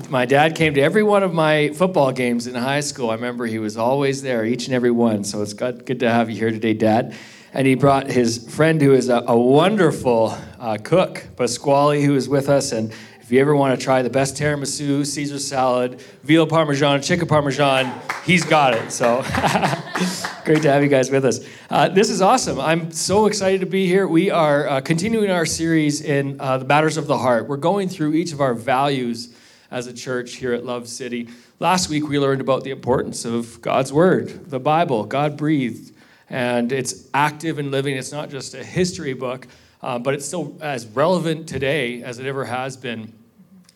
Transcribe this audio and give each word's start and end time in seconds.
My 0.10 0.26
dad 0.26 0.56
came 0.56 0.74
to 0.74 0.82
every 0.82 1.04
one 1.04 1.22
of 1.22 1.32
my 1.32 1.70
football 1.76 2.12
games 2.12 2.48
in 2.48 2.56
high 2.56 2.80
school. 2.80 3.12
I 3.12 3.14
remember 3.14 3.46
he 3.46 3.60
was 3.60 3.78
always 3.78 4.24
there, 4.24 4.44
each 4.44 4.66
and 4.66 4.74
every 4.74 4.90
one. 4.90 5.24
So 5.24 5.44
it's 5.44 5.54
good 5.54 6.00
to 6.00 6.10
have 6.10 6.28
you 6.28 6.38
here 6.38 6.50
today, 6.50 6.74
Dad. 6.74 7.14
And 7.54 7.68
he 7.68 7.76
brought 7.76 8.08
his 8.08 8.52
friend 8.52 8.82
who 8.82 8.94
is 8.94 9.10
a, 9.10 9.24
a 9.28 9.38
wonderful 9.38 10.36
uh, 10.60 10.80
cook, 10.84 11.28
Pasquale, 11.38 12.02
who 12.02 12.16
is 12.16 12.28
with 12.28 12.50
us. 12.50 12.72
And 12.72 12.92
if 13.26 13.32
you 13.32 13.42
ever 13.42 13.56
want 13.56 13.78
to 13.78 13.84
try 13.84 14.04
the 14.04 14.10
best 14.12 14.36
tiramisu, 14.36 15.04
Caesar 15.04 15.40
salad, 15.40 16.00
veal 16.22 16.46
parmesan, 16.46 17.02
chicken 17.02 17.28
parmesan, 17.28 17.92
he's 18.24 18.46
got 18.46 18.76
it. 18.76 18.92
So 18.92 19.16
great 20.46 20.62
to 20.62 20.72
have 20.72 20.84
you 20.84 20.90
guys 20.90 21.10
with 21.10 21.26
us. 21.26 21.40
Uh, 21.72 21.90
this 21.90 22.12
is 22.12 22.22
awesome. 22.22 22.60
I'm 22.60 22.92
so 22.92 23.26
excited 23.26 23.62
to 23.62 23.66
be 23.66 23.88
here. 23.88 24.08
We 24.08 24.30
are 24.30 24.68
uh, 24.68 24.82
continuing 24.82 25.32
our 25.32 25.48
series 25.48 26.02
in 26.02 26.40
uh, 26.40 26.60
the 26.60 26.66
matters 26.66 26.98
of 26.98 27.08
the 27.08 27.18
heart. 27.18 27.48
We're 27.48 27.58
going 27.58 27.90
through 27.90 28.14
each 28.14 28.32
of 28.32 28.42
our 28.42 28.54
values 28.54 29.36
as 29.72 29.88
a 29.88 29.94
church 29.94 30.36
here 30.36 30.54
at 30.54 30.64
Love 30.64 30.88
City. 30.88 31.28
Last 31.60 31.90
week 31.90 32.08
we 32.08 32.20
learned 32.20 32.42
about 32.42 32.64
the 32.64 32.70
importance 32.70 33.26
of 33.26 33.60
God's 33.60 33.92
Word, 33.92 34.52
the 34.52 34.60
Bible, 34.60 35.04
God 35.04 35.36
breathed 35.36 35.96
and 36.30 36.72
it's 36.72 37.10
active 37.14 37.60
and 37.60 37.72
living. 37.72 37.98
It's 37.98 38.12
not 38.12 38.30
just 38.30 38.54
a 38.54 38.64
history 38.64 39.14
book, 39.14 39.48
uh, 39.82 40.00
but 40.00 40.14
it's 40.14 40.26
still 40.26 40.58
as 40.62 40.86
relevant 40.88 41.48
today 41.48 42.04
as 42.04 42.20
it 42.20 42.26
ever 42.26 42.46
has 42.46 42.78
been. 42.78 43.14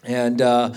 And 0.04 0.42
uh, 0.42 0.74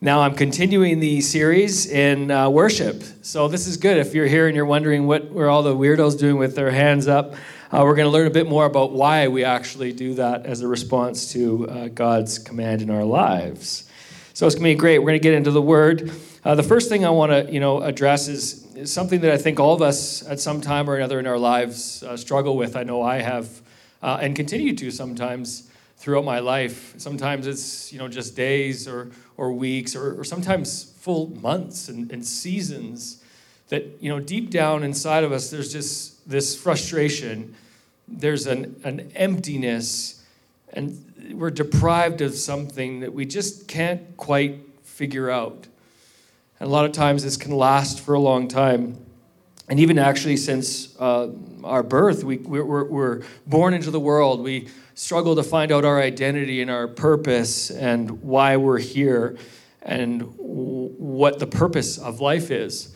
now 0.00 0.22
I'm 0.22 0.34
continuing 0.34 0.98
the 0.98 1.20
series 1.20 1.86
in 1.86 2.30
uh, 2.30 2.50
worship. 2.50 3.04
So 3.22 3.48
this 3.48 3.68
is 3.68 3.76
good. 3.76 3.98
If 3.98 4.14
you're 4.14 4.26
here 4.26 4.48
and 4.48 4.56
you're 4.56 4.66
wondering 4.66 5.06
what 5.06 5.30
were 5.30 5.48
all 5.48 5.62
the 5.62 5.76
weirdos 5.76 6.18
doing 6.18 6.38
with 6.38 6.56
their 6.56 6.70
hands 6.70 7.06
up, 7.08 7.34
uh, 7.70 7.82
we're 7.84 7.94
going 7.94 8.06
to 8.06 8.10
learn 8.10 8.26
a 8.26 8.30
bit 8.30 8.48
more 8.48 8.66
about 8.66 8.92
why 8.92 9.28
we 9.28 9.44
actually 9.44 9.92
do 9.92 10.14
that 10.14 10.44
as 10.44 10.60
a 10.60 10.68
response 10.68 11.32
to 11.32 11.68
uh, 11.68 11.88
God's 11.88 12.38
command 12.38 12.82
in 12.82 12.90
our 12.90 13.04
lives. 13.04 13.88
So 14.34 14.46
it's 14.46 14.56
going 14.56 14.64
to 14.64 14.74
be 14.74 14.78
great. 14.78 14.98
We're 14.98 15.06
going 15.06 15.20
to 15.20 15.22
get 15.22 15.34
into 15.34 15.52
the 15.52 15.62
Word. 15.62 16.10
Uh, 16.44 16.54
the 16.54 16.62
first 16.62 16.88
thing 16.88 17.06
I 17.06 17.10
want 17.10 17.32
to, 17.32 17.50
you 17.52 17.60
know, 17.60 17.80
address 17.80 18.28
is, 18.28 18.58
something 18.84 19.20
that 19.20 19.30
I 19.30 19.36
think 19.36 19.60
all 19.60 19.74
of 19.74 19.82
us 19.82 20.26
at 20.26 20.40
some 20.40 20.60
time 20.60 20.90
or 20.90 20.96
another 20.96 21.20
in 21.20 21.26
our 21.26 21.38
lives 21.38 22.02
struggle 22.16 22.56
with. 22.56 22.74
I 22.74 22.82
know 22.82 23.02
I 23.02 23.18
have, 23.18 23.61
uh, 24.02 24.18
and 24.20 24.34
continue 24.34 24.74
to 24.76 24.90
sometimes 24.90 25.70
throughout 25.96 26.24
my 26.24 26.40
life. 26.40 26.94
Sometimes 26.98 27.46
it's, 27.46 27.92
you 27.92 27.98
know, 27.98 28.08
just 28.08 28.34
days 28.34 28.88
or 28.88 29.10
or 29.36 29.52
weeks 29.52 29.94
or, 29.94 30.20
or 30.20 30.24
sometimes 30.24 30.92
full 31.00 31.28
months 31.40 31.88
and, 31.88 32.10
and 32.10 32.26
seasons. 32.26 33.22
That 33.68 34.02
you 34.02 34.10
know, 34.10 34.20
deep 34.20 34.50
down 34.50 34.82
inside 34.82 35.24
of 35.24 35.32
us, 35.32 35.50
there's 35.50 35.72
just 35.72 36.28
this 36.28 36.60
frustration. 36.60 37.54
There's 38.08 38.46
an, 38.46 38.80
an 38.84 39.12
emptiness, 39.14 40.22
and 40.72 41.32
we're 41.32 41.50
deprived 41.50 42.20
of 42.20 42.34
something 42.34 43.00
that 43.00 43.14
we 43.14 43.24
just 43.24 43.68
can't 43.68 44.16
quite 44.16 44.60
figure 44.82 45.30
out. 45.30 45.66
And 46.60 46.68
a 46.68 46.72
lot 46.72 46.84
of 46.84 46.92
times 46.92 47.24
this 47.24 47.36
can 47.36 47.52
last 47.56 48.00
for 48.00 48.14
a 48.14 48.20
long 48.20 48.48
time. 48.48 49.01
And 49.72 49.80
even 49.80 49.98
actually, 49.98 50.36
since 50.36 50.94
uh, 51.00 51.30
our 51.64 51.82
birth, 51.82 52.24
we, 52.24 52.36
we're, 52.36 52.84
we're 52.84 53.22
born 53.46 53.72
into 53.72 53.90
the 53.90 53.98
world. 53.98 54.42
We 54.42 54.68
struggle 54.92 55.34
to 55.36 55.42
find 55.42 55.72
out 55.72 55.86
our 55.86 55.98
identity 55.98 56.60
and 56.60 56.70
our 56.70 56.86
purpose 56.86 57.70
and 57.70 58.20
why 58.20 58.58
we're 58.58 58.80
here 58.80 59.38
and 59.80 60.20
w- 60.36 60.88
what 60.98 61.38
the 61.38 61.46
purpose 61.46 61.96
of 61.96 62.20
life 62.20 62.50
is. 62.50 62.94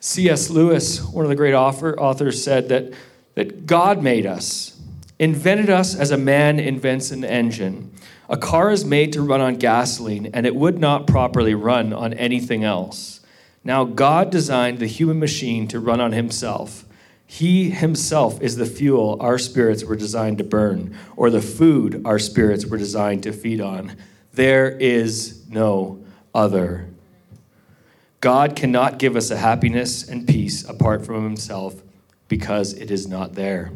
C.S. 0.00 0.50
Lewis, 0.50 1.00
one 1.00 1.24
of 1.24 1.28
the 1.28 1.36
great 1.36 1.54
author, 1.54 1.96
authors, 1.96 2.42
said 2.42 2.68
that, 2.70 2.94
that 3.36 3.66
God 3.66 4.02
made 4.02 4.26
us, 4.26 4.76
invented 5.20 5.70
us 5.70 5.94
as 5.94 6.10
a 6.10 6.18
man 6.18 6.58
invents 6.58 7.12
an 7.12 7.24
engine. 7.24 7.92
A 8.28 8.36
car 8.36 8.72
is 8.72 8.84
made 8.84 9.12
to 9.12 9.22
run 9.22 9.40
on 9.40 9.54
gasoline, 9.54 10.30
and 10.34 10.46
it 10.46 10.56
would 10.56 10.80
not 10.80 11.06
properly 11.06 11.54
run 11.54 11.92
on 11.92 12.12
anything 12.12 12.64
else. 12.64 13.17
Now, 13.64 13.84
God 13.84 14.30
designed 14.30 14.78
the 14.78 14.86
human 14.86 15.18
machine 15.18 15.68
to 15.68 15.80
run 15.80 16.00
on 16.00 16.12
himself. 16.12 16.84
He 17.26 17.70
himself 17.70 18.40
is 18.40 18.56
the 18.56 18.64
fuel 18.64 19.18
our 19.20 19.38
spirits 19.38 19.84
were 19.84 19.96
designed 19.96 20.38
to 20.38 20.44
burn, 20.44 20.96
or 21.16 21.28
the 21.28 21.42
food 21.42 22.00
our 22.04 22.18
spirits 22.18 22.64
were 22.64 22.78
designed 22.78 23.22
to 23.24 23.32
feed 23.32 23.60
on. 23.60 23.96
There 24.32 24.70
is 24.70 25.42
no 25.50 26.02
other. 26.34 26.88
God 28.20 28.56
cannot 28.56 28.98
give 28.98 29.14
us 29.14 29.30
a 29.30 29.36
happiness 29.36 30.08
and 30.08 30.26
peace 30.26 30.68
apart 30.68 31.04
from 31.04 31.22
himself 31.22 31.82
because 32.28 32.72
it 32.72 32.90
is 32.90 33.06
not 33.06 33.34
there. 33.34 33.72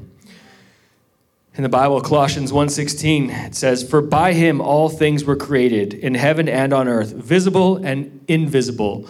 In 1.55 1.63
the 1.63 1.69
Bible, 1.69 2.01
Colossians 2.01 2.51
1:16, 2.51 3.29
it 3.29 3.55
says, 3.55 3.83
"For 3.83 4.01
by 4.01 4.33
him 4.33 4.61
all 4.61 4.89
things 4.89 5.25
were 5.25 5.37
created, 5.37 5.93
in 5.93 6.15
heaven 6.15 6.49
and 6.49 6.73
on 6.73 6.89
earth, 6.89 7.13
visible 7.13 7.77
and 7.77 8.21
invisible, 8.27 9.07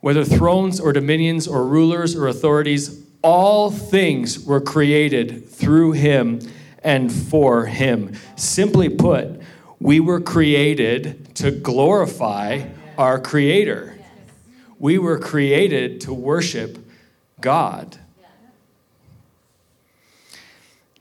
whether 0.00 0.24
thrones 0.24 0.78
or 0.80 0.92
dominions 0.92 1.46
or 1.48 1.66
rulers 1.66 2.14
or 2.14 2.28
authorities, 2.28 3.04
all 3.22 3.70
things 3.70 4.44
were 4.44 4.60
created 4.60 5.48
through 5.48 5.92
him 5.92 6.40
and 6.82 7.12
for 7.12 7.66
him." 7.66 8.12
Simply 8.36 8.88
put, 8.88 9.40
we 9.80 10.00
were 10.00 10.20
created 10.20 11.34
to 11.36 11.50
glorify 11.50 12.64
our 12.96 13.18
creator. 13.18 13.98
We 14.78 14.98
were 14.98 15.18
created 15.18 16.00
to 16.02 16.14
worship 16.14 16.78
God 17.40 17.98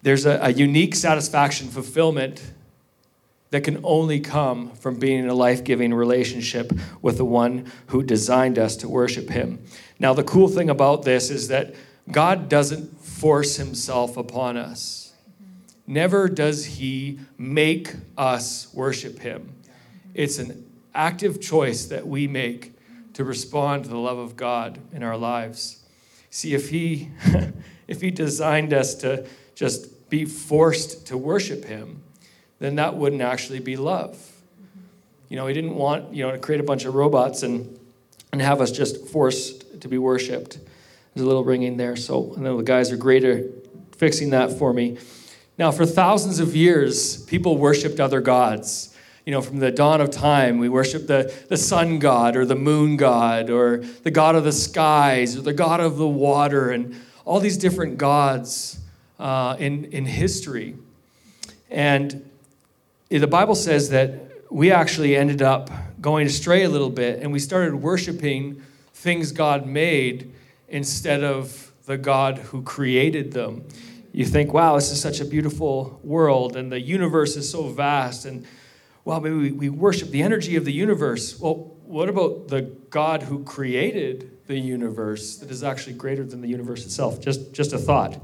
there's 0.07 0.25
a, 0.25 0.39
a 0.41 0.53
unique 0.53 0.95
satisfaction, 0.95 1.67
fulfillment 1.67 2.41
that 3.49 3.63
can 3.63 3.79
only 3.83 4.19
come 4.19 4.71
from 4.71 4.99
being 4.99 5.19
in 5.19 5.29
a 5.29 5.33
life 5.33 5.63
giving 5.63 5.93
relationship 5.93 6.71
with 7.01 7.17
the 7.17 7.25
one 7.25 7.71
who 7.87 8.03
designed 8.03 8.59
us 8.59 8.75
to 8.77 8.89
worship 8.89 9.29
him. 9.29 9.59
Now, 9.99 10.13
the 10.13 10.23
cool 10.23 10.47
thing 10.47 10.69
about 10.69 11.03
this 11.03 11.29
is 11.29 11.47
that 11.47 11.73
God 12.11 12.49
doesn't 12.49 12.99
force 13.01 13.55
himself 13.57 14.17
upon 14.17 14.57
us. 14.57 15.13
Never 15.85 16.27
does 16.27 16.65
he 16.65 17.19
make 17.37 17.93
us 18.17 18.73
worship 18.73 19.19
him. 19.19 19.55
It's 20.13 20.37
an 20.37 20.69
active 20.93 21.39
choice 21.39 21.85
that 21.85 22.05
we 22.05 22.27
make 22.27 22.73
to 23.13 23.23
respond 23.23 23.83
to 23.83 23.89
the 23.89 23.97
love 23.97 24.17
of 24.17 24.35
God 24.35 24.79
in 24.91 25.03
our 25.03 25.17
lives. 25.17 25.83
See, 26.29 26.53
if 26.53 26.69
he 26.69 27.09
if 27.87 28.01
he 28.01 28.11
designed 28.11 28.73
us 28.73 28.95
to 28.95 29.25
just 29.55 30.09
be 30.09 30.25
forced 30.25 31.07
to 31.07 31.17
worship 31.17 31.65
him, 31.65 32.03
then 32.59 32.75
that 32.75 32.95
wouldn't 32.95 33.21
actually 33.21 33.59
be 33.59 33.75
love. 33.75 34.17
You 35.29 35.35
know, 35.35 35.47
he 35.47 35.53
didn't 35.53 35.75
want, 35.75 36.13
you 36.13 36.23
know, 36.23 36.31
to 36.31 36.37
create 36.37 36.61
a 36.61 36.63
bunch 36.63 36.85
of 36.85 36.95
robots 36.95 37.43
and, 37.43 37.77
and 38.31 38.41
have 38.41 38.61
us 38.61 38.71
just 38.71 39.07
forced 39.07 39.81
to 39.81 39.87
be 39.87 39.97
worshiped. 39.97 40.57
There's 41.13 41.23
a 41.23 41.27
little 41.27 41.43
ringing 41.43 41.77
there, 41.77 41.95
so 41.95 42.33
I 42.37 42.39
know 42.39 42.57
the 42.57 42.63
guys 42.63 42.91
are 42.91 42.97
great 42.97 43.23
at 43.23 43.43
fixing 43.95 44.29
that 44.31 44.51
for 44.51 44.73
me. 44.73 44.97
Now, 45.57 45.71
for 45.71 45.85
thousands 45.85 46.39
of 46.39 46.55
years, 46.55 47.23
people 47.25 47.57
worshiped 47.57 47.99
other 47.99 48.21
gods. 48.21 48.95
You 49.25 49.31
know, 49.31 49.41
from 49.41 49.57
the 49.59 49.71
dawn 49.71 49.99
of 49.99 50.11
time, 50.11 50.59
we 50.59 50.69
worship 50.69 51.07
the, 51.07 51.33
the 51.49 51.57
sun 51.57 51.99
god 51.99 52.37
or 52.37 52.45
the 52.45 52.55
moon 52.55 52.95
god 52.95 53.49
or 53.49 53.79
the 54.03 54.11
god 54.11 54.35
of 54.35 54.43
the 54.43 54.51
skies 54.51 55.35
or 55.35 55.41
the 55.41 55.53
god 55.53 55.81
of 55.81 55.97
the 55.97 56.07
water 56.07 56.69
and 56.69 56.95
all 57.25 57.39
these 57.39 57.57
different 57.57 57.97
gods 57.97 58.79
uh, 59.19 59.57
in, 59.59 59.85
in 59.85 60.05
history. 60.05 60.75
And 61.69 62.29
the 63.09 63.27
Bible 63.27 63.55
says 63.55 63.89
that 63.89 64.27
we 64.49 64.71
actually 64.71 65.15
ended 65.15 65.41
up 65.41 65.69
going 66.01 66.27
astray 66.27 66.63
a 66.63 66.69
little 66.69 66.89
bit 66.89 67.21
and 67.21 67.31
we 67.31 67.39
started 67.39 67.75
worshiping 67.75 68.61
things 68.93 69.31
God 69.31 69.65
made 69.65 70.33
instead 70.67 71.23
of 71.23 71.71
the 71.85 71.97
God 71.97 72.37
who 72.37 72.61
created 72.61 73.31
them. 73.31 73.65
You 74.11 74.25
think, 74.25 74.53
wow, 74.53 74.75
this 74.75 74.91
is 74.91 74.99
such 75.01 75.19
a 75.19 75.25
beautiful 75.25 75.99
world 76.03 76.55
and 76.55 76.71
the 76.71 76.81
universe 76.81 77.35
is 77.35 77.49
so 77.49 77.69
vast. 77.69 78.25
And 78.25 78.45
well, 79.05 79.21
maybe 79.21 79.35
we, 79.35 79.51
we 79.51 79.69
worship 79.69 80.09
the 80.09 80.21
energy 80.21 80.55
of 80.55 80.65
the 80.65 80.73
universe. 80.73 81.39
Well, 81.39 81.75
what 81.85 82.09
about 82.09 82.49
the 82.49 82.63
God 82.89 83.23
who 83.23 83.43
created 83.43 84.45
the 84.47 84.57
universe 84.59 85.37
that 85.37 85.49
is 85.49 85.63
actually 85.63 85.93
greater 85.93 86.25
than 86.25 86.41
the 86.41 86.49
universe 86.49 86.85
itself? 86.85 87.21
Just, 87.21 87.53
just 87.53 87.71
a 87.71 87.77
thought. 87.77 88.19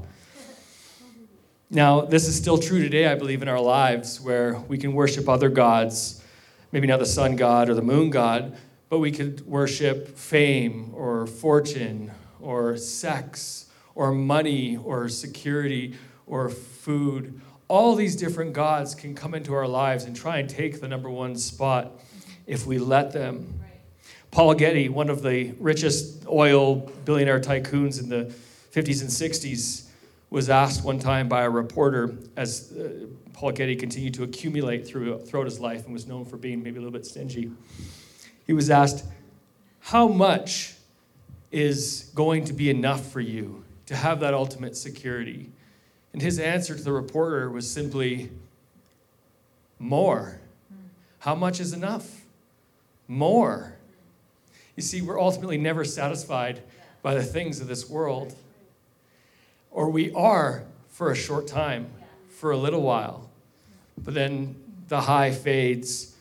Now, 1.74 2.02
this 2.02 2.28
is 2.28 2.36
still 2.36 2.56
true 2.56 2.80
today, 2.80 3.08
I 3.08 3.16
believe, 3.16 3.42
in 3.42 3.48
our 3.48 3.60
lives 3.60 4.20
where 4.20 4.60
we 4.68 4.78
can 4.78 4.92
worship 4.92 5.28
other 5.28 5.48
gods, 5.48 6.22
maybe 6.70 6.86
not 6.86 7.00
the 7.00 7.06
sun 7.06 7.34
god 7.34 7.68
or 7.68 7.74
the 7.74 7.82
moon 7.82 8.10
god, 8.10 8.56
but 8.88 9.00
we 9.00 9.10
could 9.10 9.44
worship 9.44 10.16
fame 10.16 10.92
or 10.94 11.26
fortune 11.26 12.12
or 12.38 12.76
sex 12.76 13.66
or 13.96 14.12
money 14.12 14.76
or 14.76 15.08
security 15.08 15.96
or 16.28 16.48
food. 16.48 17.40
All 17.66 17.96
these 17.96 18.14
different 18.14 18.52
gods 18.52 18.94
can 18.94 19.16
come 19.16 19.34
into 19.34 19.52
our 19.52 19.66
lives 19.66 20.04
and 20.04 20.14
try 20.14 20.38
and 20.38 20.48
take 20.48 20.80
the 20.80 20.86
number 20.86 21.10
one 21.10 21.34
spot 21.34 21.98
if 22.46 22.66
we 22.68 22.78
let 22.78 23.10
them. 23.10 23.52
Paul 24.30 24.54
Getty, 24.54 24.90
one 24.90 25.10
of 25.10 25.24
the 25.24 25.50
richest 25.58 26.24
oil 26.28 26.88
billionaire 27.04 27.40
tycoons 27.40 28.00
in 28.00 28.08
the 28.08 28.32
50s 28.72 29.00
and 29.00 29.10
60s, 29.10 29.88
was 30.34 30.50
asked 30.50 30.82
one 30.82 30.98
time 30.98 31.28
by 31.28 31.42
a 31.42 31.48
reporter 31.48 32.12
as 32.36 32.72
uh, 32.72 33.06
Paul 33.34 33.52
Getty 33.52 33.76
continued 33.76 34.14
to 34.14 34.24
accumulate 34.24 34.84
through, 34.84 35.20
throughout 35.20 35.44
his 35.44 35.60
life 35.60 35.84
and 35.84 35.92
was 35.92 36.08
known 36.08 36.24
for 36.24 36.36
being 36.36 36.60
maybe 36.60 36.78
a 36.78 36.80
little 36.80 36.90
bit 36.90 37.06
stingy. 37.06 37.52
He 38.44 38.52
was 38.52 38.68
asked, 38.68 39.04
How 39.78 40.08
much 40.08 40.74
is 41.52 42.10
going 42.16 42.46
to 42.46 42.52
be 42.52 42.68
enough 42.68 43.12
for 43.12 43.20
you 43.20 43.64
to 43.86 43.94
have 43.94 44.18
that 44.20 44.34
ultimate 44.34 44.76
security? 44.76 45.52
And 46.12 46.20
his 46.20 46.40
answer 46.40 46.74
to 46.74 46.82
the 46.82 46.90
reporter 46.90 47.48
was 47.48 47.70
simply, 47.70 48.32
More. 49.78 50.40
How 51.20 51.36
much 51.36 51.60
is 51.60 51.72
enough? 51.72 52.22
More. 53.06 53.76
You 54.74 54.82
see, 54.82 55.00
we're 55.00 55.20
ultimately 55.20 55.58
never 55.58 55.84
satisfied 55.84 56.60
by 57.02 57.14
the 57.14 57.22
things 57.22 57.60
of 57.60 57.68
this 57.68 57.88
world. 57.88 58.34
Or 59.74 59.90
we 59.90 60.10
are 60.12 60.64
for 60.88 61.10
a 61.10 61.14
short 61.14 61.46
time, 61.46 61.90
for 62.30 62.52
a 62.52 62.56
little 62.56 62.80
while. 62.80 63.28
But 63.98 64.14
then 64.14 64.56
the 64.88 65.02
high 65.02 65.32
fades, 65.32 66.14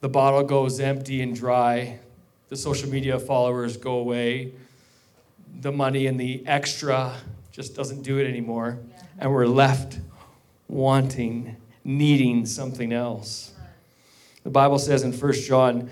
the 0.00 0.08
bottle 0.08 0.44
goes 0.44 0.80
empty 0.80 1.20
and 1.20 1.34
dry, 1.34 1.98
the 2.48 2.56
social 2.56 2.88
media 2.88 3.18
followers 3.18 3.76
go 3.76 3.94
away, 3.94 4.52
the 5.60 5.72
money 5.72 6.06
and 6.06 6.18
the 6.18 6.42
extra 6.46 7.14
just 7.50 7.74
doesn't 7.74 8.02
do 8.02 8.18
it 8.18 8.26
anymore, 8.26 8.78
and 9.18 9.32
we're 9.32 9.46
left 9.46 9.98
wanting, 10.68 11.56
needing 11.84 12.46
something 12.46 12.92
else. 12.92 13.52
The 14.44 14.50
Bible 14.50 14.78
says 14.78 15.02
in 15.02 15.12
1 15.12 15.32
John 15.34 15.90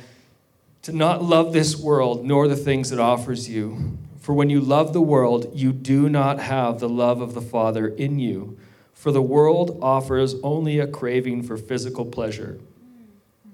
to 0.83 0.93
not 0.93 1.23
love 1.23 1.53
this 1.53 1.77
world 1.77 2.25
nor 2.25 2.49
the 2.49 2.57
things 2.57 2.93
it 2.93 2.99
offers 2.99 3.49
you. 3.49 3.99
For 4.21 4.35
when 4.35 4.51
you 4.51 4.61
love 4.61 4.93
the 4.93 5.01
world, 5.01 5.51
you 5.55 5.73
do 5.73 6.09
not 6.09 6.39
have 6.39 6.79
the 6.79 6.89
love 6.89 7.21
of 7.21 7.35
the 7.35 7.41
Father 7.41 7.89
in 7.89 8.19
you. 8.19 8.59
For 8.93 9.11
the 9.11 9.23
world 9.23 9.79
offers 9.81 10.35
only 10.43 10.79
a 10.79 10.87
craving 10.87 11.43
for 11.43 11.57
physical 11.57 12.05
pleasure, 12.05 12.61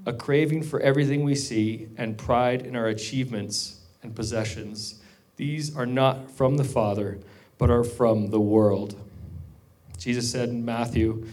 a 0.04 0.12
craving 0.12 0.64
for 0.64 0.80
everything 0.80 1.22
we 1.22 1.36
see, 1.36 1.88
and 1.96 2.18
pride 2.18 2.66
in 2.66 2.74
our 2.74 2.88
achievements 2.88 3.80
and 4.02 4.14
possessions. 4.14 5.00
These 5.36 5.76
are 5.76 5.86
not 5.86 6.32
from 6.32 6.56
the 6.56 6.64
Father, 6.64 7.20
but 7.58 7.70
are 7.70 7.84
from 7.84 8.30
the 8.30 8.40
world. 8.40 8.96
Jesus 9.98 10.30
said 10.30 10.48
in 10.48 10.64
Matthew, 10.64 11.26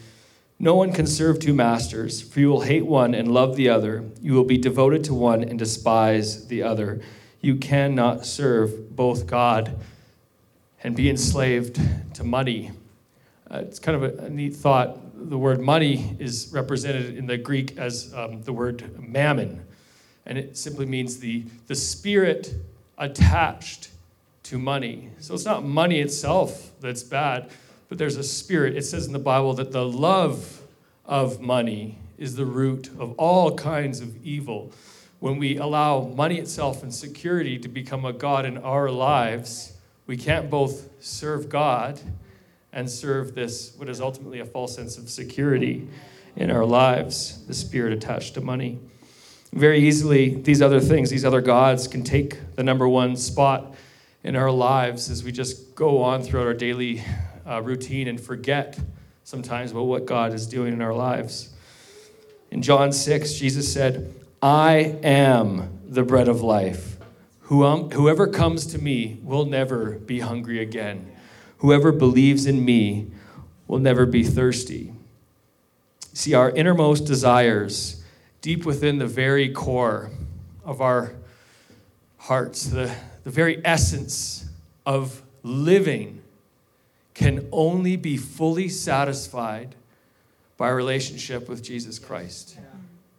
no 0.59 0.75
one 0.75 0.93
can 0.93 1.07
serve 1.07 1.39
two 1.39 1.53
masters, 1.53 2.21
for 2.21 2.39
you 2.39 2.49
will 2.49 2.61
hate 2.61 2.85
one 2.85 3.13
and 3.15 3.33
love 3.33 3.55
the 3.55 3.69
other. 3.69 4.05
You 4.21 4.33
will 4.33 4.43
be 4.43 4.57
devoted 4.57 5.03
to 5.05 5.13
one 5.13 5.43
and 5.43 5.57
despise 5.57 6.47
the 6.47 6.63
other. 6.63 7.01
You 7.43 7.57
cannot 7.57 8.25
serve 8.25 8.95
both 8.95 9.27
God 9.27 9.75
and 10.81 10.95
be 10.95 11.09
enslaved 11.09 11.77
to 12.13 12.23
money. 12.23 12.71
Uh, 13.51 13.57
it's 13.57 13.79
kind 13.79 14.01
of 14.01 14.17
a, 14.17 14.27
a, 14.27 14.29
neat 14.29 14.55
thought. 14.55 14.97
The 15.29 15.37
word 15.37 15.59
money 15.59 16.15
is 16.19 16.51
represented 16.53 17.17
in 17.17 17.27
the 17.27 17.37
Greek 17.37 17.77
as 17.77 18.13
um, 18.13 18.43
the 18.43 18.53
word 18.53 18.97
mammon, 18.97 19.61
and 20.25 20.37
it 20.37 20.55
simply 20.55 20.85
means 20.85 21.19
the, 21.19 21.43
the 21.67 21.75
spirit 21.75 22.55
attached 22.97 23.89
to 24.43 24.57
money. 24.57 25.09
So 25.19 25.33
it's 25.33 25.43
not 25.43 25.65
money 25.65 25.99
itself 25.99 26.71
that's 26.79 27.03
bad, 27.03 27.49
but 27.89 27.97
there's 27.97 28.15
a 28.15 28.23
spirit. 28.23 28.77
It 28.77 28.85
says 28.85 29.05
in 29.05 29.11
the 29.11 29.19
Bible 29.19 29.53
that 29.55 29.73
the 29.73 29.83
love 29.83 30.61
of 31.05 31.41
money 31.41 31.97
is 32.17 32.37
the 32.37 32.45
root 32.45 32.87
of 32.97 33.13
all 33.17 33.53
kinds 33.53 33.99
of 33.99 34.25
evil. 34.25 34.71
When 35.23 35.37
we 35.37 35.55
allow 35.55 36.01
money 36.01 36.37
itself 36.37 36.83
and 36.83 36.93
security 36.93 37.57
to 37.59 37.69
become 37.69 38.03
a 38.03 38.11
God 38.11 38.45
in 38.45 38.57
our 38.57 38.91
lives, 38.91 39.71
we 40.05 40.17
can't 40.17 40.49
both 40.49 40.89
serve 41.01 41.47
God 41.47 41.97
and 42.73 42.91
serve 42.91 43.33
this, 43.33 43.73
what 43.77 43.87
is 43.87 44.01
ultimately 44.01 44.41
a 44.41 44.45
false 44.45 44.75
sense 44.75 44.97
of 44.97 45.09
security 45.09 45.87
in 46.35 46.51
our 46.51 46.65
lives, 46.65 47.41
the 47.45 47.53
spirit 47.53 47.93
attached 47.93 48.33
to 48.33 48.41
money. 48.41 48.79
Very 49.53 49.79
easily, 49.79 50.41
these 50.41 50.61
other 50.61 50.81
things, 50.81 51.09
these 51.09 51.23
other 51.23 51.39
gods, 51.39 51.87
can 51.87 52.03
take 52.03 52.55
the 52.57 52.63
number 52.63 52.89
one 52.89 53.15
spot 53.15 53.73
in 54.25 54.35
our 54.35 54.51
lives 54.51 55.09
as 55.09 55.23
we 55.23 55.31
just 55.31 55.73
go 55.73 56.03
on 56.03 56.21
throughout 56.21 56.47
our 56.47 56.53
daily 56.53 57.01
uh, 57.47 57.61
routine 57.61 58.09
and 58.09 58.19
forget 58.19 58.77
sometimes 59.23 59.71
about 59.71 59.83
what 59.83 60.05
God 60.05 60.33
is 60.33 60.45
doing 60.45 60.73
in 60.73 60.81
our 60.81 60.93
lives. 60.93 61.53
In 62.51 62.61
John 62.61 62.91
6, 62.91 63.35
Jesus 63.35 63.71
said, 63.71 64.13
I 64.43 64.99
am 65.03 65.79
the 65.87 66.03
bread 66.03 66.27
of 66.27 66.41
life. 66.41 66.97
Um, 67.49 67.91
whoever 67.91 68.27
comes 68.27 68.65
to 68.67 68.77
me 68.77 69.21
will 69.23 69.45
never 69.45 69.91
be 69.91 70.19
hungry 70.19 70.59
again. 70.59 71.09
Whoever 71.59 71.93
believes 71.93 72.45
in 72.45 72.65
me 72.65 73.07
will 73.69 73.79
never 73.79 74.05
be 74.05 74.21
thirsty. 74.21 74.91
See, 76.11 76.33
our 76.33 76.51
innermost 76.51 77.05
desires, 77.05 78.03
deep 78.41 78.65
within 78.65 78.97
the 78.97 79.07
very 79.07 79.47
core 79.47 80.11
of 80.65 80.81
our 80.81 81.13
hearts, 82.17 82.65
the, 82.65 82.93
the 83.23 83.29
very 83.29 83.61
essence 83.63 84.49
of 84.85 85.21
living 85.41 86.21
can 87.13 87.47
only 87.53 87.95
be 87.95 88.17
fully 88.17 88.67
satisfied 88.67 89.75
by 90.57 90.67
a 90.67 90.73
relationship 90.73 91.47
with 91.47 91.63
Jesus 91.63 91.97
Christ, 91.97 92.57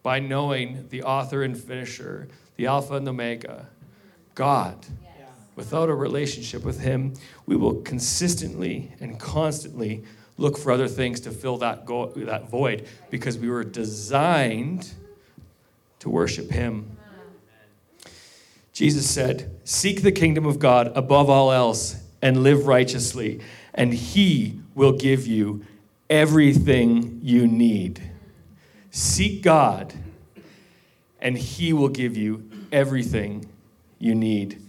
by 0.05 0.21
knowing 0.21 0.87
the 0.91 1.03
author 1.03 1.43
and 1.43 1.59
finisher, 1.59 2.29
the 2.57 2.67
Alpha 2.67 2.95
and 2.95 3.09
Omega, 3.09 3.67
God. 4.37 4.87
Without 5.57 5.89
a 5.89 5.95
relationship 5.95 6.63
with 6.63 6.81
Him, 6.81 7.15
we 7.47 7.57
will 7.57 7.77
consistently 7.83 8.93
and 9.01 9.19
constantly 9.19 10.05
look 10.37 10.59
for 10.59 10.71
other 10.73 10.89
things 10.89 11.21
to 11.21 11.31
fill 11.31 11.57
that, 11.59 11.87
go- 11.87 12.13
that 12.17 12.51
void 12.51 12.87
because 13.09 13.39
we 13.39 13.49
were 13.49 13.65
designed 13.65 14.93
to 16.01 16.11
worship 16.11 16.51
Him. 16.51 16.99
Jesus 18.75 19.09
said, 19.09 19.51
Seek 19.65 20.03
the 20.03 20.13
kingdom 20.13 20.45
of 20.45 20.59
God 20.59 20.93
above 20.95 21.31
all 21.31 21.51
else 21.51 22.03
and 22.21 22.43
live 22.43 22.67
righteously 22.67 23.41
and 23.73 23.95
He 23.95 24.61
will 24.75 24.93
give 24.93 25.27
you 25.27 25.65
everything 26.11 27.21
you 27.23 27.47
need. 27.47 28.14
Seek 28.97 29.43
God, 29.43 29.93
and 31.21 31.37
He 31.37 31.73
will 31.73 31.89
give 31.89 32.17
you 32.17 32.49
everything 32.71 33.45
you 33.99 34.15
need. 34.15 34.63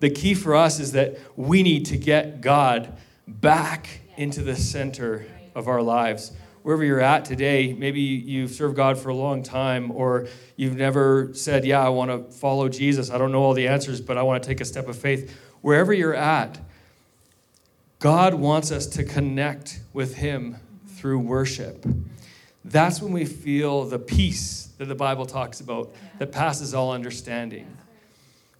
The 0.00 0.10
key 0.10 0.34
for 0.34 0.56
us 0.56 0.80
is 0.80 0.90
that 0.90 1.18
we 1.36 1.62
need 1.62 1.86
to 1.86 1.96
get 1.96 2.40
God 2.40 2.98
back 3.28 4.00
into 4.16 4.42
the 4.42 4.56
center 4.56 5.24
of 5.54 5.68
our 5.68 5.82
lives. 5.82 6.32
Wherever 6.64 6.82
you're 6.82 7.00
at 7.00 7.24
today, 7.24 7.72
maybe 7.72 8.00
you've 8.00 8.50
served 8.50 8.74
God 8.74 8.98
for 8.98 9.10
a 9.10 9.14
long 9.14 9.44
time, 9.44 9.92
or 9.92 10.26
you've 10.56 10.76
never 10.76 11.32
said, 11.32 11.64
Yeah, 11.64 11.86
I 11.86 11.90
want 11.90 12.10
to 12.10 12.36
follow 12.36 12.68
Jesus. 12.68 13.08
I 13.08 13.18
don't 13.18 13.30
know 13.30 13.44
all 13.44 13.54
the 13.54 13.68
answers, 13.68 14.00
but 14.00 14.18
I 14.18 14.24
want 14.24 14.42
to 14.42 14.48
take 14.48 14.60
a 14.60 14.64
step 14.64 14.88
of 14.88 14.98
faith. 14.98 15.32
Wherever 15.60 15.92
you're 15.92 16.12
at, 16.12 16.58
God 18.00 18.34
wants 18.34 18.72
us 18.72 18.86
to 18.88 19.04
connect 19.04 19.78
with 19.92 20.16
Him 20.16 20.56
through 20.88 21.20
worship. 21.20 21.86
That's 22.64 23.00
when 23.00 23.12
we 23.12 23.24
feel 23.24 23.84
the 23.84 23.98
peace 23.98 24.68
that 24.78 24.86
the 24.86 24.94
Bible 24.94 25.26
talks 25.26 25.60
about 25.60 25.94
that 26.18 26.32
passes 26.32 26.74
all 26.74 26.92
understanding. 26.92 27.66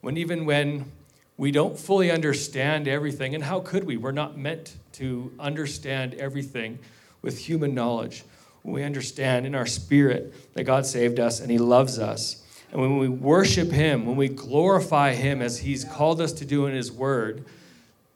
When 0.00 0.16
even 0.16 0.47
when 0.47 0.90
we 1.37 1.50
don't 1.50 1.78
fully 1.78 2.11
understand 2.11 2.88
everything, 2.88 3.35
and 3.35 3.45
how 3.45 3.61
could 3.61 3.85
we? 3.85 3.97
We're 3.97 4.12
not 4.12 4.37
meant 4.37 4.76
to 4.92 5.33
understand 5.38 6.14
everything 6.14 6.78
with 7.23 7.38
human 7.38 7.75
knowledge. 7.75 8.25
When 8.62 8.75
we 8.75 8.83
understand 8.85 9.47
in 9.47 9.54
our 9.54 9.64
spirit 9.64 10.54
that 10.54 10.64
God 10.64 10.85
saved 10.85 11.19
us 11.19 11.40
and 11.40 11.50
He 11.50 11.59
loves 11.59 11.99
us, 11.99 12.42
and 12.73 12.80
when 12.80 12.99
we 12.99 13.09
worship 13.09 13.71
Him, 13.71 14.07
when 14.07 14.16
we 14.16 14.28
glorify 14.28 15.14
Him 15.14 15.40
as 15.42 15.61
He's 15.61 15.85
called 15.85 16.21
us 16.21 16.33
to 16.35 16.45
do 16.45 16.66
in 16.66 16.75
His 16.75 16.92
Word, 16.92 17.45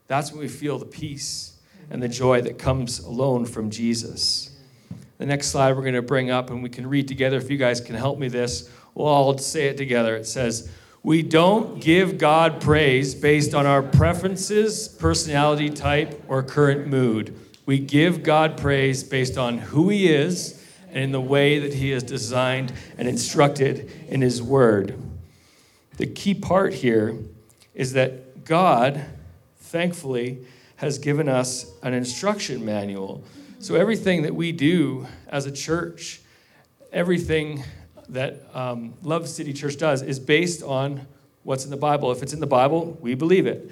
that's 0.07 0.31
when 0.31 0.41
we 0.41 0.47
feel 0.47 0.77
the 0.77 0.85
peace 0.85 1.57
and 1.89 2.01
the 2.01 2.07
joy 2.07 2.41
that 2.41 2.57
comes 2.57 2.99
alone 2.99 3.45
from 3.45 3.69
Jesus. 3.69 4.54
The 5.17 5.25
next 5.25 5.47
slide 5.47 5.75
we're 5.75 5.81
going 5.81 5.95
to 5.95 6.01
bring 6.01 6.29
up, 6.29 6.49
and 6.49 6.61
we 6.61 6.69
can 6.69 6.87
read 6.87 7.07
together. 7.07 7.37
If 7.37 7.49
you 7.49 7.57
guys 7.57 7.79
can 7.79 7.95
help 7.95 8.19
me 8.19 8.27
this, 8.27 8.69
we'll 8.93 9.07
all 9.07 9.37
say 9.37 9.67
it 9.67 9.77
together. 9.77 10.15
It 10.15 10.25
says, 10.25 10.69
We 11.03 11.21
don't 11.21 11.79
give 11.79 12.17
God 12.17 12.59
praise 12.59 13.15
based 13.15 13.53
on 13.53 13.65
our 13.65 13.81
preferences, 13.81 14.87
personality 14.87 15.69
type, 15.69 16.21
or 16.27 16.43
current 16.43 16.87
mood. 16.87 17.37
We 17.65 17.79
give 17.79 18.23
God 18.23 18.57
praise 18.57 19.03
based 19.03 19.37
on 19.37 19.57
who 19.57 19.89
He 19.89 20.13
is 20.13 20.61
and 20.89 21.03
in 21.03 21.11
the 21.11 21.21
way 21.21 21.59
that 21.59 21.73
He 21.73 21.91
has 21.91 22.03
designed 22.03 22.73
and 22.97 23.07
instructed 23.07 23.91
in 24.09 24.21
His 24.21 24.41
Word. 24.41 24.99
The 25.97 26.07
key 26.07 26.33
part 26.33 26.73
here 26.73 27.17
is 27.73 27.93
that 27.93 28.43
God, 28.43 29.05
thankfully, 29.57 30.45
has 30.77 30.99
given 30.99 31.29
us 31.29 31.71
an 31.81 31.93
instruction 31.93 32.65
manual. 32.65 33.23
So 33.65 33.73
everything 33.73 34.21
that 34.21 34.35
we 34.35 34.51
do 34.51 35.07
as 35.27 35.47
a 35.47 35.51
church, 35.51 36.21
everything 36.93 37.63
that 38.09 38.43
um, 38.55 38.93
Love 39.01 39.27
City 39.27 39.53
Church 39.53 39.77
does 39.77 40.03
is 40.03 40.19
based 40.19 40.61
on 40.61 41.07
what's 41.41 41.65
in 41.65 41.71
the 41.71 41.75
Bible. 41.75 42.11
If 42.11 42.21
it's 42.21 42.31
in 42.31 42.39
the 42.39 42.45
Bible, 42.45 42.95
we 43.01 43.15
believe 43.15 43.47
it. 43.47 43.71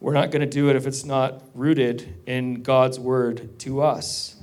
We're 0.00 0.14
not 0.14 0.30
going 0.30 0.40
to 0.40 0.46
do 0.46 0.70
it 0.70 0.76
if 0.76 0.86
it's 0.86 1.04
not 1.04 1.42
rooted 1.52 2.22
in 2.26 2.62
God's 2.62 2.98
word 2.98 3.58
to 3.58 3.82
us. 3.82 4.36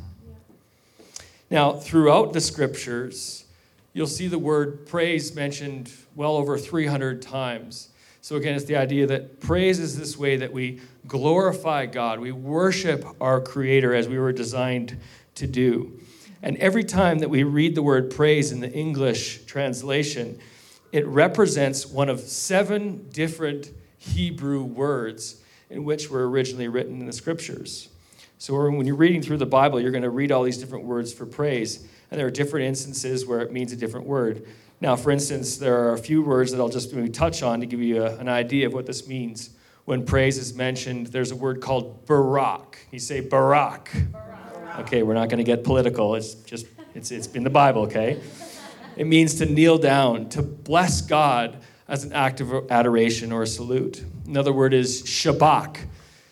Now, 1.50 1.74
throughout 1.74 2.34
the 2.34 2.39
scriptures, 2.39 3.46
you'll 3.93 4.05
see 4.05 4.27
the 4.27 4.38
word 4.38 4.86
praise 4.86 5.34
mentioned 5.34 5.91
well 6.15 6.36
over 6.36 6.60
300 6.60 7.24
times. 7.24 7.89
So, 8.22 8.36
again, 8.36 8.56
it's 8.56 8.66
the 8.66 8.75
idea 8.75 9.08
that 9.08 9.40
praise 9.40 9.80
is 9.80 9.98
this 9.98 10.16
way 10.16 10.38
that 10.38 10.54
we 10.54 10.80
glorify 11.08 11.88
God, 11.88 12.20
we 12.20 12.32
worship 12.32 13.04
our 13.20 13.42
Creator 13.42 13.96
as 13.96 14.08
we 14.08 14.20
were 14.20 14.32
designed 14.32 15.00
to 15.36 15.48
do. 15.48 16.00
And 16.44 16.56
every 16.58 16.84
time 16.84 17.20
that 17.20 17.30
we 17.30 17.44
read 17.44 17.75
the 17.75 17.82
word 17.82 18.12
praise 18.12 18.51
in 18.51 18.60
the 18.60 18.72
English 18.72 19.46
translation, 19.46 20.40
it 20.92 21.06
represents 21.08 21.86
one 21.86 22.10
of 22.10 22.20
seven 22.20 23.10
different 23.10 23.72
Hebrew 23.98 24.63
words 24.63 25.42
in 25.70 25.84
which 25.84 26.10
were 26.10 26.30
originally 26.30 26.68
written 26.68 27.00
in 27.00 27.06
the 27.06 27.13
scriptures. 27.13 27.90
So 28.38 28.54
when 28.70 28.86
you're 28.88 28.96
reading 28.96 29.22
through 29.22 29.38
the 29.38 29.46
Bible, 29.46 29.80
you're 29.80 29.92
going 29.92 30.04
to 30.04 30.10
read 30.10 30.32
all 30.32 30.44
these 30.44 30.58
different 30.58 30.86
words 30.86 31.13
for 31.13 31.25
praise, 31.25 31.88
and 32.10 32.20
there 32.20 32.28
are 32.28 32.32
different 32.32 32.66
instances 32.66 33.25
where 33.25 33.42
it 33.42 33.51
means 33.51 33.72
a 33.72 33.75
different 33.75 34.08
word. 34.08 34.46
Now, 34.81 34.95
for 34.95 35.11
instance, 35.11 35.57
there 35.57 35.77
are 35.85 35.93
a 35.93 35.97
few 35.97 36.23
words 36.23 36.51
that 36.51 36.59
I'll 36.59 36.67
just 36.67 36.91
maybe 36.91 37.09
touch 37.09 37.43
on 37.43 37.59
to 37.59 37.67
give 37.67 37.79
you 37.79 38.03
a, 38.03 38.15
an 38.17 38.27
idea 38.27 38.65
of 38.65 38.73
what 38.73 38.88
this 38.88 39.07
means. 39.07 39.51
When 39.85 40.03
praise 40.05 40.39
is 40.39 40.55
mentioned, 40.55 41.07
there's 41.07 41.29
a 41.29 41.35
word 41.35 41.61
called 41.61 42.07
barak. 42.07 42.79
You 42.91 42.97
say 42.97 43.21
barak. 43.21 43.91
Okay, 44.79 45.03
we're 45.03 45.13
not 45.13 45.29
going 45.29 45.38
to 45.38 45.43
get 45.43 45.63
political. 45.63 46.15
It's 46.15 46.33
just 46.33 46.65
it's 46.95 47.11
it's 47.11 47.27
in 47.27 47.43
the 47.43 47.50
Bible. 47.50 47.83
Okay, 47.83 48.19
it 48.95 49.05
means 49.05 49.35
to 49.35 49.45
kneel 49.45 49.77
down, 49.77 50.29
to 50.29 50.41
bless 50.41 51.01
God 51.01 51.57
as 51.88 52.03
an 52.03 52.13
act 52.13 52.41
of 52.41 52.71
adoration 52.71 53.31
or 53.31 53.43
a 53.43 53.47
salute. 53.47 54.03
Another 54.25 54.53
word 54.53 54.73
is 54.73 55.03
shabak. 55.03 55.77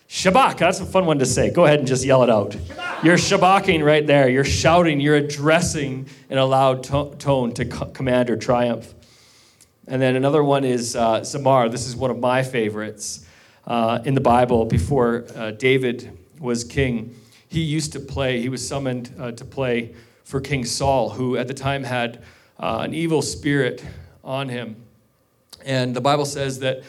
Shabak, 0.08 0.58
that's 0.58 0.80
a 0.80 0.86
fun 0.86 1.06
one 1.06 1.20
to 1.20 1.26
say. 1.26 1.52
Go 1.52 1.66
ahead 1.66 1.80
and 1.80 1.88
just 1.88 2.04
yell 2.04 2.24
it 2.24 2.30
out. 2.30 2.52
Shabak. 2.52 2.89
You're 3.02 3.16
shabaking 3.16 3.82
right 3.86 4.06
there. 4.06 4.28
You're 4.28 4.44
shouting, 4.44 5.00
you're 5.00 5.16
addressing 5.16 6.08
in 6.30 6.38
a 6.38 6.44
loud 6.44 6.84
to- 6.84 7.16
tone 7.18 7.54
to 7.54 7.64
co- 7.64 7.86
command 7.86 8.30
or 8.30 8.36
triumph. 8.36 8.94
And 9.88 10.02
then 10.02 10.18
another 10.18 10.44
one 10.44 10.66
is 10.66 10.98
uh, 10.98 11.22
Zamar. 11.22 11.72
This 11.72 11.88
is 11.88 11.96
one 11.96 12.12
of 12.12 12.20
my 12.20 12.44
favorites 12.44 13.26
uh, 13.66 14.00
in 14.04 14.16
the 14.16 14.22
Bible 14.22 14.66
before 14.66 15.26
uh, 15.34 15.52
David 15.52 16.18
was 16.42 16.66
king. 16.66 17.16
He 17.48 17.62
used 17.62 17.94
to 17.94 18.02
play, 18.02 18.42
he 18.42 18.50
was 18.50 18.68
summoned 18.68 19.16
uh, 19.18 19.32
to 19.32 19.46
play 19.46 19.96
for 20.26 20.42
King 20.42 20.66
Saul, 20.66 21.12
who 21.12 21.38
at 21.38 21.48
the 21.48 21.54
time 21.54 21.86
had 21.86 22.22
uh, 22.60 22.82
an 22.84 22.94
evil 22.94 23.22
spirit 23.22 23.82
on 24.26 24.50
him. 24.50 24.76
And 25.64 25.96
the 25.96 26.02
Bible 26.02 26.26
says 26.26 26.60
that 26.60 26.84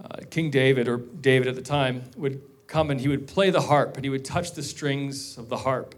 uh, 0.00 0.18
King 0.30 0.52
David, 0.52 0.86
or 0.86 0.98
David 0.98 1.48
at 1.48 1.56
the 1.56 1.62
time, 1.62 2.04
would 2.16 2.40
come 2.68 2.90
and 2.90 3.00
he 3.00 3.08
would 3.08 3.26
play 3.26 3.50
the 3.50 3.62
harp 3.62 3.96
and 3.96 4.04
he 4.04 4.10
would 4.10 4.24
touch 4.24 4.52
the 4.52 4.62
strings 4.62 5.36
of 5.36 5.48
the 5.48 5.56
harp. 5.56 5.94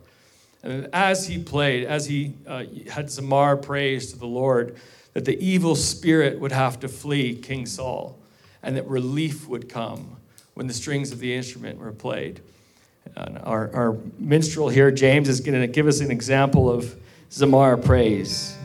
And 0.63 0.89
as 0.93 1.27
he 1.27 1.43
played, 1.43 1.85
as 1.85 2.07
he 2.07 2.35
uh, 2.47 2.65
had 2.89 3.07
Zamar 3.07 3.61
praise 3.61 4.13
to 4.13 4.19
the 4.19 4.27
Lord, 4.27 4.77
that 5.13 5.25
the 5.25 5.39
evil 5.45 5.75
spirit 5.75 6.39
would 6.39 6.53
have 6.53 6.81
to 6.81 6.89
flee 6.89 7.35
King 7.35 7.67
Saul 7.67 8.19
and 8.63 8.77
that 8.77 8.87
relief 8.87 9.49
would 9.49 9.69
come 9.69 10.17
when 10.55 10.67
the 10.67 10.75
strings 10.75 11.13
of 11.13 11.19
the 11.19 11.35
instrument 11.35 11.79
were 11.79 11.93
played. 11.93 12.41
And 13.17 13.39
our, 13.39 13.75
our 13.75 13.97
minstrel 14.19 14.69
here, 14.69 14.91
James, 14.91 15.29
is 15.29 15.41
going 15.41 15.61
to 15.61 15.67
give 15.67 15.87
us 15.87 16.01
an 16.01 16.11
example 16.11 16.71
of 16.71 16.95
Zamar 17.31 17.83
praise. 17.83 18.57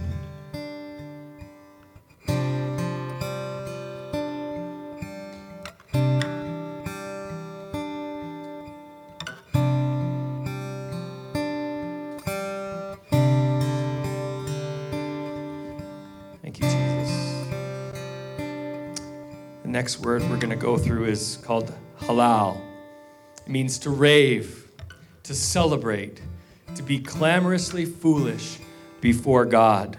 Next 19.86 20.00
word 20.00 20.24
we're 20.24 20.38
going 20.38 20.50
to 20.50 20.56
go 20.56 20.80
through 20.80 21.06
is 21.06 21.38
called 21.44 21.72
halal. 22.00 22.60
It 23.38 23.48
means 23.48 23.78
to 23.78 23.92
rave, 23.92 24.68
to 25.22 25.36
celebrate, 25.36 26.24
to 26.74 26.82
be 26.82 26.98
clamorously 26.98 27.86
foolish 27.86 28.58
before 29.00 29.46
God. 29.46 29.96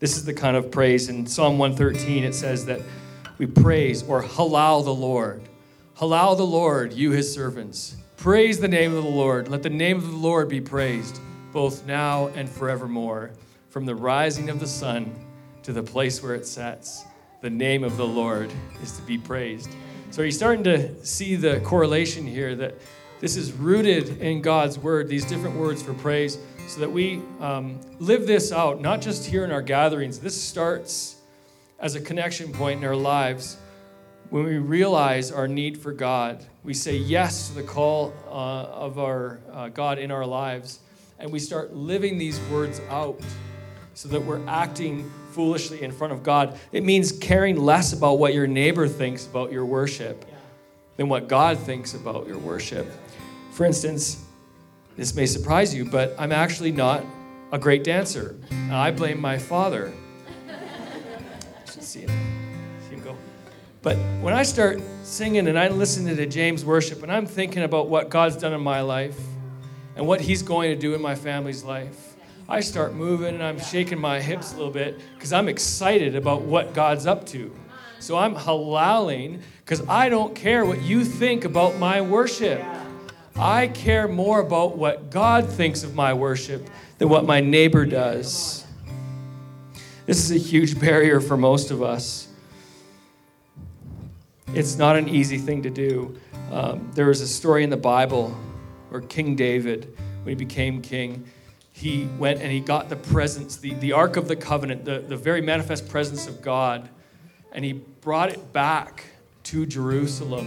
This 0.00 0.16
is 0.16 0.24
the 0.24 0.34
kind 0.34 0.56
of 0.56 0.72
praise. 0.72 1.08
In 1.08 1.24
Psalm 1.24 1.56
113, 1.56 2.24
it 2.24 2.34
says 2.34 2.66
that 2.66 2.80
we 3.38 3.46
praise 3.46 4.02
or 4.02 4.24
halal 4.24 4.84
the 4.84 4.92
Lord. 4.92 5.48
Halal 5.98 6.36
the 6.36 6.44
Lord, 6.44 6.92
you 6.92 7.12
his 7.12 7.32
servants. 7.32 7.94
Praise 8.16 8.58
the 8.58 8.66
name 8.66 8.92
of 8.92 9.04
the 9.04 9.08
Lord. 9.08 9.46
Let 9.46 9.62
the 9.62 9.70
name 9.70 9.98
of 9.98 10.10
the 10.10 10.16
Lord 10.16 10.48
be 10.48 10.60
praised, 10.60 11.20
both 11.52 11.86
now 11.86 12.26
and 12.34 12.50
forevermore, 12.50 13.30
from 13.68 13.86
the 13.86 13.94
rising 13.94 14.50
of 14.50 14.58
the 14.58 14.66
sun 14.66 15.14
to 15.62 15.72
the 15.72 15.84
place 15.84 16.20
where 16.24 16.34
it 16.34 16.44
sets 16.44 17.04
the 17.40 17.50
name 17.50 17.84
of 17.84 17.96
the 17.96 18.06
Lord 18.06 18.50
is 18.82 18.92
to 18.92 19.02
be 19.02 19.18
praised. 19.18 19.70
So, 20.10 20.22
are 20.22 20.26
you 20.26 20.32
starting 20.32 20.64
to 20.64 21.04
see 21.04 21.36
the 21.36 21.60
correlation 21.60 22.26
here 22.26 22.54
that 22.56 22.74
this 23.20 23.36
is 23.36 23.52
rooted 23.52 24.20
in 24.20 24.42
God's 24.42 24.78
word, 24.78 25.08
these 25.08 25.24
different 25.24 25.56
words 25.56 25.82
for 25.82 25.94
praise, 25.94 26.38
so 26.66 26.80
that 26.80 26.90
we 26.90 27.22
um, 27.40 27.80
live 27.98 28.26
this 28.26 28.52
out, 28.52 28.80
not 28.80 29.00
just 29.00 29.26
here 29.26 29.44
in 29.44 29.50
our 29.50 29.62
gatherings. 29.62 30.18
This 30.18 30.40
starts 30.40 31.16
as 31.78 31.94
a 31.94 32.00
connection 32.00 32.52
point 32.52 32.80
in 32.80 32.86
our 32.86 32.96
lives 32.96 33.56
when 34.30 34.44
we 34.44 34.58
realize 34.58 35.32
our 35.32 35.48
need 35.48 35.76
for 35.76 35.92
God. 35.92 36.44
We 36.62 36.74
say 36.74 36.96
yes 36.96 37.48
to 37.48 37.54
the 37.56 37.62
call 37.62 38.14
uh, 38.26 38.30
of 38.30 38.98
our 38.98 39.40
uh, 39.52 39.68
God 39.68 39.98
in 39.98 40.10
our 40.10 40.26
lives, 40.26 40.80
and 41.18 41.30
we 41.30 41.38
start 41.38 41.74
living 41.74 42.16
these 42.16 42.40
words 42.50 42.80
out 42.88 43.20
so 43.94 44.08
that 44.08 44.24
we're 44.24 44.44
acting 44.46 45.10
foolishly 45.32 45.82
in 45.82 45.92
front 45.92 46.12
of 46.12 46.22
God. 46.22 46.58
It 46.72 46.84
means 46.84 47.12
caring 47.12 47.56
less 47.56 47.92
about 47.92 48.18
what 48.18 48.34
your 48.34 48.46
neighbor 48.46 48.88
thinks 48.88 49.26
about 49.26 49.52
your 49.52 49.64
worship 49.64 50.24
than 50.96 51.08
what 51.08 51.28
God 51.28 51.58
thinks 51.58 51.94
about 51.94 52.26
your 52.26 52.38
worship. 52.38 52.86
For 53.52 53.64
instance, 53.64 54.24
this 54.96 55.14
may 55.14 55.26
surprise 55.26 55.74
you, 55.74 55.84
but 55.84 56.14
I'm 56.18 56.32
actually 56.32 56.72
not 56.72 57.04
a 57.52 57.58
great 57.58 57.84
dancer. 57.84 58.36
I 58.70 58.90
blame 58.90 59.20
my 59.20 59.38
father. 59.38 59.92
see 61.66 62.00
him. 62.00 62.10
See 62.88 62.94
him 62.94 63.02
go. 63.02 63.16
But 63.82 63.96
when 64.20 64.34
I 64.34 64.42
start 64.42 64.80
singing 65.02 65.48
and 65.48 65.58
I 65.58 65.68
listen 65.68 66.04
to 66.14 66.26
James 66.26 66.64
worship 66.64 67.02
and 67.02 67.10
I'm 67.10 67.26
thinking 67.26 67.62
about 67.62 67.88
what 67.88 68.10
God's 68.10 68.36
done 68.36 68.52
in 68.52 68.60
my 68.60 68.82
life 68.82 69.18
and 69.96 70.06
what 70.06 70.20
he's 70.20 70.42
going 70.42 70.70
to 70.70 70.76
do 70.76 70.94
in 70.94 71.00
my 71.00 71.14
family's 71.14 71.64
life, 71.64 72.09
I 72.50 72.58
start 72.58 72.94
moving 72.94 73.34
and 73.34 73.44
I'm 73.44 73.60
shaking 73.60 74.00
my 74.00 74.20
hips 74.20 74.52
a 74.52 74.56
little 74.56 74.72
bit 74.72 75.00
because 75.14 75.32
I'm 75.32 75.48
excited 75.48 76.16
about 76.16 76.42
what 76.42 76.74
God's 76.74 77.06
up 77.06 77.24
to. 77.26 77.54
So 78.00 78.18
I'm 78.18 78.34
halaling 78.34 79.40
because 79.64 79.86
I 79.88 80.08
don't 80.08 80.34
care 80.34 80.66
what 80.66 80.82
you 80.82 81.04
think 81.04 81.44
about 81.44 81.78
my 81.78 82.00
worship. 82.00 82.60
I 83.36 83.68
care 83.68 84.08
more 84.08 84.40
about 84.40 84.76
what 84.76 85.10
God 85.10 85.48
thinks 85.48 85.84
of 85.84 85.94
my 85.94 86.12
worship 86.12 86.68
than 86.98 87.08
what 87.08 87.24
my 87.24 87.40
neighbor 87.40 87.86
does. 87.86 88.66
This 90.06 90.18
is 90.18 90.32
a 90.32 90.44
huge 90.44 90.80
barrier 90.80 91.20
for 91.20 91.36
most 91.36 91.70
of 91.70 91.84
us. 91.84 92.26
It's 94.54 94.76
not 94.76 94.96
an 94.96 95.08
easy 95.08 95.38
thing 95.38 95.62
to 95.62 95.70
do. 95.70 96.18
Um, 96.50 96.90
there 96.94 97.10
is 97.10 97.20
a 97.20 97.28
story 97.28 97.62
in 97.62 97.70
the 97.70 97.76
Bible 97.76 98.36
where 98.88 99.02
King 99.02 99.36
David, 99.36 99.96
when 100.24 100.30
he 100.30 100.34
became 100.34 100.82
king, 100.82 101.24
he 101.80 102.06
went 102.18 102.42
and 102.42 102.52
he 102.52 102.60
got 102.60 102.90
the 102.90 102.96
presence, 102.96 103.56
the, 103.56 103.72
the 103.74 103.92
Ark 103.92 104.18
of 104.18 104.28
the 104.28 104.36
Covenant, 104.36 104.84
the, 104.84 104.98
the 104.98 105.16
very 105.16 105.40
manifest 105.40 105.88
presence 105.88 106.26
of 106.26 106.42
God, 106.42 106.90
and 107.52 107.64
he 107.64 107.72
brought 107.72 108.28
it 108.28 108.52
back 108.52 109.04
to 109.44 109.64
Jerusalem. 109.64 110.46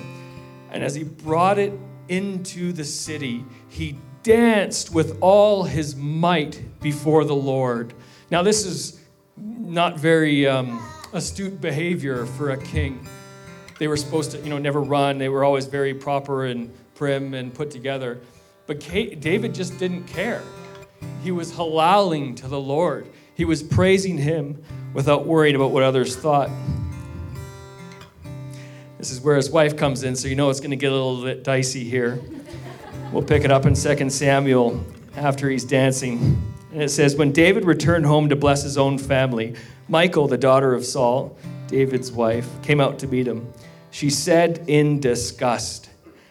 And 0.71 0.83
as 0.83 0.93
he 0.93 1.03
brought 1.03 1.57
it 1.57 1.73
into 2.07 2.71
the 2.71 2.83
city, 2.83 3.43
he 3.67 3.97
danced 4.21 4.93
with 4.93 5.17
all 5.21 5.63
his 5.63 5.95
might 5.95 6.61
before 6.79 7.25
the 7.25 7.35
Lord. 7.35 7.95
Now, 8.29 8.43
this 8.43 8.63
is 8.63 9.01
not 9.35 9.97
very 9.97 10.45
um, 10.45 10.87
astute 11.13 11.59
behavior 11.59 12.27
for 12.27 12.51
a 12.51 12.57
king. 12.57 13.07
They 13.79 13.87
were 13.87 13.97
supposed 13.97 14.31
to, 14.31 14.37
you 14.37 14.51
know, 14.51 14.59
never 14.59 14.81
run. 14.81 15.17
They 15.17 15.29
were 15.29 15.43
always 15.43 15.65
very 15.65 15.95
proper 15.95 16.45
and 16.45 16.71
prim 16.93 17.33
and 17.33 17.51
put 17.51 17.71
together. 17.71 18.21
But 18.67 18.81
David 18.81 19.55
just 19.55 19.79
didn't 19.79 20.03
care. 20.03 20.43
He 21.23 21.31
was 21.31 21.53
halaling 21.53 22.35
to 22.37 22.47
the 22.47 22.59
Lord, 22.59 23.07
he 23.35 23.45
was 23.45 23.63
praising 23.63 24.17
him 24.17 24.63
without 24.93 25.25
worrying 25.25 25.55
about 25.55 25.71
what 25.71 25.83
others 25.83 26.15
thought. 26.15 26.49
This 28.97 29.11
is 29.11 29.19
where 29.19 29.35
his 29.35 29.49
wife 29.49 29.75
comes 29.75 30.03
in, 30.03 30.15
so 30.15 30.27
you 30.27 30.35
know 30.35 30.49
it's 30.49 30.61
going 30.61 30.69
to 30.69 30.77
get 30.77 30.91
a 30.91 30.95
little 30.95 31.23
bit 31.23 31.43
dicey 31.43 31.83
here. 31.83 32.21
We'll 33.11 33.23
pick 33.23 33.43
it 33.43 33.51
up 33.51 33.65
in 33.65 33.73
2 33.73 34.09
Samuel 34.09 34.81
after 35.17 35.49
he's 35.49 35.65
dancing. 35.65 36.41
And 36.71 36.81
it 36.81 36.89
says, 36.89 37.15
When 37.15 37.31
David 37.31 37.65
returned 37.65 38.05
home 38.05 38.29
to 38.29 38.35
bless 38.35 38.63
his 38.63 38.77
own 38.77 38.97
family, 38.97 39.55
Michal, 39.89 40.27
the 40.27 40.37
daughter 40.37 40.73
of 40.73 40.85
Saul, 40.85 41.37
David's 41.67 42.11
wife, 42.11 42.47
came 42.61 42.79
out 42.79 42.97
to 42.99 43.07
meet 43.07 43.27
him. 43.27 43.51
She 43.91 44.09
said 44.09 44.63
in 44.67 44.99
disgust, 44.99 45.89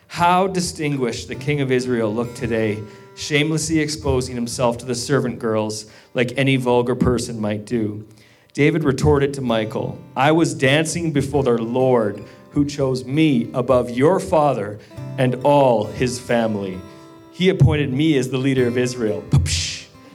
How 0.09 0.47
distinguished 0.47 1.29
the 1.29 1.35
king 1.35 1.61
of 1.61 1.71
Israel 1.71 2.13
looked 2.13 2.37
today, 2.37 2.83
shamelessly 3.15 3.79
exposing 3.79 4.35
himself 4.35 4.79
to 4.79 4.87
the 4.87 4.95
servant 4.95 5.39
girls 5.39 5.87
like 6.15 6.33
any 6.37 6.57
vulgar 6.57 6.95
person 6.95 7.41
might 7.41 7.65
do. 7.65 8.07
David 8.53 8.85
retorted 8.85 9.33
to 9.35 9.41
Michal, 9.41 9.99
I 10.15 10.33
was 10.33 10.55
dancing 10.55 11.13
before 11.13 11.43
the 11.43 11.53
Lord 11.53 12.23
who 12.51 12.67
chose 12.67 13.05
me 13.05 13.51
above 13.55 13.91
your 13.91 14.21
father 14.21 14.79
and 15.19 15.37
all 15.37 15.85
his 15.85 16.19
family. 16.19 16.79
He 17.33 17.49
appointed 17.49 17.91
me 17.91 18.19
as 18.19 18.29
the 18.29 18.37
leader 18.37 18.67
of 18.67 18.77
Israel, 18.77 19.25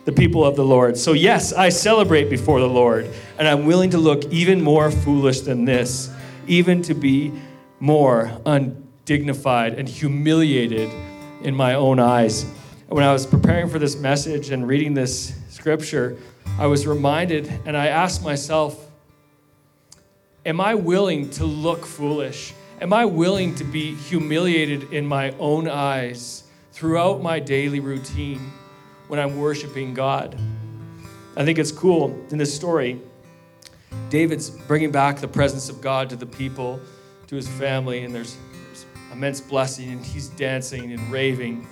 the 0.06 0.12
people 0.12 0.46
of 0.46 0.56
the 0.56 0.64
Lord. 0.64 0.98
So, 0.98 1.14
yes, 1.14 1.52
I 1.52 1.70
celebrate 1.70 2.30
before 2.30 2.60
the 2.60 2.70
Lord, 2.70 3.10
and 3.40 3.48
I'm 3.48 3.66
willing 3.66 3.90
to 3.90 3.98
look 3.98 4.26
even 4.26 4.62
more 4.62 4.92
foolish 4.92 5.42
than 5.42 5.66
this, 5.66 6.12
even 6.46 6.84
to 6.84 6.94
be 6.94 7.34
more 7.80 8.40
undignified 8.46 9.74
and 9.74 9.90
humiliated 9.90 10.92
in 11.42 11.56
my 11.56 11.74
own 11.74 12.00
eyes. 12.00 12.46
When 12.90 13.04
I 13.04 13.12
was 13.12 13.26
preparing 13.26 13.68
for 13.68 13.80
this 13.80 13.98
message 13.98 14.52
and 14.52 14.66
reading 14.66 14.94
this 14.94 15.36
scripture, 15.50 16.18
I 16.58 16.68
was 16.68 16.88
reminded 16.88 17.52
and 17.66 17.76
I 17.76 17.88
asked 17.88 18.24
myself, 18.24 18.90
Am 20.46 20.62
I 20.62 20.74
willing 20.74 21.30
to 21.32 21.44
look 21.44 21.86
foolish? 21.86 22.54
Am 22.80 22.94
I 22.94 23.04
willing 23.04 23.54
to 23.56 23.66
be 23.66 23.94
humiliated 23.94 24.94
in 24.94 25.06
my 25.06 25.32
own 25.32 25.68
eyes 25.68 26.44
throughout 26.72 27.22
my 27.22 27.42
daily 27.42 27.82
routine 27.82 28.54
when 29.10 29.20
I'm 29.20 29.38
worshiping 29.38 29.94
God? 29.94 30.40
I 31.36 31.44
think 31.44 31.60
it's 31.60 31.74
cool 31.74 32.18
in 32.30 32.38
this 32.38 32.56
story. 32.56 33.02
David's 34.10 34.50
bringing 34.50 34.92
back 34.92 35.20
the 35.20 35.28
presence 35.28 35.68
of 35.68 35.82
God 35.82 36.10
to 36.12 36.16
the 36.16 36.26
people, 36.26 36.80
to 37.28 37.36
his 37.36 37.50
family, 37.50 38.06
and 38.06 38.16
there's, 38.16 38.38
there's 38.66 38.86
immense 39.12 39.42
blessing, 39.42 39.90
and 39.92 40.06
he's 40.06 40.30
dancing 40.30 40.94
and 40.94 41.12
raving. 41.12 41.68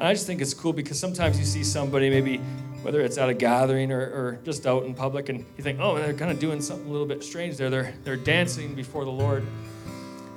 And 0.00 0.08
I 0.08 0.14
just 0.14 0.26
think 0.26 0.40
it's 0.40 0.54
cool 0.54 0.72
because 0.72 0.98
sometimes 0.98 1.38
you 1.38 1.44
see 1.44 1.62
somebody 1.62 2.08
maybe 2.08 2.38
whether 2.80 3.02
it's 3.02 3.18
at 3.18 3.28
a 3.28 3.34
gathering 3.34 3.92
or, 3.92 4.00
or 4.00 4.38
just 4.44 4.66
out 4.66 4.84
in 4.84 4.94
public, 4.94 5.28
and 5.28 5.44
you 5.58 5.62
think, 5.62 5.78
oh, 5.78 5.96
they're 5.96 6.14
kind 6.14 6.30
of 6.30 6.38
doing 6.38 6.62
something 6.62 6.88
a 6.88 6.90
little 6.90 7.06
bit 7.06 7.22
strange 7.22 7.58
there. 7.58 7.68
They're, 7.68 7.92
they're 8.04 8.16
dancing 8.16 8.74
before 8.74 9.04
the 9.04 9.10
Lord. 9.10 9.46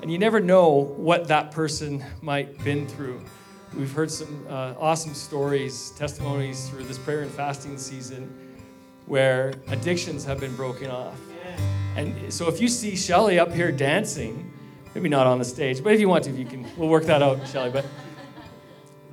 And 0.01 0.11
you 0.11 0.19
never 0.19 0.41
know 0.41 0.67
what 0.67 1.29
that 1.29 1.51
person 1.51 2.03
might 2.21 2.47
have 2.47 2.65
been 2.65 2.85
through. 2.85 3.21
We've 3.73 3.93
heard 3.93 4.11
some 4.11 4.45
uh, 4.49 4.73
awesome 4.77 5.13
stories, 5.13 5.91
testimonies 5.91 6.67
through 6.67 6.83
this 6.83 6.97
prayer 6.97 7.21
and 7.21 7.31
fasting 7.31 7.77
season 7.77 8.57
where 9.05 9.53
addictions 9.67 10.25
have 10.25 10.41
been 10.41 10.55
broken 10.57 10.91
off. 10.91 11.17
And 11.95 12.33
so 12.33 12.49
if 12.49 12.59
you 12.59 12.67
see 12.67 12.97
Shelly 12.97 13.39
up 13.39 13.53
here 13.53 13.71
dancing, 13.71 14.51
maybe 14.93 15.07
not 15.07 15.25
on 15.25 15.39
the 15.39 15.45
stage, 15.45 15.81
but 15.81 15.93
if 15.93 16.01
you 16.01 16.09
want 16.09 16.25
to, 16.25 16.31
you 16.31 16.45
can, 16.45 16.67
we'll 16.75 16.89
work 16.89 17.05
that 17.05 17.23
out, 17.23 17.47
Shelly. 17.47 17.69
But 17.69 17.85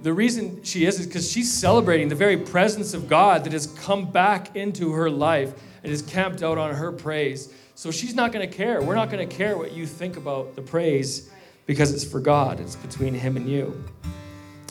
the 0.03 0.13
reason 0.13 0.63
she 0.63 0.87
is 0.87 0.99
is 0.99 1.07
because 1.07 1.31
she's 1.31 1.53
celebrating 1.53 2.09
the 2.09 2.15
very 2.15 2.37
presence 2.37 2.95
of 2.95 3.09
God 3.09 3.45
that 3.45 3.53
has 3.53 3.67
come 3.67 4.11
back 4.11 4.57
into 4.57 4.93
her 4.93 5.11
life 5.11 5.53
and 5.83 5.93
is 5.93 6.03
camped 6.03 6.43
out 6.43 6.59
on 6.59 6.75
her 6.75 6.91
praise. 6.91 7.53
So 7.75 7.91
she's 7.91 8.15
not 8.15 8.33
going 8.33 8.49
to 8.49 8.55
care. 8.55 8.83
We're 8.83 8.95
not 8.95 9.11
going 9.11 9.27
to 9.27 9.35
care 9.35 9.57
what 9.57 9.73
you 9.73 9.87
think 9.87 10.17
about 10.17 10.57
the 10.57 10.63
praise 10.63 11.31
because 11.67 11.93
it's 11.93 12.05
for 12.05 12.21
God, 12.21 12.61
it's 12.61 12.77
between 12.77 13.15
Him 13.15 13.37
and 13.37 13.49
you. 13.49 13.85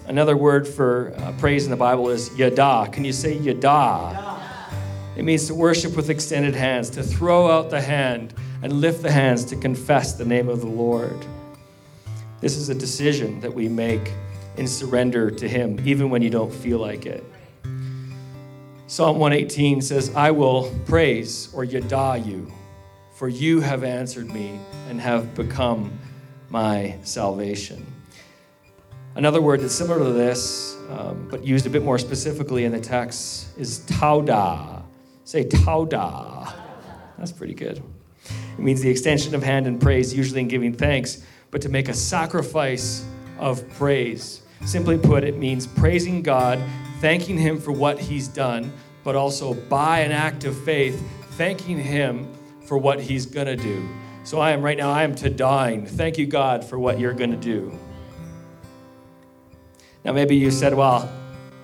Another 0.08 0.36
word 0.36 0.68
for 0.68 1.14
uh, 1.18 1.32
praise 1.34 1.66
in 1.66 1.72
the 1.72 1.78
Bible 1.78 2.10
is 2.10 2.36
yada. 2.36 2.90
Can 2.92 3.06
you 3.06 3.14
say 3.14 3.38
yada? 3.38 4.40
It 5.16 5.24
means 5.24 5.48
to 5.48 5.54
worship 5.54 5.96
with 5.96 6.10
extended 6.10 6.56
hands, 6.56 6.90
to 6.92 7.04
throw 7.04 7.52
out 7.52 7.70
the 7.70 7.82
hand 7.82 8.34
and 8.64 8.74
lift 8.74 9.04
the 9.04 9.12
hands 9.12 9.46
to 9.46 9.56
confess 9.56 10.14
the 10.14 10.26
name 10.26 10.50
of 10.50 10.62
the 10.62 10.68
Lord. 10.68 11.26
This 12.42 12.58
is 12.58 12.70
a 12.70 12.76
decision 12.76 13.40
that 13.42 13.54
we 13.54 13.68
make 13.68 14.12
and 14.58 14.70
surrender 14.70 15.32
to 15.32 15.48
Him, 15.48 15.80
even 15.86 16.10
when 16.10 16.22
you 16.22 16.30
don't 16.30 16.54
feel 16.54 16.80
like 16.80 17.06
it. 17.06 17.24
Psalm 18.88 19.20
118 19.20 19.82
says, 19.82 20.16
I 20.16 20.32
will 20.32 20.74
praise 20.86 21.54
or 21.54 21.64
yada 21.64 22.22
you, 22.26 22.52
for 23.14 23.30
you 23.30 23.60
have 23.60 23.84
answered 23.84 24.34
me 24.34 24.60
and 24.90 25.00
have 25.00 25.36
become 25.36 25.92
my 26.50 26.98
salvation. 27.04 27.86
Another 29.16 29.42
word 29.42 29.62
that's 29.62 29.76
similar 29.76 30.00
to 30.00 30.12
this, 30.12 30.76
um, 30.90 31.28
but 31.30 31.44
used 31.44 31.66
a 31.66 31.70
bit 31.70 31.84
more 31.84 32.00
specifically 32.00 32.64
in 32.64 32.72
the 32.72 32.80
text, 32.80 33.58
is 33.60 33.82
tauda. 33.82 34.82
Say 35.24 35.46
tauda. 35.46 36.52
That's 37.18 37.32
pretty 37.32 37.54
good. 37.54 37.84
It 38.24 38.60
means 38.60 38.82
the 38.82 38.90
extension 38.90 39.36
of 39.36 39.44
hand 39.44 39.68
in 39.68 39.78
praise, 39.78 40.14
usually 40.14 40.42
in 40.42 40.48
giving 40.48 40.74
thanks, 40.74 41.24
but 41.52 41.62
to 41.62 41.70
make 41.70 41.90
a 41.90 41.94
sacrifice 41.94 43.06
of 43.40 43.68
praise. 43.72 44.42
Simply 44.66 44.98
put, 44.98 45.24
it 45.24 45.38
means 45.38 45.66
praising 45.66 46.22
God, 46.22 46.62
thanking 47.00 47.38
Him 47.38 47.60
for 47.60 47.72
what 47.72 47.98
He's 47.98 48.28
done, 48.28 48.72
but 49.04 49.16
also 49.16 49.54
by 49.54 50.00
an 50.00 50.12
act 50.12 50.44
of 50.44 50.58
faith, 50.64 51.02
thanking 51.32 51.80
Him 51.80 52.32
for 52.66 52.78
what 52.78 53.00
He's 53.00 53.26
going 53.26 53.48
to 53.48 53.56
do. 53.56 53.88
So 54.24 54.40
I 54.40 54.52
am 54.52 54.62
right 54.62 54.78
now, 54.78 54.92
I 54.92 55.04
am 55.04 55.16
to 55.16 55.30
dying. 55.30 55.86
Thank 55.86 56.18
you, 56.18 56.28
God, 56.28 56.64
for 56.64 56.78
what 56.78 57.00
you're 57.00 57.14
going 57.14 57.32
to 57.32 57.38
do. 57.38 57.72
Now, 60.04 60.12
maybe 60.12 60.36
you 60.36 60.52
said, 60.52 60.74
well, 60.74 61.12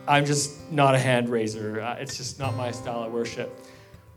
I'm 0.08 0.26
just 0.26 0.72
not 0.72 0.96
a 0.96 1.00
hand 1.00 1.30
raiser. 1.30 1.82
Uh, 1.82 1.96
it's 1.96 2.18
just 2.18 2.40
not 2.40 2.56
my 2.56 2.72
style 2.72 3.04
of 3.04 3.12
worship. 3.12 3.66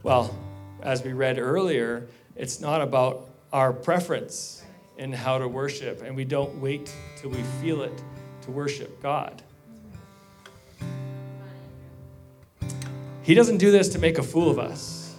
Well, 0.02 0.36
as 0.82 1.02
we 1.02 1.12
read 1.12 1.38
earlier, 1.38 2.08
it's 2.36 2.60
not 2.60 2.80
about 2.80 3.28
our 3.52 3.72
preference 3.72 4.57
in 4.98 5.12
how 5.12 5.38
to 5.38 5.48
worship, 5.48 6.02
and 6.02 6.14
we 6.14 6.24
don't 6.24 6.54
wait 6.60 6.92
till 7.16 7.30
we 7.30 7.42
feel 7.62 7.82
it 7.82 8.02
to 8.42 8.50
worship 8.50 9.00
God. 9.00 9.42
He 13.22 13.34
doesn't 13.34 13.58
do 13.58 13.70
this 13.70 13.90
to 13.90 13.98
make 13.98 14.18
a 14.18 14.22
fool 14.22 14.50
of 14.50 14.58
us. 14.58 15.14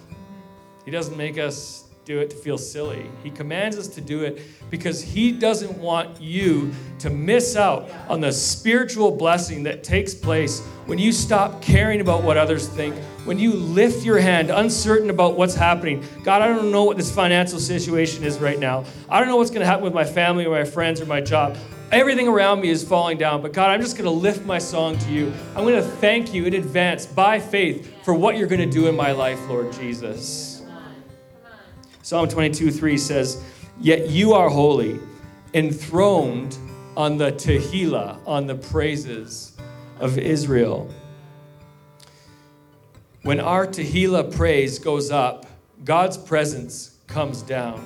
He 0.84 0.90
doesn't 0.90 1.16
make 1.16 1.38
us 1.38 1.79
do 2.10 2.18
it 2.18 2.28
to 2.28 2.36
feel 2.36 2.58
silly. 2.58 3.08
He 3.22 3.30
commands 3.30 3.78
us 3.78 3.86
to 3.86 4.00
do 4.00 4.24
it 4.24 4.42
because 4.68 5.00
He 5.00 5.30
doesn't 5.30 5.78
want 5.78 6.20
you 6.20 6.72
to 6.98 7.08
miss 7.08 7.54
out 7.54 7.88
on 8.08 8.20
the 8.20 8.32
spiritual 8.32 9.12
blessing 9.12 9.62
that 9.62 9.84
takes 9.84 10.12
place 10.12 10.60
when 10.86 10.98
you 10.98 11.12
stop 11.12 11.62
caring 11.62 12.00
about 12.00 12.24
what 12.24 12.36
others 12.36 12.66
think, 12.66 12.96
when 13.24 13.38
you 13.38 13.52
lift 13.52 14.04
your 14.04 14.18
hand, 14.18 14.50
uncertain 14.50 15.08
about 15.08 15.36
what's 15.36 15.54
happening. 15.54 16.04
God, 16.24 16.42
I 16.42 16.48
don't 16.48 16.72
know 16.72 16.82
what 16.82 16.96
this 16.96 17.14
financial 17.14 17.60
situation 17.60 18.24
is 18.24 18.40
right 18.40 18.58
now. 18.58 18.84
I 19.08 19.20
don't 19.20 19.28
know 19.28 19.36
what's 19.36 19.50
going 19.50 19.60
to 19.60 19.66
happen 19.66 19.84
with 19.84 19.94
my 19.94 20.04
family 20.04 20.46
or 20.46 20.50
my 20.50 20.64
friends 20.64 21.00
or 21.00 21.06
my 21.06 21.20
job. 21.20 21.56
Everything 21.92 22.26
around 22.26 22.60
me 22.60 22.70
is 22.70 22.82
falling 22.82 23.18
down, 23.18 23.40
but 23.40 23.52
God, 23.52 23.70
I'm 23.70 23.80
just 23.80 23.96
going 23.96 24.04
to 24.04 24.10
lift 24.10 24.44
my 24.44 24.58
song 24.58 24.98
to 24.98 25.10
you. 25.12 25.32
I'm 25.54 25.62
going 25.62 25.80
to 25.80 25.88
thank 25.88 26.34
you 26.34 26.44
in 26.44 26.54
advance 26.54 27.06
by 27.06 27.38
faith 27.38 28.04
for 28.04 28.14
what 28.14 28.36
you're 28.36 28.48
going 28.48 28.68
to 28.68 28.78
do 28.78 28.88
in 28.88 28.96
my 28.96 29.12
life, 29.12 29.40
Lord 29.48 29.72
Jesus. 29.72 30.59
Psalm 32.02 32.28
22 32.28 32.70
3 32.70 32.96
says, 32.96 33.42
Yet 33.80 34.08
you 34.08 34.32
are 34.32 34.48
holy, 34.48 34.98
enthroned 35.54 36.56
on 36.96 37.18
the 37.18 37.32
Tehillah, 37.32 38.18
on 38.26 38.46
the 38.46 38.54
praises 38.54 39.56
of 39.98 40.18
Israel. 40.18 40.92
When 43.22 43.38
our 43.38 43.66
Tehillah 43.66 44.34
praise 44.34 44.78
goes 44.78 45.10
up, 45.10 45.46
God's 45.84 46.16
presence 46.16 46.96
comes 47.06 47.42
down. 47.42 47.84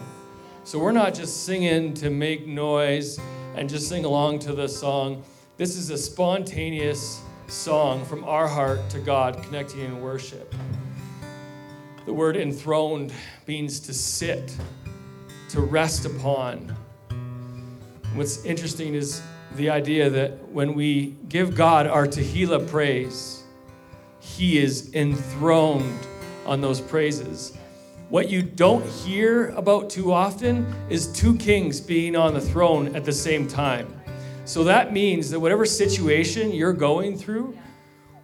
So 0.63 0.79
we're 0.79 0.93
not 0.93 1.13
just 1.13 1.45
singing 1.45 1.93
to 1.95 2.09
make 2.09 2.47
noise 2.47 3.19
and 3.57 3.69
just 3.69 3.89
sing 3.89 4.05
along 4.05 4.39
to 4.41 4.53
the 4.53 4.69
song. 4.69 5.23
This 5.57 5.77
is 5.77 5.91
a 5.91 5.99
spontaneous 5.99 7.21
song 7.49 8.05
from 8.05 8.25
our 8.25 8.49
heart 8.49 8.89
to 8.91 8.99
God, 8.99 9.43
connecting 9.43 9.81
in 9.81 10.01
worship. 10.01 10.55
The 12.07 12.13
word 12.13 12.37
enthroned 12.37 13.13
means 13.47 13.81
to 13.81 13.95
sit, 13.95 14.55
to 15.49 15.61
rest 15.61 16.05
upon. 16.05 16.77
What's 18.15 18.45
interesting 18.45 18.95
is 18.95 19.23
the 19.57 19.71
idea 19.71 20.11
that 20.11 20.49
when 20.51 20.75
we 20.75 21.17
give 21.31 21.57
God 21.57 21.87
our 21.87 22.07
Tehillah 22.07 22.69
praise, 22.69 23.45
He 24.21 24.59
is 24.59 24.93
enthroned 24.95 26.07
on 26.45 26.61
those 26.61 26.79
praises. 26.79 27.57
What 28.11 28.29
you 28.29 28.43
don't 28.43 28.85
hear 28.85 29.49
about 29.51 29.89
too 29.89 30.13
often 30.13 30.75
is 30.91 31.07
two 31.07 31.35
kings 31.37 31.81
being 31.81 32.17
on 32.17 32.35
the 32.35 32.41
throne 32.41 32.95
at 32.95 33.07
the 33.07 33.13
same 33.13 33.49
time. 33.49 33.89
So 34.45 34.63
that 34.65 34.93
means 34.93 35.31
that 35.31 35.41
whatever 35.41 35.65
situation 35.65 36.53
you're 36.53 36.75
going 36.75 37.17
through, 37.17 37.57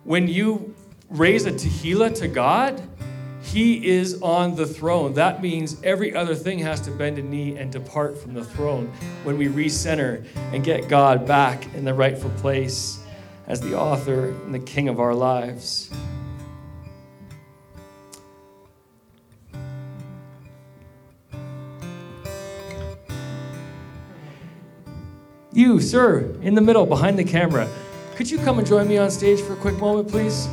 when 0.05 0.29
you 0.29 0.75
raise 1.09 1.47
a 1.47 1.53
tehillah 1.53 2.15
to 2.17 2.29
God, 2.29 2.81
He 3.51 3.85
is 3.85 4.23
on 4.23 4.55
the 4.55 4.65
throne. 4.65 5.15
That 5.15 5.43
means 5.43 5.77
every 5.83 6.15
other 6.15 6.37
thing 6.37 6.61
has 6.61 6.81
to 6.83 6.93
bend 6.93 7.19
a 7.19 7.23
knee 7.23 7.57
and 7.57 7.73
depart 7.73 8.17
from 8.17 8.33
the 8.33 8.45
throne 8.45 8.87
when 9.25 9.37
we 9.39 9.49
recenter 9.49 10.25
and 10.53 10.63
get 10.63 10.87
God 10.87 11.27
back 11.27 11.75
in 11.75 11.85
the 11.85 11.93
rightful 11.93 12.31
place 12.37 13.01
as 13.49 13.61
the 13.61 13.77
author 13.77 14.29
and 14.29 14.55
the 14.55 14.61
king 14.61 14.89
of 14.89 15.01
our 15.01 15.17
lives. 15.17 15.91
You, 25.53 25.81
sir, 25.81 26.37
in 26.41 26.55
the 26.55 26.61
middle, 26.61 26.87
behind 26.87 27.19
the 27.19 27.25
camera, 27.25 27.69
could 28.15 28.31
you 28.31 28.39
come 28.39 28.61
and 28.61 28.67
join 28.69 28.87
me 28.87 28.97
on 28.97 29.11
stage 29.11 29.41
for 29.41 29.55
a 29.55 29.57
quick 29.57 29.77
moment, 29.79 30.09
please? 30.09 30.47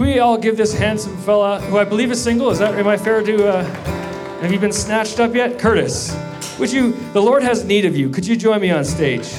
Can 0.00 0.06
we 0.06 0.18
all 0.18 0.38
give 0.38 0.56
this 0.56 0.72
handsome 0.72 1.14
fella, 1.18 1.60
who 1.60 1.76
I 1.76 1.84
believe 1.84 2.10
is 2.10 2.24
single, 2.24 2.48
is 2.48 2.58
that, 2.60 2.74
am 2.74 2.88
I 2.88 2.96
fair 2.96 3.22
to, 3.22 3.48
uh, 3.48 3.64
have 4.40 4.50
you 4.50 4.58
been 4.58 4.72
snatched 4.72 5.20
up 5.20 5.34
yet? 5.34 5.58
Curtis, 5.58 6.16
would 6.58 6.72
you, 6.72 6.92
the 7.12 7.20
Lord 7.20 7.42
has 7.42 7.66
need 7.66 7.84
of 7.84 7.94
you. 7.94 8.08
Could 8.08 8.26
you 8.26 8.34
join 8.34 8.62
me 8.62 8.70
on 8.70 8.82
stage? 8.82 9.30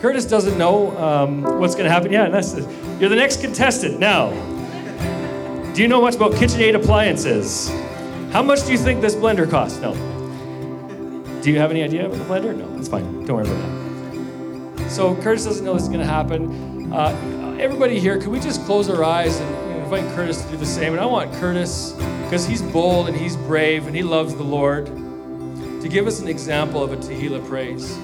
Curtis 0.00 0.24
doesn't 0.24 0.56
know 0.56 0.96
um, 0.96 1.42
what's 1.42 1.74
going 1.74 1.84
to 1.84 1.90
happen. 1.90 2.10
Yeah, 2.10 2.30
that's 2.30 2.54
you're 2.98 3.10
the 3.10 3.16
next 3.16 3.42
contestant 3.42 4.00
now. 4.00 4.30
Do 5.74 5.82
you 5.82 5.86
know 5.86 6.00
much 6.00 6.14
about 6.14 6.32
KitchenAid 6.32 6.74
appliances? 6.74 7.68
How 8.32 8.42
much 8.42 8.64
do 8.64 8.72
you 8.72 8.78
think 8.78 9.02
this 9.02 9.14
blender 9.14 9.48
costs? 9.48 9.78
No. 9.78 9.92
Do 11.42 11.50
you 11.50 11.58
have 11.58 11.70
any 11.70 11.82
idea 11.82 12.06
about 12.06 12.16
the 12.16 12.24
blender? 12.24 12.56
No, 12.56 12.74
that's 12.76 12.88
fine. 12.88 13.26
Don't 13.26 13.36
worry 13.36 13.46
about 13.46 14.78
that. 14.78 14.90
So 14.90 15.14
Curtis 15.16 15.44
doesn't 15.44 15.66
know 15.66 15.74
this 15.74 15.82
is 15.82 15.88
going 15.90 16.00
to 16.00 16.06
happen. 16.06 16.70
Uh, 16.94 17.39
everybody 17.60 18.00
here, 18.00 18.16
can 18.18 18.30
we 18.30 18.40
just 18.40 18.64
close 18.64 18.88
our 18.88 19.04
eyes 19.04 19.38
and 19.38 19.82
invite 19.82 20.04
Curtis 20.14 20.42
to 20.42 20.50
do 20.50 20.56
the 20.56 20.64
same? 20.64 20.94
And 20.94 21.00
I 21.00 21.04
want 21.04 21.30
Curtis, 21.34 21.92
because 22.24 22.46
he's 22.46 22.62
bold 22.62 23.06
and 23.06 23.14
he's 23.14 23.36
brave 23.36 23.86
and 23.86 23.94
he 23.94 24.02
loves 24.02 24.34
the 24.34 24.42
Lord, 24.42 24.86
to 24.86 25.88
give 25.88 26.06
us 26.06 26.20
an 26.20 26.28
example 26.28 26.82
of 26.82 26.92
a 26.92 26.96
Tehillah 26.96 27.46
praise. 27.46 27.94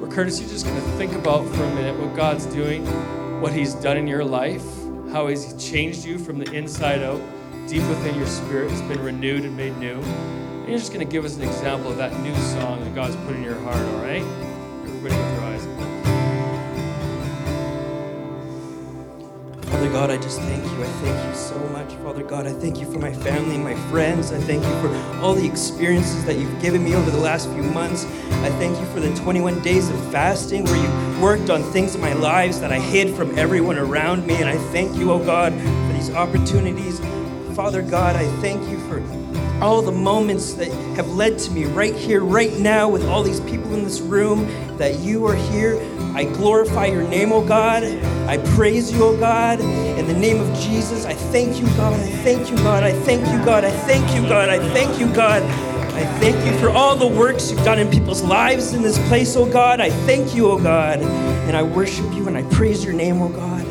Where 0.00 0.10
Curtis, 0.10 0.40
you're 0.40 0.48
just 0.48 0.64
going 0.64 0.80
to 0.80 0.88
think 0.92 1.12
about 1.12 1.46
for 1.54 1.64
a 1.64 1.74
minute 1.74 2.00
what 2.00 2.16
God's 2.16 2.46
doing, 2.46 2.86
what 3.42 3.52
He's 3.52 3.74
done 3.74 3.98
in 3.98 4.06
your 4.06 4.24
life, 4.24 4.64
how 5.12 5.26
He's 5.26 5.52
changed 5.62 6.06
you 6.06 6.18
from 6.18 6.38
the 6.38 6.50
inside 6.52 7.02
out, 7.02 7.20
deep 7.68 7.86
within 7.88 8.14
your 8.16 8.26
spirit, 8.26 8.70
has 8.70 8.80
been 8.82 9.02
renewed 9.02 9.44
and 9.44 9.54
made 9.54 9.76
new. 9.76 10.00
And 10.00 10.68
you're 10.68 10.78
just 10.78 10.94
going 10.94 11.06
to 11.06 11.10
give 11.10 11.26
us 11.26 11.36
an 11.36 11.42
example 11.42 11.90
of 11.90 11.98
that 11.98 12.18
new 12.20 12.34
song 12.36 12.82
that 12.82 12.94
God's 12.94 13.16
put 13.16 13.36
in 13.36 13.42
your 13.42 13.58
heart, 13.60 13.76
all 13.76 14.02
right? 14.02 14.22
Everybody 14.22 15.14
with 15.14 15.34
your 15.34 15.44
eyes 15.44 16.03
Father 19.84 19.96
God, 19.96 20.10
I 20.10 20.16
just 20.16 20.40
thank 20.40 20.64
you. 20.64 20.82
I 20.82 20.86
thank 20.86 21.28
you 21.28 21.34
so 21.34 21.58
much, 21.68 21.92
Father 21.96 22.22
God. 22.22 22.46
I 22.46 22.54
thank 22.54 22.80
you 22.80 22.90
for 22.90 22.98
my 22.98 23.12
family, 23.12 23.58
my 23.58 23.74
friends. 23.90 24.32
I 24.32 24.38
thank 24.38 24.64
you 24.64 24.80
for 24.80 24.88
all 25.20 25.34
the 25.34 25.46
experiences 25.46 26.24
that 26.24 26.38
you've 26.38 26.62
given 26.62 26.82
me 26.82 26.94
over 26.94 27.10
the 27.10 27.18
last 27.18 27.50
few 27.50 27.62
months. 27.62 28.06
I 28.06 28.48
thank 28.52 28.80
you 28.80 28.86
for 28.86 29.00
the 29.00 29.14
21 29.14 29.60
days 29.60 29.90
of 29.90 30.10
fasting 30.10 30.64
where 30.64 30.76
you 30.76 31.20
worked 31.20 31.50
on 31.50 31.62
things 31.64 31.94
in 31.94 32.00
my 32.00 32.14
lives 32.14 32.60
that 32.60 32.72
I 32.72 32.78
hid 32.78 33.14
from 33.14 33.38
everyone 33.38 33.76
around 33.76 34.26
me. 34.26 34.36
And 34.36 34.48
I 34.48 34.56
thank 34.72 34.96
you, 34.96 35.12
oh 35.12 35.22
God, 35.22 35.52
for 35.52 35.92
these 35.92 36.10
opportunities. 36.14 36.98
Father 37.54 37.82
God, 37.82 38.16
I 38.16 38.24
thank 38.40 38.66
you 38.70 38.78
for 38.88 39.02
all 39.62 39.82
the 39.82 39.92
moments 39.92 40.54
that 40.54 40.68
have 40.96 41.08
led 41.08 41.38
to 41.40 41.50
me 41.50 41.66
right 41.66 41.94
here, 41.94 42.24
right 42.24 42.58
now, 42.58 42.88
with 42.88 43.04
all 43.06 43.22
these 43.22 43.40
people 43.40 43.74
in 43.74 43.84
this 43.84 44.00
room, 44.00 44.46
that 44.78 45.00
you 45.00 45.26
are 45.26 45.36
here. 45.36 45.74
I 46.14 46.24
glorify 46.24 46.86
your 46.86 47.02
name, 47.02 47.32
oh 47.32 47.44
God. 47.44 47.82
I 48.28 48.38
praise 48.54 48.92
you, 48.92 49.02
oh 49.02 49.16
God. 49.16 49.60
In 49.60 50.06
the 50.06 50.14
name 50.14 50.40
of 50.40 50.58
Jesus, 50.58 51.04
I 51.04 51.14
thank 51.14 51.58
you, 51.60 51.66
God. 51.76 51.98
I 51.98 52.10
thank 52.22 52.48
you, 52.50 52.56
God. 52.58 52.84
I 52.84 52.92
thank 52.92 53.26
you, 53.34 53.44
God. 53.44 53.64
I 53.64 53.70
thank 53.70 54.14
you, 54.14 54.22
God. 54.28 54.48
I 54.48 54.58
thank 54.72 55.00
you, 55.00 55.12
God. 55.12 55.42
I 55.94 56.04
thank 56.20 56.44
you 56.46 56.56
for 56.58 56.70
all 56.70 56.96
the 56.96 57.06
works 57.06 57.50
you've 57.50 57.64
done 57.64 57.78
in 57.78 57.90
people's 57.90 58.22
lives 58.22 58.74
in 58.74 58.82
this 58.82 58.98
place, 59.08 59.36
oh 59.36 59.46
God. 59.46 59.80
I 59.80 59.90
thank 59.90 60.34
you, 60.34 60.50
O 60.50 60.58
God. 60.58 61.00
And 61.00 61.56
I 61.56 61.62
worship 61.62 62.12
you 62.14 62.26
and 62.26 62.36
I 62.36 62.42
praise 62.44 62.84
your 62.84 62.94
name, 62.94 63.20
O 63.20 63.28
God. 63.28 63.63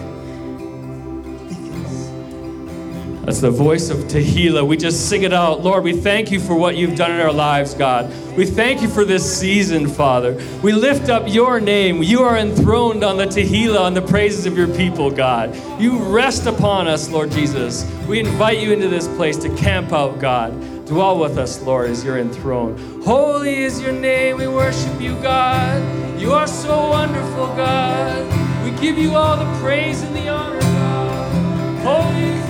That's 3.25 3.39
the 3.39 3.51
voice 3.51 3.89
of 3.89 3.99
Tehillah. 3.99 4.67
We 4.67 4.75
just 4.75 5.07
sing 5.07 5.23
it 5.23 5.31
out. 5.31 5.63
Lord, 5.63 5.85
we 5.85 5.93
thank 5.93 6.29
you 6.29 6.41
for 6.41 6.55
what 6.55 6.75
you've 6.75 6.97
done 6.97 7.09
in 7.09 7.21
our 7.21 7.31
lives, 7.31 7.73
God. 7.73 8.11
We 8.35 8.45
thank 8.45 8.81
you 8.81 8.89
for 8.89 9.05
this 9.05 9.39
season, 9.39 9.87
Father. 9.87 10.37
We 10.61 10.73
lift 10.73 11.09
up 11.09 11.23
your 11.25 11.61
name. 11.61 12.03
You 12.03 12.23
are 12.23 12.35
enthroned 12.35 13.01
on 13.01 13.15
the 13.15 13.25
Tehillah, 13.25 13.79
on 13.79 13.93
the 13.93 14.01
praises 14.01 14.45
of 14.45 14.57
your 14.57 14.67
people, 14.67 15.09
God. 15.09 15.55
You 15.81 15.99
rest 15.99 16.47
upon 16.47 16.89
us, 16.89 17.09
Lord 17.09 17.31
Jesus. 17.31 17.89
We 18.09 18.19
invite 18.19 18.59
you 18.59 18.73
into 18.73 18.89
this 18.89 19.07
place 19.07 19.37
to 19.37 19.55
camp 19.55 19.93
out, 19.93 20.19
God. 20.19 20.51
Dwell 20.85 21.17
with 21.17 21.37
us, 21.37 21.61
Lord, 21.61 21.89
as 21.89 22.03
you're 22.03 22.17
enthroned. 22.17 23.05
Holy 23.05 23.63
is 23.63 23.81
your 23.81 23.93
name. 23.93 24.37
We 24.37 24.49
worship 24.49 24.99
you, 24.99 25.15
God. 25.21 25.81
You 26.19 26.33
are 26.33 26.47
so 26.47 26.89
wonderful, 26.89 27.47
God. 27.55 28.65
We 28.65 28.71
give 28.81 28.97
you 28.97 29.15
all 29.15 29.37
the 29.37 29.59
praise 29.61 30.01
and 30.01 30.13
the 30.13 30.27
honor, 30.27 30.59
God. 30.59 31.83
Holy 31.83 32.42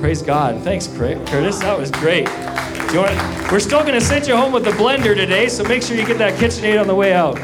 Praise 0.00 0.22
God. 0.22 0.62
Thanks, 0.62 0.86
Curtis. 0.86 1.58
That 1.60 1.78
was 1.78 1.90
great. 1.90 2.28
Want, 2.94 3.52
we're 3.52 3.60
still 3.60 3.80
going 3.80 3.94
to 3.94 4.00
send 4.00 4.26
you 4.26 4.36
home 4.36 4.52
with 4.52 4.64
the 4.64 4.70
blender 4.70 5.14
today, 5.14 5.48
so 5.48 5.64
make 5.64 5.82
sure 5.82 5.96
you 5.96 6.06
get 6.06 6.18
that 6.18 6.38
KitchenAid 6.38 6.80
on 6.80 6.86
the 6.86 6.94
way 6.94 7.12
out. 7.12 7.38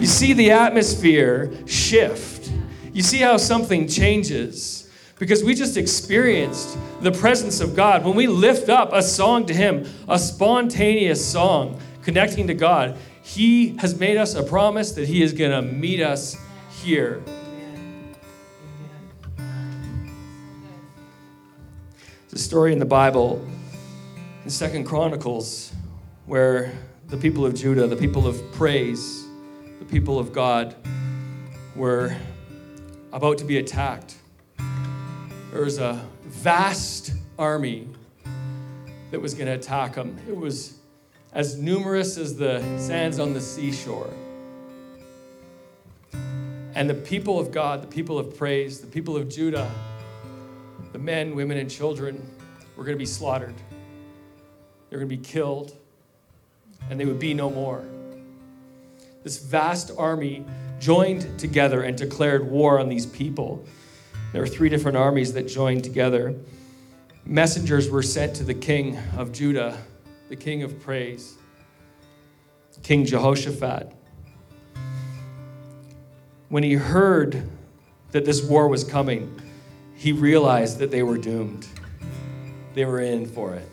You 0.00 0.06
see 0.06 0.32
the 0.32 0.50
atmosphere 0.50 1.52
shift. 1.66 2.50
You 2.92 3.02
see 3.02 3.18
how 3.18 3.36
something 3.36 3.86
changes 3.86 4.90
because 5.18 5.44
we 5.44 5.54
just 5.54 5.76
experienced 5.76 6.76
the 7.00 7.12
presence 7.12 7.60
of 7.60 7.76
God. 7.76 8.04
When 8.04 8.16
we 8.16 8.26
lift 8.26 8.68
up 8.68 8.92
a 8.92 9.02
song 9.02 9.46
to 9.46 9.54
Him, 9.54 9.86
a 10.08 10.18
spontaneous 10.18 11.24
song 11.24 11.80
connecting 12.02 12.48
to 12.48 12.54
God, 12.54 12.96
He 13.22 13.76
has 13.76 13.96
made 14.00 14.16
us 14.16 14.34
a 14.34 14.42
promise 14.42 14.92
that 14.92 15.06
He 15.06 15.22
is 15.22 15.32
going 15.32 15.52
to 15.52 15.62
meet 15.62 16.00
us 16.00 16.36
here. 16.82 17.22
A 22.34 22.38
story 22.38 22.72
in 22.72 22.78
the 22.78 22.86
Bible 22.86 23.46
in 24.42 24.48
Second 24.48 24.84
Chronicles 24.84 25.70
where 26.24 26.72
the 27.08 27.16
people 27.18 27.44
of 27.44 27.52
Judah, 27.52 27.86
the 27.86 27.94
people 27.94 28.26
of 28.26 28.40
praise, 28.52 29.26
the 29.78 29.84
people 29.84 30.18
of 30.18 30.32
God 30.32 30.74
were 31.76 32.16
about 33.12 33.36
to 33.36 33.44
be 33.44 33.58
attacked. 33.58 34.14
There 35.50 35.60
was 35.60 35.76
a 35.76 36.02
vast 36.24 37.12
army 37.38 37.86
that 39.10 39.20
was 39.20 39.34
going 39.34 39.48
to 39.48 39.52
attack 39.52 39.96
them. 39.96 40.18
It 40.26 40.34
was 40.34 40.78
as 41.34 41.58
numerous 41.58 42.16
as 42.16 42.34
the 42.34 42.60
sands 42.78 43.18
on 43.18 43.34
the 43.34 43.42
seashore. 43.42 44.08
And 46.74 46.88
the 46.88 46.94
people 46.94 47.38
of 47.38 47.50
God, 47.50 47.82
the 47.82 47.88
people 47.88 48.18
of 48.18 48.34
praise, 48.38 48.80
the 48.80 48.86
people 48.86 49.18
of 49.18 49.28
Judah, 49.28 49.70
the 50.92 50.98
men, 50.98 51.34
women, 51.34 51.58
and 51.58 51.70
children 51.70 52.26
were 52.76 52.84
going 52.84 52.96
to 52.96 52.98
be 52.98 53.06
slaughtered. 53.06 53.54
They 54.88 54.96
were 54.96 55.04
going 55.04 55.10
to 55.10 55.16
be 55.16 55.22
killed, 55.22 55.76
and 56.90 57.00
they 57.00 57.04
would 57.04 57.18
be 57.18 57.34
no 57.34 57.50
more. 57.50 57.84
This 59.24 59.38
vast 59.38 59.90
army 59.96 60.44
joined 60.80 61.38
together 61.38 61.82
and 61.82 61.96
declared 61.96 62.50
war 62.50 62.78
on 62.78 62.88
these 62.88 63.06
people. 63.06 63.64
There 64.32 64.40
were 64.40 64.48
three 64.48 64.68
different 64.68 64.96
armies 64.96 65.32
that 65.34 65.48
joined 65.48 65.84
together. 65.84 66.34
Messengers 67.24 67.88
were 67.88 68.02
sent 68.02 68.34
to 68.36 68.44
the 68.44 68.54
king 68.54 68.98
of 69.16 69.32
Judah, 69.32 69.78
the 70.28 70.36
king 70.36 70.62
of 70.62 70.80
praise, 70.80 71.36
King 72.82 73.04
Jehoshaphat. 73.04 73.92
When 76.48 76.62
he 76.62 76.74
heard 76.74 77.48
that 78.10 78.24
this 78.24 78.42
war 78.42 78.68
was 78.68 78.82
coming, 78.82 79.40
he 80.02 80.10
realized 80.10 80.80
that 80.80 80.90
they 80.90 81.04
were 81.04 81.16
doomed. 81.16 81.64
They 82.74 82.84
were 82.84 82.98
in 82.98 83.24
for 83.24 83.54
it. 83.54 83.68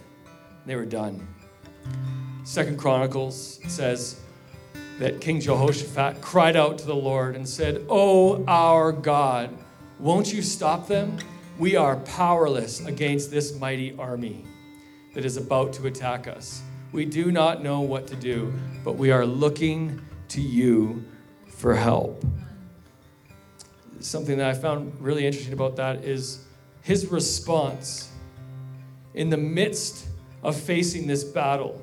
They 0.67 0.75
were 0.75 0.85
done. 0.85 1.27
Second 2.43 2.77
Chronicles 2.77 3.59
says 3.67 4.19
that 4.99 5.21
King 5.21 5.41
Jehoshaphat 5.41 6.21
cried 6.21 6.55
out 6.55 6.77
to 6.77 6.85
the 6.85 6.95
Lord 6.95 7.35
and 7.35 7.49
said, 7.49 7.83
"Oh 7.89 8.45
our 8.45 8.91
God, 8.91 9.57
won't 9.97 10.31
you 10.31 10.43
stop 10.43 10.87
them? 10.87 11.17
We 11.57 11.75
are 11.75 11.95
powerless 11.95 12.85
against 12.85 13.31
this 13.31 13.59
mighty 13.59 13.95
army 13.97 14.45
that 15.15 15.25
is 15.25 15.35
about 15.35 15.73
to 15.73 15.87
attack 15.87 16.27
us. 16.27 16.61
We 16.91 17.05
do 17.05 17.31
not 17.31 17.63
know 17.63 17.81
what 17.81 18.05
to 18.05 18.15
do, 18.15 18.53
but 18.83 18.97
we 18.97 19.09
are 19.09 19.25
looking 19.25 19.99
to 20.27 20.41
you 20.41 21.05
for 21.47 21.73
help." 21.73 22.23
Something 23.99 24.37
that 24.37 24.49
I 24.49 24.53
found 24.53 24.99
really 25.01 25.25
interesting 25.25 25.53
about 25.53 25.75
that 25.77 26.03
is 26.03 26.45
his 26.81 27.07
response 27.07 28.11
in 29.13 29.29
the 29.29 29.37
midst 29.37 30.07
of 30.43 30.55
facing 30.55 31.07
this 31.07 31.23
battle, 31.23 31.81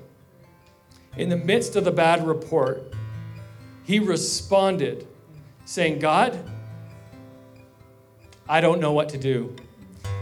in 1.16 1.28
the 1.28 1.36
midst 1.36 1.76
of 1.76 1.84
the 1.84 1.90
bad 1.90 2.26
report, 2.26 2.94
he 3.84 3.98
responded 3.98 5.06
saying, 5.64 5.98
God, 5.98 6.38
I 8.48 8.60
don't 8.60 8.80
know 8.80 8.92
what 8.92 9.08
to 9.10 9.18
do. 9.18 9.54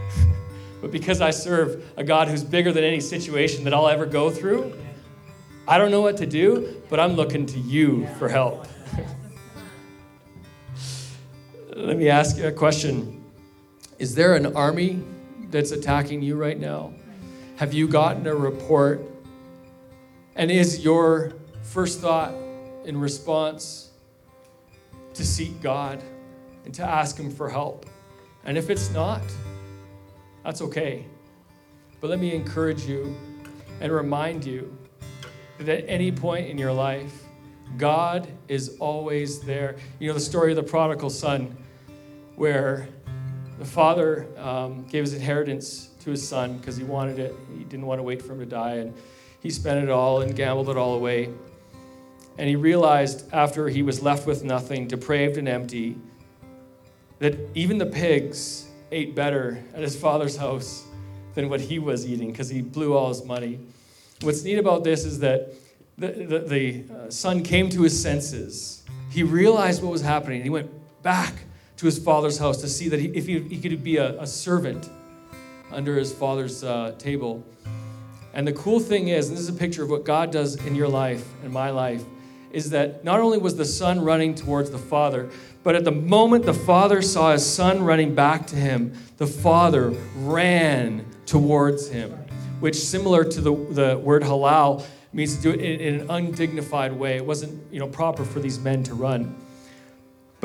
but 0.81 0.91
because 0.91 1.21
I 1.21 1.31
serve 1.31 1.83
a 1.97 2.03
God 2.03 2.27
who's 2.27 2.43
bigger 2.43 2.71
than 2.71 2.83
any 2.83 2.99
situation 2.99 3.63
that 3.63 3.73
I'll 3.73 3.87
ever 3.87 4.05
go 4.05 4.29
through, 4.29 4.73
I 5.67 5.77
don't 5.77 5.91
know 5.91 6.01
what 6.01 6.17
to 6.17 6.25
do, 6.25 6.81
but 6.89 6.99
I'm 6.99 7.13
looking 7.13 7.45
to 7.47 7.59
you 7.59 8.07
for 8.19 8.29
help. 8.29 8.67
Let 11.77 11.97
me 11.97 12.07
ask 12.07 12.37
you 12.37 12.47
a 12.47 12.53
question 12.53 13.21
Is 13.99 14.15
there 14.15 14.35
an 14.35 14.55
army 14.55 15.03
that's 15.51 15.71
attacking 15.71 16.21
you 16.21 16.37
right 16.37 16.57
now? 16.57 16.93
Have 17.57 17.73
you 17.73 17.85
gotten 17.89 18.25
a 18.27 18.33
report? 18.33 19.01
And 20.37 20.49
is 20.49 20.85
your 20.85 21.33
first 21.63 21.99
thought 21.99 22.33
in 22.85 22.97
response 22.97 23.89
to 25.15 25.25
seek 25.25 25.61
God 25.61 26.01
and 26.63 26.73
to 26.75 26.81
ask 26.81 27.17
Him 27.17 27.29
for 27.29 27.49
help? 27.49 27.87
And 28.45 28.57
if 28.57 28.69
it's 28.69 28.89
not, 28.91 29.21
that's 30.45 30.61
okay. 30.61 31.05
But 31.99 32.09
let 32.09 32.19
me 32.19 32.33
encourage 32.33 32.85
you 32.85 33.13
and 33.81 33.91
remind 33.91 34.45
you 34.45 34.77
that 35.57 35.67
at 35.79 35.89
any 35.89 36.09
point 36.09 36.47
in 36.47 36.57
your 36.57 36.71
life, 36.71 37.25
God 37.77 38.29
is 38.47 38.77
always 38.79 39.41
there. 39.41 39.75
You 39.99 40.07
know, 40.07 40.13
the 40.13 40.21
story 40.21 40.53
of 40.53 40.55
the 40.55 40.63
prodigal 40.63 41.09
son, 41.09 41.57
where 42.35 42.87
the 43.59 43.65
father 43.65 44.27
um, 44.37 44.85
gave 44.85 45.03
his 45.03 45.13
inheritance 45.13 45.89
to 46.01 46.11
his 46.11 46.27
son 46.27 46.57
because 46.57 46.77
he 46.77 46.83
wanted 46.83 47.19
it. 47.19 47.35
He 47.57 47.63
didn't 47.63 47.85
want 47.85 47.99
to 47.99 48.03
wait 48.03 48.21
for 48.21 48.33
him 48.33 48.39
to 48.39 48.45
die. 48.45 48.75
And 48.75 48.93
he 49.41 49.49
spent 49.49 49.83
it 49.83 49.89
all 49.89 50.21
and 50.21 50.35
gambled 50.35 50.69
it 50.69 50.77
all 50.77 50.95
away. 50.95 51.29
And 52.37 52.49
he 52.49 52.55
realized 52.55 53.31
after 53.33 53.69
he 53.69 53.81
was 53.81 54.01
left 54.01 54.27
with 54.27 54.43
nothing, 54.43 54.87
depraved 54.87 55.37
and 55.37 55.47
empty, 55.47 55.95
that 57.19 57.37
even 57.55 57.77
the 57.77 57.85
pigs 57.85 58.67
ate 58.91 59.15
better 59.15 59.63
at 59.73 59.81
his 59.81 59.95
father's 59.95 60.35
house 60.35 60.83
than 61.33 61.49
what 61.49 61.61
he 61.61 61.79
was 61.79 62.05
eating 62.05 62.31
because 62.31 62.49
he 62.49 62.61
blew 62.61 62.93
all 62.93 63.09
his 63.09 63.23
money. 63.23 63.59
What's 64.21 64.43
neat 64.43 64.57
about 64.57 64.83
this 64.83 65.05
is 65.05 65.19
that 65.19 65.53
the, 65.97 66.07
the, 66.07 66.39
the 66.39 66.93
uh, 66.93 67.09
son 67.09 67.41
came 67.41 67.69
to 67.69 67.83
his 67.83 67.99
senses. 67.99 68.83
He 69.09 69.23
realized 69.23 69.81
what 69.81 69.91
was 69.91 70.01
happening. 70.01 70.43
He 70.43 70.49
went 70.49 70.69
back 71.01 71.35
to 71.77 71.85
his 71.85 71.99
father's 71.99 72.37
house 72.37 72.57
to 72.57 72.67
see 72.67 72.89
that 72.89 72.99
he, 72.99 73.07
if 73.09 73.25
he, 73.25 73.39
he 73.39 73.57
could 73.57 73.83
be 73.83 73.97
a, 73.97 74.21
a 74.21 74.27
servant 74.27 74.89
under 75.71 75.97
his 75.97 76.13
father's 76.13 76.63
uh, 76.63 76.93
table. 76.97 77.43
And 78.33 78.47
the 78.47 78.53
cool 78.53 78.79
thing 78.79 79.07
is, 79.09 79.29
and 79.29 79.37
this 79.37 79.43
is 79.43 79.49
a 79.49 79.53
picture 79.53 79.83
of 79.83 79.89
what 79.89 80.03
God 80.03 80.31
does 80.31 80.55
in 80.65 80.75
your 80.75 80.87
life 80.87 81.25
and 81.43 81.51
my 81.51 81.69
life, 81.69 82.03
is 82.51 82.69
that 82.69 83.03
not 83.03 83.19
only 83.19 83.37
was 83.37 83.55
the 83.55 83.65
son 83.65 84.03
running 84.03 84.33
towards 84.35 84.71
the 84.71 84.77
father, 84.77 85.29
but 85.63 85.75
at 85.75 85.83
the 85.83 85.91
moment 85.91 86.45
the 86.45 86.53
father 86.53 87.01
saw 87.01 87.31
his 87.33 87.45
son 87.45 87.83
running 87.83 88.15
back 88.15 88.47
to 88.47 88.55
him, 88.55 88.93
the 89.17 89.27
father 89.27 89.89
ran 90.17 91.05
towards 91.25 91.89
him, 91.89 92.11
which, 92.59 92.75
similar 92.75 93.23
to 93.23 93.41
the, 93.41 93.53
the 93.71 93.97
word 93.97 94.21
halal, 94.21 94.85
means 95.11 95.37
to 95.37 95.41
do 95.41 95.51
it 95.51 95.59
in, 95.59 95.79
in 95.79 96.01
an 96.01 96.09
undignified 96.09 96.93
way. 96.93 97.15
It 97.17 97.25
wasn't 97.25 97.61
you 97.73 97.79
know, 97.79 97.87
proper 97.87 98.23
for 98.23 98.39
these 98.39 98.59
men 98.59 98.83
to 98.83 98.93
run. 98.93 99.35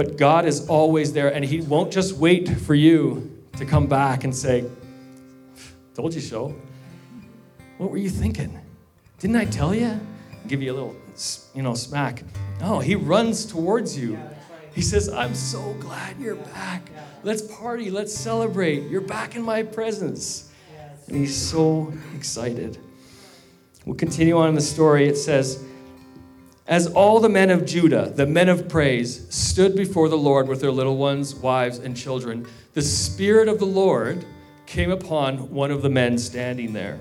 But 0.00 0.16
God 0.16 0.46
is 0.46 0.66
always 0.66 1.12
there, 1.12 1.28
and 1.28 1.44
He 1.44 1.60
won't 1.60 1.92
just 1.92 2.14
wait 2.14 2.48
for 2.48 2.74
you 2.74 3.38
to 3.58 3.66
come 3.66 3.86
back 3.86 4.24
and 4.24 4.34
say, 4.34 4.64
Told 5.94 6.14
you 6.14 6.22
so. 6.22 6.54
What 7.76 7.90
were 7.90 7.98
you 7.98 8.08
thinking? 8.08 8.58
Didn't 9.18 9.36
I 9.36 9.44
tell 9.44 9.74
you? 9.74 10.00
Give 10.48 10.62
you 10.62 10.72
a 10.72 10.74
little, 10.74 10.96
you 11.54 11.60
know, 11.60 11.74
smack. 11.74 12.22
No, 12.62 12.78
He 12.78 12.94
runs 12.94 13.44
towards 13.44 13.98
you. 13.98 14.18
He 14.74 14.80
says, 14.80 15.10
I'm 15.10 15.34
so 15.34 15.74
glad 15.74 16.18
you're 16.18 16.36
back. 16.36 16.88
Let's 17.22 17.42
party. 17.42 17.90
Let's 17.90 18.14
celebrate. 18.14 18.88
You're 18.88 19.02
back 19.02 19.36
in 19.36 19.42
my 19.42 19.62
presence. 19.62 20.50
And 21.08 21.16
he's 21.18 21.36
so 21.36 21.92
excited. 22.16 22.78
We'll 23.84 23.96
continue 23.96 24.38
on 24.38 24.48
in 24.48 24.54
the 24.54 24.62
story. 24.62 25.08
It 25.08 25.18
says, 25.18 25.62
As 26.70 26.86
all 26.86 27.18
the 27.18 27.28
men 27.28 27.50
of 27.50 27.66
Judah, 27.66 28.12
the 28.14 28.28
men 28.28 28.48
of 28.48 28.68
praise, 28.68 29.26
stood 29.28 29.74
before 29.74 30.08
the 30.08 30.16
Lord 30.16 30.46
with 30.46 30.60
their 30.60 30.70
little 30.70 30.96
ones, 30.96 31.34
wives, 31.34 31.78
and 31.78 31.96
children, 31.96 32.46
the 32.74 32.80
Spirit 32.80 33.48
of 33.48 33.58
the 33.58 33.66
Lord 33.66 34.24
came 34.66 34.92
upon 34.92 35.50
one 35.50 35.72
of 35.72 35.82
the 35.82 35.90
men 35.90 36.16
standing 36.16 36.72
there. 36.72 37.00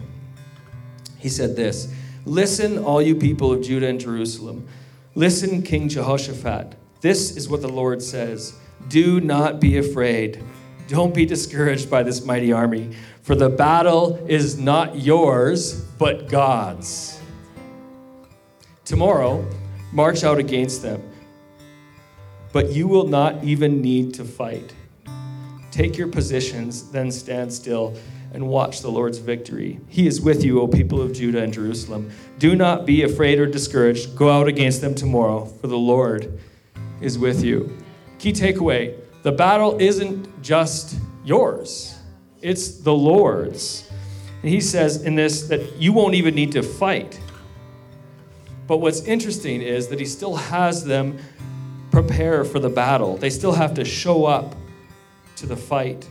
He 1.20 1.30
said 1.30 1.56
this 1.56 1.94
Listen, 2.26 2.80
all 2.80 3.00
you 3.00 3.14
people 3.14 3.54
of 3.54 3.62
Judah 3.62 3.88
and 3.88 4.00
Jerusalem. 4.00 4.68
Listen, 5.14 5.62
King 5.62 5.88
Jehoshaphat. 5.88 6.74
This 7.02 7.38
is 7.38 7.48
what 7.48 7.62
the 7.62 7.70
Lord 7.70 8.02
says 8.02 8.56
Do 8.88 9.22
not 9.22 9.60
be 9.60 9.78
afraid. 9.78 10.44
Don't 10.88 11.14
be 11.14 11.28
discouraged 11.28 11.92
by 11.92 12.02
this 12.02 12.26
mighty 12.26 12.52
army, 12.52 12.96
for 13.22 13.36
the 13.36 13.50
battle 13.50 14.26
is 14.28 14.58
not 14.58 14.98
yours, 14.98 15.80
but 16.00 16.28
God's. 16.28 17.19
Tomorrow, 18.90 19.48
march 19.92 20.24
out 20.24 20.40
against 20.40 20.82
them, 20.82 21.08
but 22.52 22.72
you 22.72 22.88
will 22.88 23.06
not 23.08 23.44
even 23.44 23.84
need 23.84 24.16
to 24.16 24.26
fight. 24.26 24.74
Take 25.70 25.96
your 25.96 26.08
positions, 26.08 26.90
then 26.90 27.12
stand 27.12 27.54
still 27.54 27.94
and 28.34 28.48
watch 28.48 28.82
the 28.82 28.90
Lord's 28.90 29.20
victory. 29.20 29.80
He 29.90 30.08
is 30.08 30.22
with 30.22 30.44
you, 30.44 30.60
O 30.60 30.68
people 30.68 31.04
of 31.04 31.14
Judah 31.14 31.44
and 31.44 31.54
Jerusalem. 31.54 32.10
Do 32.40 32.56
not 32.56 32.88
be 32.88 33.04
afraid 33.04 33.38
or 33.38 33.46
discouraged. 33.46 34.16
Go 34.16 34.32
out 34.32 34.48
against 34.48 34.82
them 34.82 34.96
tomorrow, 34.96 35.46
for 35.46 35.68
the 35.68 35.78
Lord 35.78 36.40
is 37.00 37.20
with 37.20 37.44
you. 37.44 37.78
Key 38.18 38.34
takeaway 38.34 38.96
the 39.22 39.32
battle 39.32 39.80
isn't 39.80 40.42
just 40.42 40.98
yours, 41.24 41.96
it's 42.42 42.80
the 42.80 42.96
Lord's. 42.96 43.88
And 44.42 44.50
he 44.50 44.60
says 44.60 45.04
in 45.04 45.14
this 45.14 45.44
that 45.44 45.76
you 45.76 45.94
won't 45.94 46.16
even 46.16 46.34
need 46.34 46.54
to 46.54 46.64
fight. 46.64 47.20
But 48.70 48.82
what's 48.82 49.02
interesting 49.02 49.64
is 49.64 49.88
that 49.88 50.00
he 50.00 50.06
still 50.06 50.36
has 50.36 50.86
them 50.86 51.18
prepare 51.90 52.46
for 52.46 52.60
the 52.60 52.70
battle, 52.70 53.18
they 53.18 53.32
still 53.32 53.54
have 53.54 53.74
to 53.74 53.84
show 53.84 54.26
up 54.26 54.56
to 55.38 55.48
the 55.48 55.58
fight. 55.58 56.08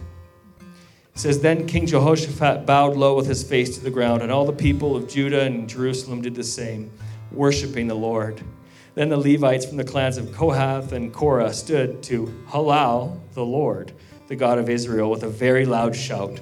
It 0.61 1.21
says, 1.21 1.41
Then 1.41 1.69
King 1.69 1.87
Jehoshaphat 1.87 2.67
bowed 2.67 2.97
low 2.97 3.15
with 3.15 3.29
his 3.29 3.45
face 3.45 3.79
to 3.79 3.85
the 3.85 3.93
ground, 3.93 4.23
and 4.23 4.33
all 4.33 4.45
the 4.45 4.53
people 4.53 4.97
of 4.97 5.09
Judah 5.09 5.43
and 5.43 5.69
Jerusalem 5.69 6.21
did 6.21 6.35
the 6.35 6.43
same, 6.43 6.91
worshiping 7.31 7.87
the 7.87 7.95
Lord. 7.95 8.43
Then 8.97 9.09
the 9.09 9.17
Levites 9.17 9.65
from 9.65 9.77
the 9.77 9.85
clans 9.85 10.19
of 10.19 10.33
Kohath 10.33 10.91
and 10.91 11.13
Korah 11.15 11.55
stood 11.55 12.03
to 12.05 12.27
halal 12.49 13.21
the 13.35 13.45
Lord, 13.45 13.93
the 14.27 14.35
God 14.35 14.59
of 14.59 14.69
Israel, 14.69 15.13
with 15.13 15.23
a 15.23 15.29
very 15.29 15.65
loud 15.65 15.95
shout. 15.95 16.41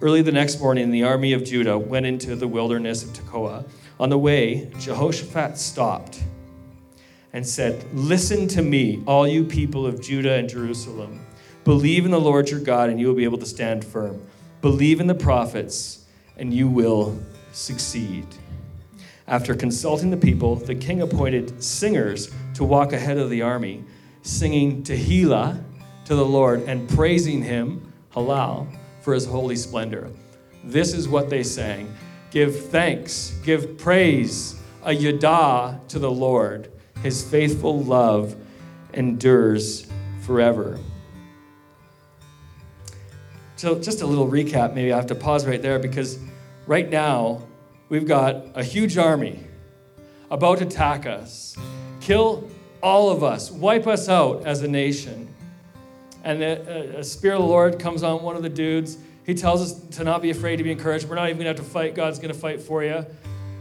Early 0.00 0.22
the 0.22 0.32
next 0.32 0.60
morning, 0.60 0.90
the 0.90 1.02
army 1.02 1.34
of 1.34 1.44
Judah 1.44 1.76
went 1.76 2.06
into 2.06 2.36
the 2.36 2.48
wilderness 2.48 3.02
of 3.02 3.10
Tekoa. 3.10 3.66
On 4.00 4.10
the 4.10 4.18
way, 4.18 4.70
Jehoshaphat 4.78 5.58
stopped 5.58 6.22
and 7.32 7.46
said, 7.46 7.84
Listen 7.92 8.46
to 8.48 8.62
me, 8.62 9.02
all 9.06 9.26
you 9.26 9.44
people 9.44 9.86
of 9.86 10.00
Judah 10.00 10.34
and 10.34 10.48
Jerusalem. 10.48 11.26
Believe 11.64 12.04
in 12.04 12.12
the 12.12 12.20
Lord 12.20 12.48
your 12.48 12.60
God, 12.60 12.90
and 12.90 13.00
you 13.00 13.08
will 13.08 13.14
be 13.14 13.24
able 13.24 13.38
to 13.38 13.46
stand 13.46 13.84
firm. 13.84 14.22
Believe 14.60 15.00
in 15.00 15.06
the 15.06 15.14
prophets, 15.14 16.06
and 16.36 16.54
you 16.54 16.68
will 16.68 17.20
succeed. 17.52 18.26
After 19.26 19.54
consulting 19.54 20.10
the 20.10 20.16
people, 20.16 20.54
the 20.54 20.74
king 20.74 21.02
appointed 21.02 21.62
singers 21.62 22.32
to 22.54 22.64
walk 22.64 22.92
ahead 22.92 23.18
of 23.18 23.30
the 23.30 23.42
army, 23.42 23.84
singing 24.22 24.82
Tehillah 24.82 25.62
to 26.06 26.14
the 26.14 26.24
Lord 26.24 26.62
and 26.62 26.88
praising 26.88 27.42
him, 27.42 27.92
Halal, 28.14 28.66
for 29.02 29.12
his 29.12 29.26
holy 29.26 29.56
splendor. 29.56 30.10
This 30.64 30.94
is 30.94 31.08
what 31.08 31.28
they 31.28 31.42
sang 31.42 31.94
Give 32.30 32.54
thanks, 32.66 33.38
give 33.42 33.78
praise, 33.78 34.60
a 34.84 34.92
yada 34.92 35.80
to 35.88 35.98
the 35.98 36.10
Lord. 36.10 36.70
His 37.02 37.22
faithful 37.28 37.82
love 37.82 38.36
endures 38.92 39.86
forever. 40.22 40.78
So, 43.56 43.78
just 43.78 44.02
a 44.02 44.06
little 44.06 44.28
recap, 44.28 44.74
maybe 44.74 44.92
I 44.92 44.96
have 44.96 45.06
to 45.06 45.14
pause 45.14 45.46
right 45.46 45.60
there 45.60 45.78
because 45.78 46.18
right 46.66 46.88
now, 46.88 47.42
we've 47.88 48.06
got 48.06 48.46
a 48.54 48.62
huge 48.62 48.98
army 48.98 49.44
about 50.30 50.58
to 50.58 50.66
attack 50.66 51.06
us, 51.06 51.56
kill 52.00 52.48
all 52.82 53.10
of 53.10 53.24
us, 53.24 53.50
wipe 53.50 53.86
us 53.86 54.08
out 54.08 54.46
as 54.46 54.62
a 54.62 54.68
nation. 54.68 55.34
And 56.24 56.42
the, 56.42 56.98
a 56.98 57.04
Spirit 57.04 57.36
of 57.36 57.42
the 57.42 57.48
Lord 57.48 57.78
comes 57.78 58.02
on 58.02 58.22
one 58.22 58.36
of 58.36 58.42
the 58.42 58.48
dudes. 58.48 58.98
He 59.28 59.34
tells 59.34 59.60
us 59.60 59.96
to 59.98 60.04
not 60.04 60.22
be 60.22 60.30
afraid, 60.30 60.56
to 60.56 60.64
be 60.64 60.72
encouraged. 60.72 61.06
We're 61.06 61.16
not 61.16 61.28
even 61.28 61.36
going 61.36 61.54
to 61.54 61.60
have 61.60 61.66
to 61.66 61.70
fight. 61.70 61.94
God's 61.94 62.18
going 62.18 62.32
to 62.32 62.40
fight 62.40 62.62
for 62.62 62.82
you. 62.82 63.04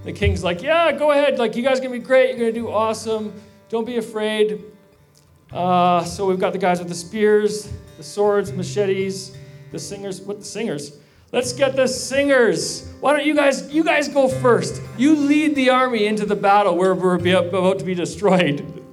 The 0.05 0.13
king's 0.13 0.41
like, 0.41 0.61
Yeah, 0.61 0.93
go 0.93 1.11
ahead. 1.11 1.37
Like, 1.37 1.57
you 1.57 1.61
guys 1.61 1.79
are 1.79 1.81
going 1.81 1.91
to 1.91 1.99
be 1.99 2.05
great. 2.05 2.29
You're 2.29 2.39
going 2.39 2.53
to 2.53 2.59
do 2.61 2.71
awesome. 2.71 3.33
Don't 3.67 3.83
be 3.83 3.97
afraid. 3.97 4.63
Uh, 5.51 6.05
so 6.05 6.25
we've 6.25 6.39
got 6.39 6.53
the 6.53 6.57
guys 6.57 6.79
with 6.79 6.87
the 6.87 6.95
spears, 6.95 7.69
the 7.97 8.03
swords, 8.03 8.53
machetes, 8.53 9.35
the 9.73 9.77
singers. 9.77 10.21
What 10.21 10.39
the 10.39 10.45
singers? 10.45 10.99
Let's 11.33 11.51
get 11.51 11.75
the 11.75 11.87
singers. 11.87 12.89
Why 13.01 13.11
don't 13.11 13.25
you 13.25 13.35
guys? 13.35 13.69
You 13.69 13.83
guys 13.83 14.07
go 14.07 14.29
first. 14.29 14.81
You 14.97 15.17
lead 15.17 15.53
the 15.55 15.69
army 15.69 16.05
into 16.05 16.25
the 16.25 16.37
battle 16.37 16.77
where 16.77 16.95
we're 16.95 17.15
about 17.15 17.79
to 17.79 17.85
be 17.85 17.93
destroyed. 17.93 18.73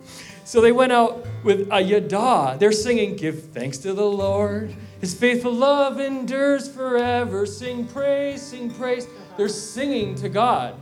So 0.47 0.61
they 0.61 0.73
went 0.73 0.93
out 0.93 1.27
with 1.43 1.69
a 1.73 1.81
yada. 1.81 2.59
They're 2.59 2.71
singing, 2.71 3.17
"Give 3.17 3.43
thanks 3.45 3.79
to 3.79 3.95
the 3.95 4.05
Lord. 4.05 4.77
His 5.05 5.13
faithful 5.13 5.53
love 5.53 6.01
endures 6.01 6.67
forever. 6.67 7.45
Sing 7.45 7.87
praise, 7.87 8.41
sing 8.41 8.71
praise." 8.71 9.07
They're 9.37 9.51
singing 9.51 10.15
to 10.15 10.31
God. 10.31 10.77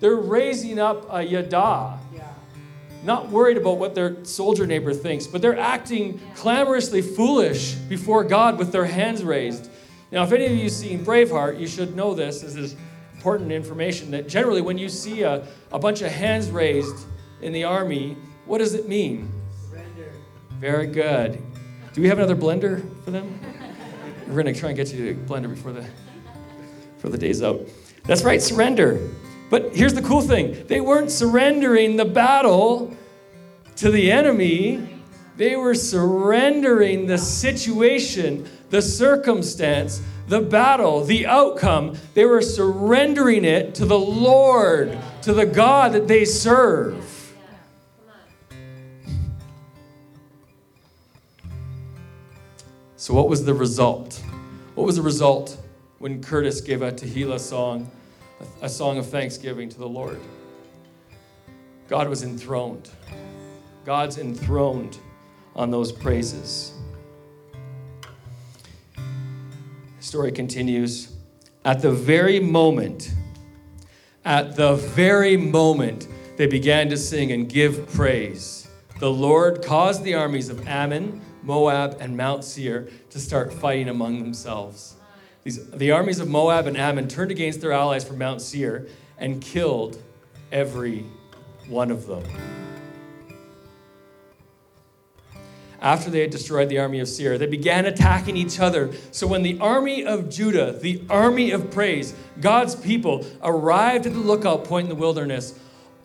They're 0.00 0.16
raising 0.16 0.80
up 0.80 1.06
a 1.08 1.22
yada 1.22 2.00
not 3.04 3.28
worried 3.30 3.56
about 3.56 3.78
what 3.78 3.94
their 3.94 4.24
soldier 4.24 4.66
neighbor 4.66 4.92
thinks, 4.92 5.28
but 5.28 5.40
they're 5.40 5.56
acting 5.56 6.20
clamorously 6.34 7.02
foolish 7.02 7.74
before 7.74 8.24
God 8.24 8.58
with 8.58 8.72
their 8.72 8.86
hands 8.86 9.22
raised. 9.22 9.70
Now, 10.10 10.24
if 10.24 10.32
any 10.32 10.46
of 10.46 10.52
you 10.56 10.64
have 10.64 10.72
seen 10.72 11.04
Braveheart, 11.04 11.60
you 11.60 11.68
should 11.68 11.94
know 11.94 12.14
this. 12.14 12.40
This 12.40 12.56
is 12.56 12.74
important 13.14 13.52
information 13.52 14.10
that 14.10 14.26
generally, 14.28 14.60
when 14.60 14.76
you 14.76 14.88
see 14.88 15.22
a, 15.22 15.46
a 15.70 15.78
bunch 15.78 16.02
of 16.02 16.10
hands 16.10 16.50
raised 16.50 17.06
in 17.42 17.52
the 17.52 17.62
army, 17.62 18.16
what 18.44 18.58
does 18.58 18.74
it 18.74 18.88
mean? 18.88 19.30
Surrender. 19.70 20.10
Very 20.58 20.88
good. 20.88 21.40
Do 21.92 22.02
we 22.02 22.08
have 22.08 22.18
another 22.18 22.34
blender 22.34 22.82
for 23.04 23.12
them? 23.12 23.38
We're 24.28 24.42
going 24.42 24.52
to 24.52 24.60
try 24.60 24.68
and 24.68 24.76
get 24.76 24.92
you 24.92 25.14
to 25.14 25.20
blender 25.20 25.48
before 25.48 25.72
the, 25.72 25.86
before 26.96 27.10
the 27.10 27.16
day's 27.16 27.42
out. 27.42 27.62
That's 28.04 28.22
right, 28.22 28.42
surrender. 28.42 29.08
But 29.48 29.74
here's 29.74 29.94
the 29.94 30.02
cool 30.02 30.20
thing 30.20 30.66
they 30.66 30.82
weren't 30.82 31.10
surrendering 31.10 31.96
the 31.96 32.04
battle 32.04 32.94
to 33.76 33.90
the 33.90 34.12
enemy, 34.12 34.86
they 35.36 35.56
were 35.56 35.74
surrendering 35.74 37.06
the 37.06 37.16
situation, 37.16 38.46
the 38.68 38.82
circumstance, 38.82 40.02
the 40.26 40.40
battle, 40.40 41.04
the 41.04 41.26
outcome. 41.26 41.96
They 42.12 42.26
were 42.26 42.42
surrendering 42.42 43.46
it 43.46 43.74
to 43.76 43.86
the 43.86 43.98
Lord, 43.98 44.98
to 45.22 45.32
the 45.32 45.46
God 45.46 45.92
that 45.92 46.06
they 46.06 46.26
serve. 46.26 47.17
So, 53.08 53.14
what 53.14 53.30
was 53.30 53.42
the 53.42 53.54
result? 53.54 54.22
What 54.74 54.84
was 54.84 54.96
the 54.96 55.02
result 55.02 55.56
when 55.98 56.22
Curtis 56.22 56.60
gave 56.60 56.82
a 56.82 56.92
Tehillah 56.92 57.40
song? 57.40 57.90
a 58.60 58.68
song 58.68 58.98
of 58.98 59.08
thanksgiving 59.08 59.70
to 59.70 59.78
the 59.78 59.88
Lord. 59.88 60.20
God 61.88 62.06
was 62.06 62.22
enthroned. 62.22 62.90
God's 63.86 64.18
enthroned 64.18 64.98
on 65.56 65.70
those 65.70 65.90
praises. 65.90 66.74
The 68.94 69.00
story 70.00 70.30
continues. 70.30 71.16
At 71.64 71.80
the 71.80 71.92
very 71.92 72.38
moment, 72.38 73.14
at 74.26 74.54
the 74.54 74.74
very 74.74 75.38
moment 75.38 76.08
they 76.36 76.46
began 76.46 76.90
to 76.90 76.98
sing 76.98 77.32
and 77.32 77.48
give 77.48 77.90
praise, 77.94 78.68
the 79.00 79.10
Lord 79.10 79.64
caused 79.64 80.04
the 80.04 80.12
armies 80.12 80.50
of 80.50 80.68
Ammon, 80.68 81.22
Moab, 81.42 81.96
and 82.00 82.16
Mount 82.16 82.44
Seir 82.44 82.88
to 83.10 83.18
start 83.18 83.52
fighting 83.52 83.88
among 83.88 84.20
themselves. 84.20 84.94
These, 85.44 85.70
the 85.70 85.92
armies 85.92 86.20
of 86.20 86.28
Moab 86.28 86.66
and 86.66 86.76
Ammon 86.76 87.08
turned 87.08 87.30
against 87.30 87.60
their 87.60 87.72
allies 87.72 88.04
from 88.04 88.18
Mount 88.18 88.40
Seir 88.40 88.86
and 89.18 89.40
killed 89.40 90.02
every 90.52 91.06
one 91.68 91.90
of 91.90 92.06
them. 92.06 92.24
After 95.80 96.10
they 96.10 96.20
had 96.20 96.30
destroyed 96.30 96.68
the 96.68 96.78
army 96.78 96.98
of 96.98 97.08
Seir, 97.08 97.38
they 97.38 97.46
began 97.46 97.86
attacking 97.86 98.36
each 98.36 98.58
other. 98.58 98.90
So 99.12 99.28
when 99.28 99.42
the 99.42 99.58
army 99.60 100.04
of 100.04 100.28
Judah, 100.28 100.72
the 100.72 101.02
army 101.08 101.52
of 101.52 101.70
praise, 101.70 102.14
God's 102.40 102.74
people, 102.74 103.24
arrived 103.42 104.06
at 104.06 104.12
the 104.12 104.18
lookout 104.18 104.64
point 104.64 104.84
in 104.84 104.88
the 104.88 105.00
wilderness, 105.00 105.56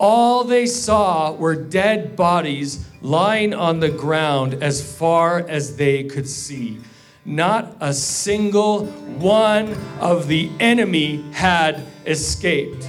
all 0.04 0.44
they 0.44 0.66
saw 0.66 1.32
were 1.32 1.56
dead 1.56 2.13
bodies 2.18 2.86
lying 3.02 3.54
on 3.54 3.80
the 3.80 3.88
ground 3.88 4.54
as 4.62 4.84
far 4.98 5.39
as 5.48 5.78
they 5.78 6.04
could 6.04 6.28
see. 6.28 6.78
Not 7.24 7.78
a 7.80 7.94
single 7.94 8.86
one 8.86 9.74
of 10.02 10.28
the 10.28 10.52
enemy 10.60 11.24
had 11.32 11.82
escaped. 12.06 12.86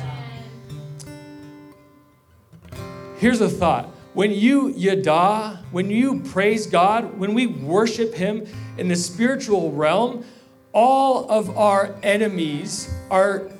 Here's 3.18 3.40
a 3.40 3.48
thought. 3.48 3.90
When 4.14 4.32
you 4.32 4.70
yada, 4.70 5.62
when 5.70 5.90
you 5.90 6.20
praise 6.20 6.66
God, 6.66 7.16
when 7.16 7.32
we 7.32 7.46
worship 7.46 8.14
Him 8.14 8.44
in 8.76 8.88
the 8.88 8.96
spiritual 8.96 9.70
realm, 9.70 10.24
all 10.72 11.30
of 11.30 11.56
our 11.56 11.94
enemies 12.02 12.92
are 13.08 13.52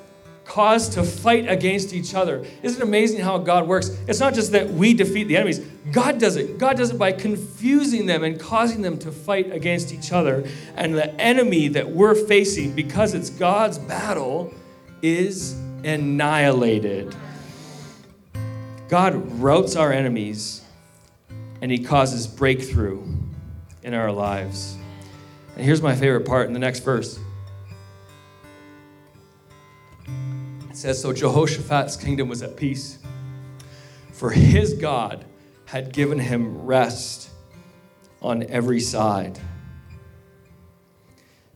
cause 0.45 0.89
to 0.91 1.03
fight 1.03 1.49
against 1.49 1.93
each 1.93 2.15
other. 2.15 2.45
Isn't 2.63 2.81
it 2.81 2.85
amazing 2.85 3.21
how 3.21 3.39
God 3.39 3.67
works? 3.67 3.91
It's 4.07 4.21
not 4.21 4.35
just 4.35 4.53
that 4.53 4.71
we 4.71 4.95
defeat 4.95 5.25
the 5.25 5.37
enemies, 5.37 5.61
God 5.93 6.19
does 6.19 6.37
it. 6.37 6.59
God 6.59 6.77
does 6.77 6.91
it 6.91 6.99
by 6.99 7.13
confusing 7.13 8.07
them 8.07 8.25
and 8.25 8.39
causing 8.39 8.83
them 8.83 8.99
to 8.99 9.13
fight 9.13 9.53
against 9.53 9.93
each 9.93 10.13
other. 10.13 10.47
And 10.77 10.95
the 10.95 11.15
enemy 11.21 11.69
that 11.69 11.91
we're 11.91 12.15
facing, 12.15 12.73
because 12.73 13.15
it's 13.15 13.31
God's 13.31 13.79
battle, 13.79 14.53
is 15.03 15.53
annihilated. 15.85 17.15
God 18.89 19.15
routs 19.41 19.77
our 19.77 19.93
enemies 19.93 20.63
and 21.61 21.71
he 21.71 21.79
causes 21.79 22.27
breakthrough 22.27 23.03
in 23.83 23.95
our 23.95 24.13
lives. 24.13 24.77
And 25.57 25.65
here's 25.65 25.83
my 25.83 25.95
favorite 25.95 26.27
part 26.27 26.47
in 26.47 26.53
the 26.53 26.59
next 26.59 26.81
verse. 26.81 27.19
Says, 30.85 31.01
So 31.01 31.15
Jehoshaphat's 31.15 31.97
kingdom 31.97 32.29
was 32.29 32.43
at 32.43 32.59
peace, 32.59 32.99
for 34.13 34.31
his 34.31 34.75
God 34.75 35.25
had 35.65 35.95
given 35.95 36.19
him 36.19 36.67
rest 36.67 37.31
on 38.21 38.43
every 38.51 38.81
side. 38.81 39.41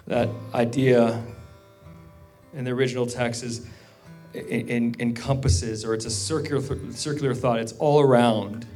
That 0.06 0.30
idea 0.54 1.22
in 2.54 2.64
the 2.64 2.70
original 2.70 3.04
text 3.04 3.42
is 3.42 3.66
encompasses, 4.34 5.84
or 5.84 5.92
it's 5.92 6.06
a 6.06 6.10
circular, 6.10 6.62
circular 6.92 7.34
thought, 7.34 7.58
it's 7.58 7.74
all 7.74 8.00
around. 8.00 8.66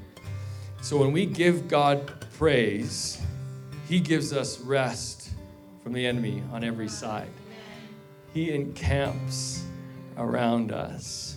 So 0.82 0.98
when 0.98 1.12
we 1.12 1.24
give 1.24 1.66
God 1.66 2.12
praise, 2.36 3.18
He 3.88 4.00
gives 4.00 4.34
us 4.34 4.60
rest 4.60 5.30
from 5.82 5.94
the 5.94 6.06
enemy 6.06 6.42
on 6.52 6.62
every 6.62 6.88
side. 6.88 7.30
He 8.34 8.52
encamps 8.52 9.61
around 10.16 10.72
us. 10.72 11.36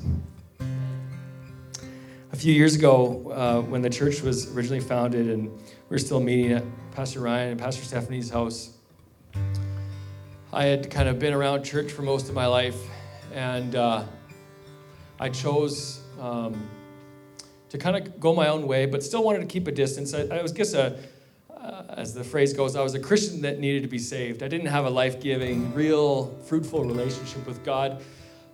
A 0.60 2.36
few 2.36 2.54
years 2.54 2.76
ago, 2.76 3.32
uh, 3.32 3.62
when 3.62 3.82
the 3.82 3.90
church 3.90 4.22
was 4.22 4.54
originally 4.56 4.82
founded 4.82 5.30
and 5.30 5.50
we 5.50 5.62
were 5.90 5.98
still 5.98 6.20
meeting 6.20 6.52
at 6.52 6.64
Pastor 6.92 7.22
Ryan 7.22 7.52
and 7.52 7.60
Pastor 7.60 7.84
Stephanie's 7.84 8.30
house, 8.30 8.72
I 10.52 10.66
had 10.66 10.90
kind 10.90 11.10
of 11.10 11.20
been 11.20 11.34
around 11.34 11.64
church 11.64 11.92
for 11.92 12.02
most 12.02 12.30
of 12.30 12.36
my 12.36 12.46
life, 12.46 12.78
and 13.34 13.76
uh, 13.76 14.04
I 15.20 15.30
chose 15.30 16.02
um, 16.20 16.70
to 17.70 17.78
kind 17.78 17.96
of 17.96 18.20
go 18.20 18.34
my 18.34 18.48
own 18.48 18.68
way, 18.68 18.86
but 18.86 19.04
still 19.04 19.24
wanted 19.24 19.40
to 19.40 19.48
keep 19.48 19.68
a 19.68 19.72
distance. 19.72 20.14
I, 20.14 20.22
I 20.38 20.42
was 20.42 20.52
guess 20.52 20.74
a, 20.74 20.98
uh, 21.54 21.84
as 21.90 22.14
the 22.14 22.24
phrase 22.24 22.54
goes, 22.54 22.76
I 22.76 22.82
was 22.82 22.96
a 22.96 23.00
Christian 23.00 23.42
that 23.42 23.60
needed 23.60 23.84
to 23.84 23.90
be 23.90 24.00
saved. 24.00 24.44
I 24.44 24.48
didn't 24.48 24.68
have 24.68 24.86
a 24.86 24.90
life-giving, 24.90 25.74
real, 25.74 26.38
fruitful 26.46 26.84
relationship 26.84 27.46
with 27.48 27.64
God. 27.64 28.04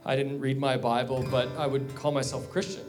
I 0.06 0.16
didn't 0.16 0.40
read 0.40 0.60
my 0.60 0.78
Bible, 0.78 1.26
but 1.30 1.50
I 1.58 1.68
would 1.68 1.96
call 1.96 2.12
myself 2.12 2.50
Christian. 2.50 2.86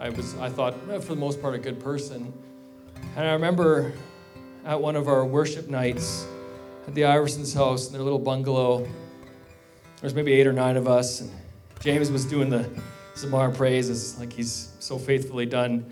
I 0.00 0.08
was, 0.08 0.34
I 0.38 0.48
thought, 0.48 0.74
eh, 0.90 0.98
for 0.98 1.14
the 1.14 1.20
most 1.20 1.40
part, 1.40 1.54
a 1.54 1.58
good 1.58 1.78
person. 1.78 2.32
And 3.16 3.28
I 3.28 3.32
remember 3.32 3.92
at 4.64 4.80
one 4.80 4.96
of 4.96 5.06
our 5.06 5.24
worship 5.24 5.68
nights 5.68 6.26
at 6.86 6.94
the 6.94 7.02
Iversons' 7.02 7.54
house 7.54 7.86
in 7.88 7.92
their 7.92 8.02
little 8.02 8.18
bungalow, 8.18 8.78
there 8.78 8.90
was 10.02 10.14
maybe 10.14 10.32
eight 10.32 10.46
or 10.46 10.52
nine 10.52 10.76
of 10.76 10.88
us, 10.88 11.20
and 11.20 11.30
James 11.80 12.10
was 12.10 12.24
doing 12.24 12.48
the 12.48 12.68
Zamar 13.14 13.54
praises 13.54 14.18
like 14.18 14.32
he's 14.32 14.72
so 14.80 14.98
faithfully 14.98 15.46
done 15.46 15.84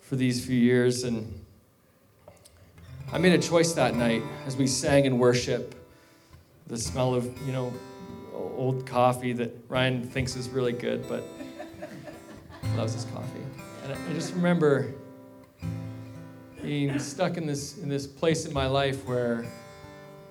for 0.00 0.16
these 0.16 0.44
few 0.44 0.56
years. 0.56 1.04
And 1.04 1.44
I 3.12 3.18
made 3.18 3.32
a 3.32 3.38
choice 3.38 3.72
that 3.74 3.94
night 3.94 4.22
as 4.46 4.56
we 4.56 4.66
sang 4.66 5.04
in 5.04 5.18
worship. 5.18 5.74
The 6.68 6.78
smell 6.78 7.14
of, 7.14 7.26
you 7.46 7.52
know, 7.52 7.72
old 8.34 8.86
coffee 8.86 9.32
that 9.34 9.56
Ryan 9.68 10.02
thinks 10.02 10.36
is 10.36 10.48
really 10.48 10.72
good, 10.72 11.08
but 11.08 11.24
loves 12.76 12.94
his 12.94 13.04
coffee. 13.06 13.40
And 13.84 13.92
I 13.92 14.12
just 14.12 14.34
remember 14.34 14.94
being 16.62 16.98
stuck 16.98 17.36
in 17.36 17.46
this 17.46 17.78
in 17.78 17.88
this 17.88 18.06
place 18.06 18.44
in 18.44 18.52
my 18.52 18.66
life 18.66 19.06
where, 19.06 19.46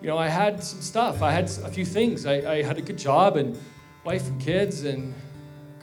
you 0.01 0.07
know, 0.07 0.17
I 0.17 0.27
had 0.27 0.63
some 0.63 0.81
stuff. 0.81 1.21
I 1.21 1.31
had 1.31 1.45
a 1.45 1.69
few 1.69 1.85
things. 1.85 2.25
I, 2.25 2.35
I 2.57 2.61
had 2.61 2.77
a 2.77 2.81
good 2.81 2.97
job 2.97 3.37
and 3.37 3.57
wife 4.03 4.27
and 4.27 4.39
kids 4.39 4.83
and 4.83 5.13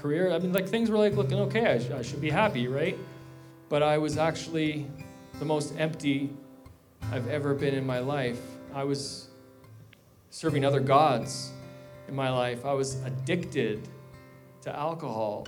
career. 0.01 0.31
I 0.31 0.39
mean, 0.39 0.53
like 0.53 0.69
things 0.69 0.91
were 0.91 0.99
like 0.99 1.15
looking 1.15 1.41
okay. 1.41 1.67
I, 1.67 1.79
sh- 1.79 1.91
I 1.91 2.03
should 2.03 2.21
be 2.21 2.31
happy, 2.31 2.69
right? 2.69 2.97
But 3.69 3.83
I 3.83 3.99
was 3.99 4.17
actually 4.19 4.89
the 5.39 5.45
most 5.45 5.75
empty 5.79 6.31
I've 7.11 7.29
ever 7.29 7.55
been 7.55 7.75
in 7.75 7.85
my 7.85 7.99
life. 7.99 8.41
I 8.73 8.85
was 8.85 9.29
serving 10.31 10.65
other 10.65 10.81
gods 10.81 11.51
in 12.09 12.15
my 12.15 12.31
life. 12.31 12.65
I 12.65 12.73
was 12.73 13.03
addicted 13.05 13.89
to 14.63 14.77
alcohol. 14.77 15.47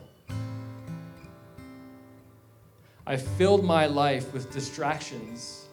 I 3.07 3.17
filled 3.17 3.65
my 3.65 3.87
life 3.87 4.33
with 4.33 4.53
distractions 4.53 5.67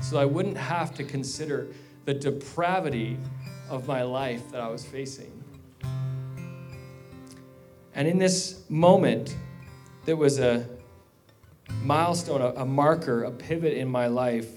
so 0.00 0.18
I 0.18 0.24
wouldn't 0.24 0.56
have 0.56 0.94
to 0.94 1.04
consider 1.04 1.68
the 2.04 2.14
depravity 2.14 3.18
of 3.68 3.86
my 3.86 4.02
life 4.02 4.50
that 4.50 4.60
I 4.60 4.68
was 4.68 4.84
facing. 4.84 5.32
And 7.94 8.06
in 8.06 8.18
this 8.18 8.62
moment, 8.68 9.36
there 10.04 10.16
was 10.16 10.38
a 10.38 10.66
milestone, 11.82 12.40
a, 12.40 12.62
a 12.62 12.64
marker, 12.64 13.24
a 13.24 13.30
pivot 13.30 13.74
in 13.74 13.88
my 13.88 14.06
life. 14.06 14.48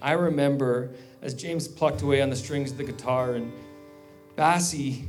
I 0.00 0.12
remember 0.12 0.90
as 1.22 1.34
James 1.34 1.66
plucked 1.66 2.02
away 2.02 2.20
on 2.20 2.30
the 2.30 2.36
strings 2.36 2.70
of 2.70 2.76
the 2.76 2.84
guitar 2.84 3.34
and 3.34 3.52
Bassie 4.36 5.06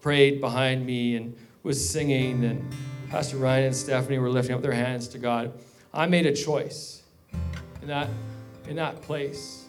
prayed 0.00 0.40
behind 0.40 0.84
me 0.84 1.16
and 1.16 1.36
was 1.62 1.88
singing, 1.88 2.44
and 2.44 2.74
Pastor 3.10 3.36
Ryan 3.36 3.66
and 3.66 3.76
Stephanie 3.76 4.18
were 4.18 4.30
lifting 4.30 4.54
up 4.54 4.62
their 4.62 4.72
hands 4.72 5.08
to 5.08 5.18
God. 5.18 5.52
I 5.92 6.06
made 6.06 6.26
a 6.26 6.34
choice 6.34 7.02
in 7.82 7.88
that, 7.88 8.08
in 8.68 8.76
that 8.76 9.02
place 9.02 9.66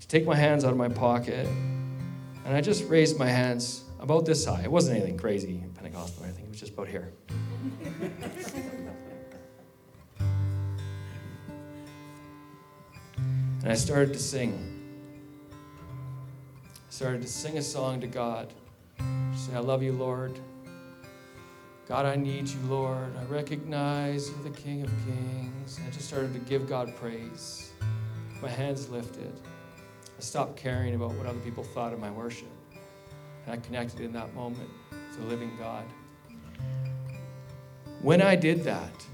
to 0.00 0.08
take 0.08 0.26
my 0.26 0.34
hands 0.34 0.64
out 0.64 0.72
of 0.72 0.76
my 0.76 0.88
pocket, 0.88 1.46
and 1.46 2.54
I 2.54 2.60
just 2.60 2.88
raised 2.88 3.18
my 3.18 3.28
hands 3.28 3.84
about 4.00 4.26
this 4.26 4.44
high. 4.44 4.62
It 4.62 4.70
wasn't 4.70 4.98
anything 4.98 5.16
crazy 5.16 5.62
Pentecostal 5.74 6.24
or 6.24 6.26
anything, 6.26 6.46
it 6.46 6.50
was 6.50 6.60
just 6.60 6.72
about 6.72 6.88
here. 6.88 7.12
and 13.62 13.70
I 13.70 13.74
started 13.74 14.12
to 14.14 14.18
sing. 14.18 14.73
Started 16.94 17.22
to 17.22 17.28
sing 17.28 17.58
a 17.58 17.62
song 17.62 18.00
to 18.02 18.06
God. 18.06 18.52
Say, 19.34 19.56
I 19.56 19.58
love 19.58 19.82
you, 19.82 19.92
Lord. 19.92 20.38
God, 21.88 22.06
I 22.06 22.14
need 22.14 22.46
you, 22.48 22.60
Lord. 22.68 23.16
I 23.18 23.24
recognize 23.24 24.30
you're 24.30 24.44
the 24.44 24.56
King 24.56 24.84
of 24.84 24.90
Kings. 25.04 25.80
I 25.84 25.90
just 25.90 26.06
started 26.06 26.32
to 26.34 26.38
give 26.38 26.68
God 26.68 26.94
praise. 26.94 27.72
My 28.40 28.48
hands 28.48 28.90
lifted. 28.90 29.32
I 30.16 30.20
stopped 30.20 30.56
caring 30.56 30.94
about 30.94 31.14
what 31.14 31.26
other 31.26 31.40
people 31.40 31.64
thought 31.64 31.92
of 31.92 31.98
my 31.98 32.12
worship. 32.12 32.46
And 33.44 33.54
I 33.54 33.56
connected 33.56 33.98
in 33.98 34.12
that 34.12 34.32
moment 34.32 34.70
to 35.16 35.22
living 35.22 35.50
God. 35.58 35.86
When 38.02 38.22
I 38.22 38.36
did 38.36 38.62
that, 38.62 39.04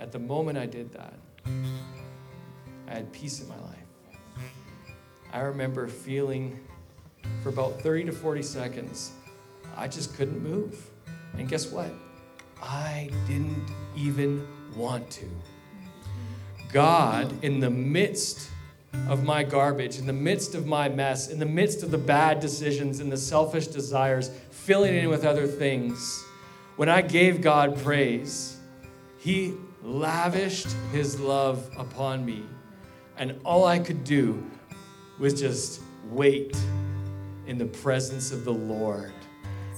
at 0.00 0.10
the 0.10 0.18
moment 0.18 0.56
I 0.56 0.64
did 0.64 0.90
that, 0.92 1.18
I 2.88 2.94
had 2.94 3.12
peace 3.12 3.42
in 3.42 3.48
my 3.50 3.60
life. 3.60 3.76
I 5.32 5.40
remember 5.40 5.88
feeling 5.88 6.60
for 7.42 7.48
about 7.48 7.80
30 7.80 8.04
to 8.04 8.12
40 8.12 8.42
seconds 8.42 9.12
I 9.76 9.88
just 9.88 10.14
couldn't 10.14 10.42
move. 10.42 10.90
And 11.38 11.48
guess 11.48 11.70
what? 11.70 11.90
I 12.62 13.10
didn't 13.26 13.66
even 13.96 14.46
want 14.76 15.10
to. 15.12 15.26
God, 16.72 17.32
in 17.42 17.60
the 17.60 17.70
midst 17.70 18.50
of 19.08 19.24
my 19.24 19.42
garbage, 19.42 19.98
in 19.98 20.06
the 20.06 20.12
midst 20.12 20.54
of 20.54 20.66
my 20.66 20.88
mess, 20.88 21.28
in 21.28 21.38
the 21.38 21.46
midst 21.46 21.82
of 21.82 21.90
the 21.90 21.98
bad 21.98 22.40
decisions 22.40 23.00
and 23.00 23.10
the 23.10 23.16
selfish 23.16 23.66
desires, 23.68 24.30
filling 24.50 24.94
in 24.94 25.08
with 25.08 25.24
other 25.24 25.46
things, 25.46 26.22
when 26.76 26.88
I 26.88 27.02
gave 27.02 27.40
God 27.40 27.78
praise, 27.82 28.58
He 29.18 29.54
lavished 29.82 30.70
His 30.92 31.18
love 31.18 31.70
upon 31.78 32.24
me. 32.24 32.44
And 33.16 33.40
all 33.44 33.64
I 33.64 33.78
could 33.78 34.04
do 34.04 34.44
was 35.22 35.40
just 35.40 35.80
wait 36.10 36.56
in 37.46 37.56
the 37.56 37.64
presence 37.64 38.32
of 38.32 38.44
the 38.44 38.52
Lord 38.52 39.12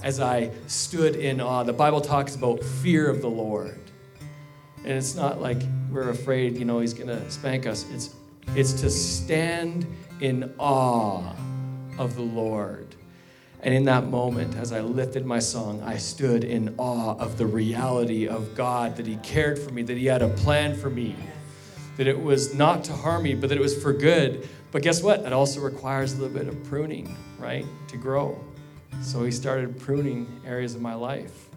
as 0.02 0.18
I 0.18 0.50
stood 0.68 1.16
in 1.16 1.38
awe. 1.38 1.62
The 1.62 1.72
Bible 1.74 2.00
talks 2.00 2.34
about 2.34 2.62
fear 2.62 3.10
of 3.10 3.20
the 3.20 3.28
Lord. 3.28 3.78
And 4.78 4.92
it's 4.92 5.14
not 5.14 5.42
like 5.42 5.60
we're 5.90 6.08
afraid, 6.08 6.56
you 6.56 6.64
know, 6.64 6.80
he's 6.80 6.94
going 6.94 7.08
to 7.08 7.30
spank 7.30 7.66
us. 7.66 7.84
It's 7.92 8.14
it's 8.56 8.72
to 8.80 8.88
stand 8.88 9.86
in 10.20 10.54
awe 10.58 11.34
of 11.98 12.14
the 12.16 12.22
Lord. 12.22 12.94
And 13.60 13.74
in 13.74 13.84
that 13.84 14.06
moment, 14.06 14.56
as 14.56 14.72
I 14.72 14.80
lifted 14.80 15.26
my 15.26 15.40
song, 15.40 15.82
I 15.82 15.98
stood 15.98 16.44
in 16.44 16.74
awe 16.78 17.16
of 17.16 17.36
the 17.36 17.46
reality 17.46 18.28
of 18.28 18.54
God 18.54 18.96
that 18.96 19.06
He 19.06 19.16
cared 19.16 19.58
for 19.58 19.70
me, 19.70 19.82
that 19.82 19.96
He 19.96 20.06
had 20.06 20.22
a 20.22 20.28
plan 20.28 20.74
for 20.76 20.90
me, 20.90 21.16
that 21.96 22.06
it 22.06 22.20
was 22.20 22.54
not 22.54 22.84
to 22.84 22.92
harm 22.92 23.24
me, 23.24 23.34
but 23.34 23.48
that 23.48 23.56
it 23.56 23.62
was 23.62 23.80
for 23.82 23.92
good. 23.92 24.48
But 24.74 24.82
guess 24.82 25.04
what? 25.04 25.20
It 25.20 25.32
also 25.32 25.60
requires 25.60 26.14
a 26.14 26.16
little 26.20 26.36
bit 26.36 26.48
of 26.48 26.64
pruning, 26.64 27.16
right? 27.38 27.64
To 27.86 27.96
grow. 27.96 28.36
So 29.02 29.22
He 29.22 29.30
started 29.30 29.78
pruning 29.78 30.40
areas 30.44 30.74
of 30.74 30.80
my 30.80 30.94
life. 30.94 31.48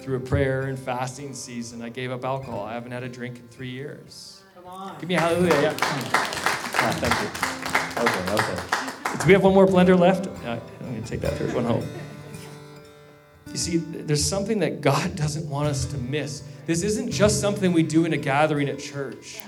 Through 0.00 0.16
a 0.16 0.20
prayer 0.20 0.62
and 0.62 0.76
fasting 0.76 1.34
season, 1.34 1.82
I 1.82 1.88
gave 1.88 2.10
up 2.10 2.24
alcohol. 2.24 2.64
I 2.64 2.72
haven't 2.72 2.90
had 2.90 3.04
a 3.04 3.08
drink 3.08 3.38
in 3.38 3.46
three 3.46 3.70
years. 3.70 4.42
Come 4.56 4.66
on. 4.66 4.98
Give 4.98 5.08
me 5.08 5.14
a 5.14 5.20
hallelujah. 5.20 5.54
Yeah. 5.62 5.76
Ah, 5.80 6.92
thank 6.98 7.14
you. 7.22 8.08
Okay, 8.08 9.12
okay. 9.12 9.18
Do 9.20 9.26
we 9.28 9.34
have 9.34 9.44
one 9.44 9.54
more 9.54 9.68
blender 9.68 9.96
left? 9.96 10.26
I'm 10.44 10.60
going 10.80 11.00
to 11.00 11.08
take 11.08 11.20
that 11.20 11.34
third 11.34 11.54
one 11.54 11.64
home. 11.64 11.86
You 13.52 13.56
see, 13.56 13.76
there's 13.76 14.24
something 14.24 14.58
that 14.58 14.80
God 14.80 15.14
doesn't 15.14 15.48
want 15.48 15.68
us 15.68 15.84
to 15.84 15.96
miss. 15.96 16.42
This 16.66 16.82
isn't 16.82 17.12
just 17.12 17.40
something 17.40 17.72
we 17.72 17.84
do 17.84 18.04
in 18.04 18.12
a 18.14 18.18
gathering 18.18 18.68
at 18.68 18.80
church. 18.80 19.42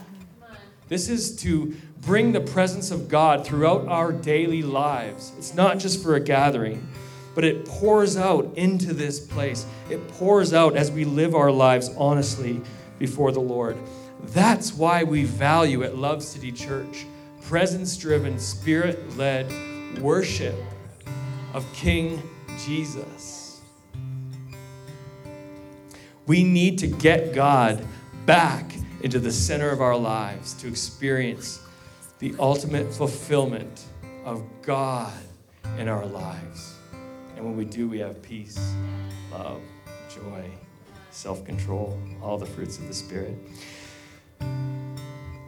This 0.88 1.08
is 1.08 1.36
to 1.36 1.74
bring 2.02 2.32
the 2.32 2.40
presence 2.40 2.90
of 2.90 3.08
God 3.08 3.46
throughout 3.46 3.88
our 3.88 4.12
daily 4.12 4.62
lives. 4.62 5.32
It's 5.38 5.54
not 5.54 5.78
just 5.78 6.02
for 6.02 6.14
a 6.14 6.20
gathering, 6.20 6.86
but 7.34 7.44
it 7.44 7.64
pours 7.64 8.16
out 8.16 8.52
into 8.56 8.92
this 8.92 9.18
place. 9.18 9.66
It 9.88 10.06
pours 10.08 10.52
out 10.52 10.76
as 10.76 10.90
we 10.90 11.04
live 11.04 11.34
our 11.34 11.50
lives 11.50 11.90
honestly 11.96 12.60
before 12.98 13.32
the 13.32 13.40
Lord. 13.40 13.76
That's 14.28 14.74
why 14.74 15.04
we 15.04 15.24
value 15.24 15.82
at 15.82 15.96
Love 15.96 16.22
City 16.22 16.52
Church 16.52 17.06
presence 17.42 17.96
driven, 17.98 18.38
spirit 18.38 19.18
led 19.18 19.46
worship 20.00 20.54
of 21.52 21.70
King 21.74 22.22
Jesus. 22.64 23.60
We 26.26 26.42
need 26.42 26.78
to 26.78 26.86
get 26.86 27.34
God 27.34 27.86
back 28.24 28.72
into 29.04 29.18
the 29.18 29.30
center 29.30 29.68
of 29.68 29.82
our 29.82 29.94
lives 29.94 30.54
to 30.54 30.66
experience 30.66 31.60
the 32.20 32.34
ultimate 32.38 32.90
fulfillment 32.90 33.84
of 34.24 34.42
God 34.62 35.12
in 35.78 35.88
our 35.88 36.06
lives. 36.06 36.72
And 37.36 37.44
when 37.44 37.54
we 37.54 37.66
do, 37.66 37.86
we 37.86 37.98
have 37.98 38.22
peace, 38.22 38.58
love, 39.30 39.60
joy, 40.08 40.50
self 41.10 41.44
control, 41.44 42.00
all 42.22 42.38
the 42.38 42.46
fruits 42.46 42.78
of 42.78 42.88
the 42.88 42.94
Spirit. 42.94 43.36
You 44.40 44.46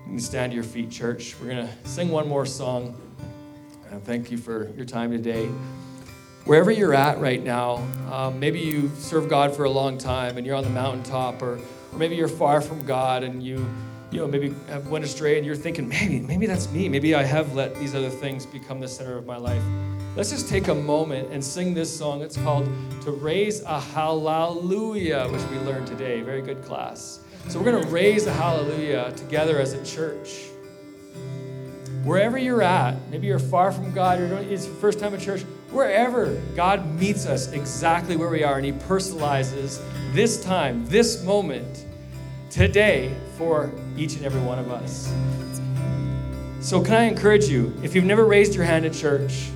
can 0.06 0.20
stand 0.20 0.52
to 0.52 0.54
your 0.54 0.62
feet, 0.62 0.90
church. 0.90 1.34
We're 1.40 1.48
going 1.48 1.66
to 1.66 1.88
sing 1.88 2.10
one 2.10 2.28
more 2.28 2.44
song. 2.44 3.00
And 3.90 4.04
thank 4.04 4.30
you 4.30 4.36
for 4.36 4.70
your 4.76 4.84
time 4.84 5.12
today. 5.12 5.46
Wherever 6.44 6.70
you're 6.70 6.94
at 6.94 7.20
right 7.20 7.42
now, 7.42 7.76
um, 8.12 8.38
maybe 8.38 8.60
you've 8.60 8.98
served 8.98 9.30
God 9.30 9.56
for 9.56 9.64
a 9.64 9.70
long 9.70 9.96
time 9.96 10.36
and 10.36 10.46
you're 10.46 10.56
on 10.56 10.64
the 10.64 10.70
mountaintop, 10.70 11.40
or, 11.40 11.58
or 11.96 11.98
maybe 11.98 12.14
you're 12.14 12.28
far 12.28 12.60
from 12.60 12.84
God 12.84 13.22
and 13.22 13.42
you, 13.42 13.66
you 14.10 14.18
know, 14.18 14.28
maybe 14.28 14.54
have 14.68 14.88
went 14.88 15.02
astray 15.02 15.38
and 15.38 15.46
you're 15.46 15.56
thinking, 15.56 15.88
maybe, 15.88 16.20
maybe 16.20 16.46
that's 16.46 16.70
me. 16.70 16.90
Maybe 16.90 17.14
I 17.14 17.24
have 17.24 17.54
let 17.54 17.74
these 17.76 17.94
other 17.94 18.10
things 18.10 18.44
become 18.44 18.80
the 18.80 18.88
center 18.88 19.16
of 19.16 19.24
my 19.24 19.38
life. 19.38 19.62
Let's 20.14 20.30
just 20.30 20.46
take 20.48 20.68
a 20.68 20.74
moment 20.74 21.32
and 21.32 21.42
sing 21.42 21.72
this 21.72 21.94
song. 21.94 22.20
It's 22.20 22.36
called 22.36 22.66
To 23.02 23.12
Raise 23.12 23.62
a 23.62 23.80
Hallelujah, 23.80 25.26
which 25.30 25.42
we 25.44 25.58
learned 25.60 25.86
today. 25.86 26.20
Very 26.20 26.42
good 26.42 26.62
class. 26.62 27.20
So 27.48 27.58
we're 27.58 27.70
going 27.70 27.82
to 27.82 27.90
raise 27.90 28.26
a 28.26 28.32
hallelujah 28.32 29.12
together 29.12 29.58
as 29.58 29.72
a 29.72 29.82
church. 29.84 30.48
Wherever 32.04 32.36
you're 32.36 32.62
at, 32.62 32.96
maybe 33.10 33.26
you're 33.26 33.38
far 33.38 33.72
from 33.72 33.92
God, 33.92 34.20
or 34.20 34.36
it's 34.36 34.66
your 34.66 34.74
first 34.76 34.98
time 34.98 35.14
at 35.14 35.20
church, 35.20 35.42
wherever 35.70 36.34
God 36.54 36.86
meets 37.00 37.24
us 37.24 37.52
exactly 37.52 38.16
where 38.16 38.28
we 38.28 38.42
are, 38.42 38.56
and 38.56 38.66
He 38.66 38.72
personalizes 38.72 39.80
this 40.12 40.42
time, 40.42 40.86
this 40.86 41.22
moment, 41.24 41.85
today 42.56 43.14
for 43.36 43.70
each 43.98 44.14
and 44.16 44.24
every 44.24 44.40
one 44.40 44.58
of 44.58 44.70
us. 44.70 45.12
So, 46.60 46.82
can 46.82 46.94
I 46.94 47.04
encourage 47.04 47.44
you, 47.44 47.78
if 47.82 47.94
you've 47.94 48.06
never 48.06 48.24
raised 48.24 48.54
your 48.54 48.64
hand 48.64 48.86
at 48.86 48.94
church, 48.94 49.50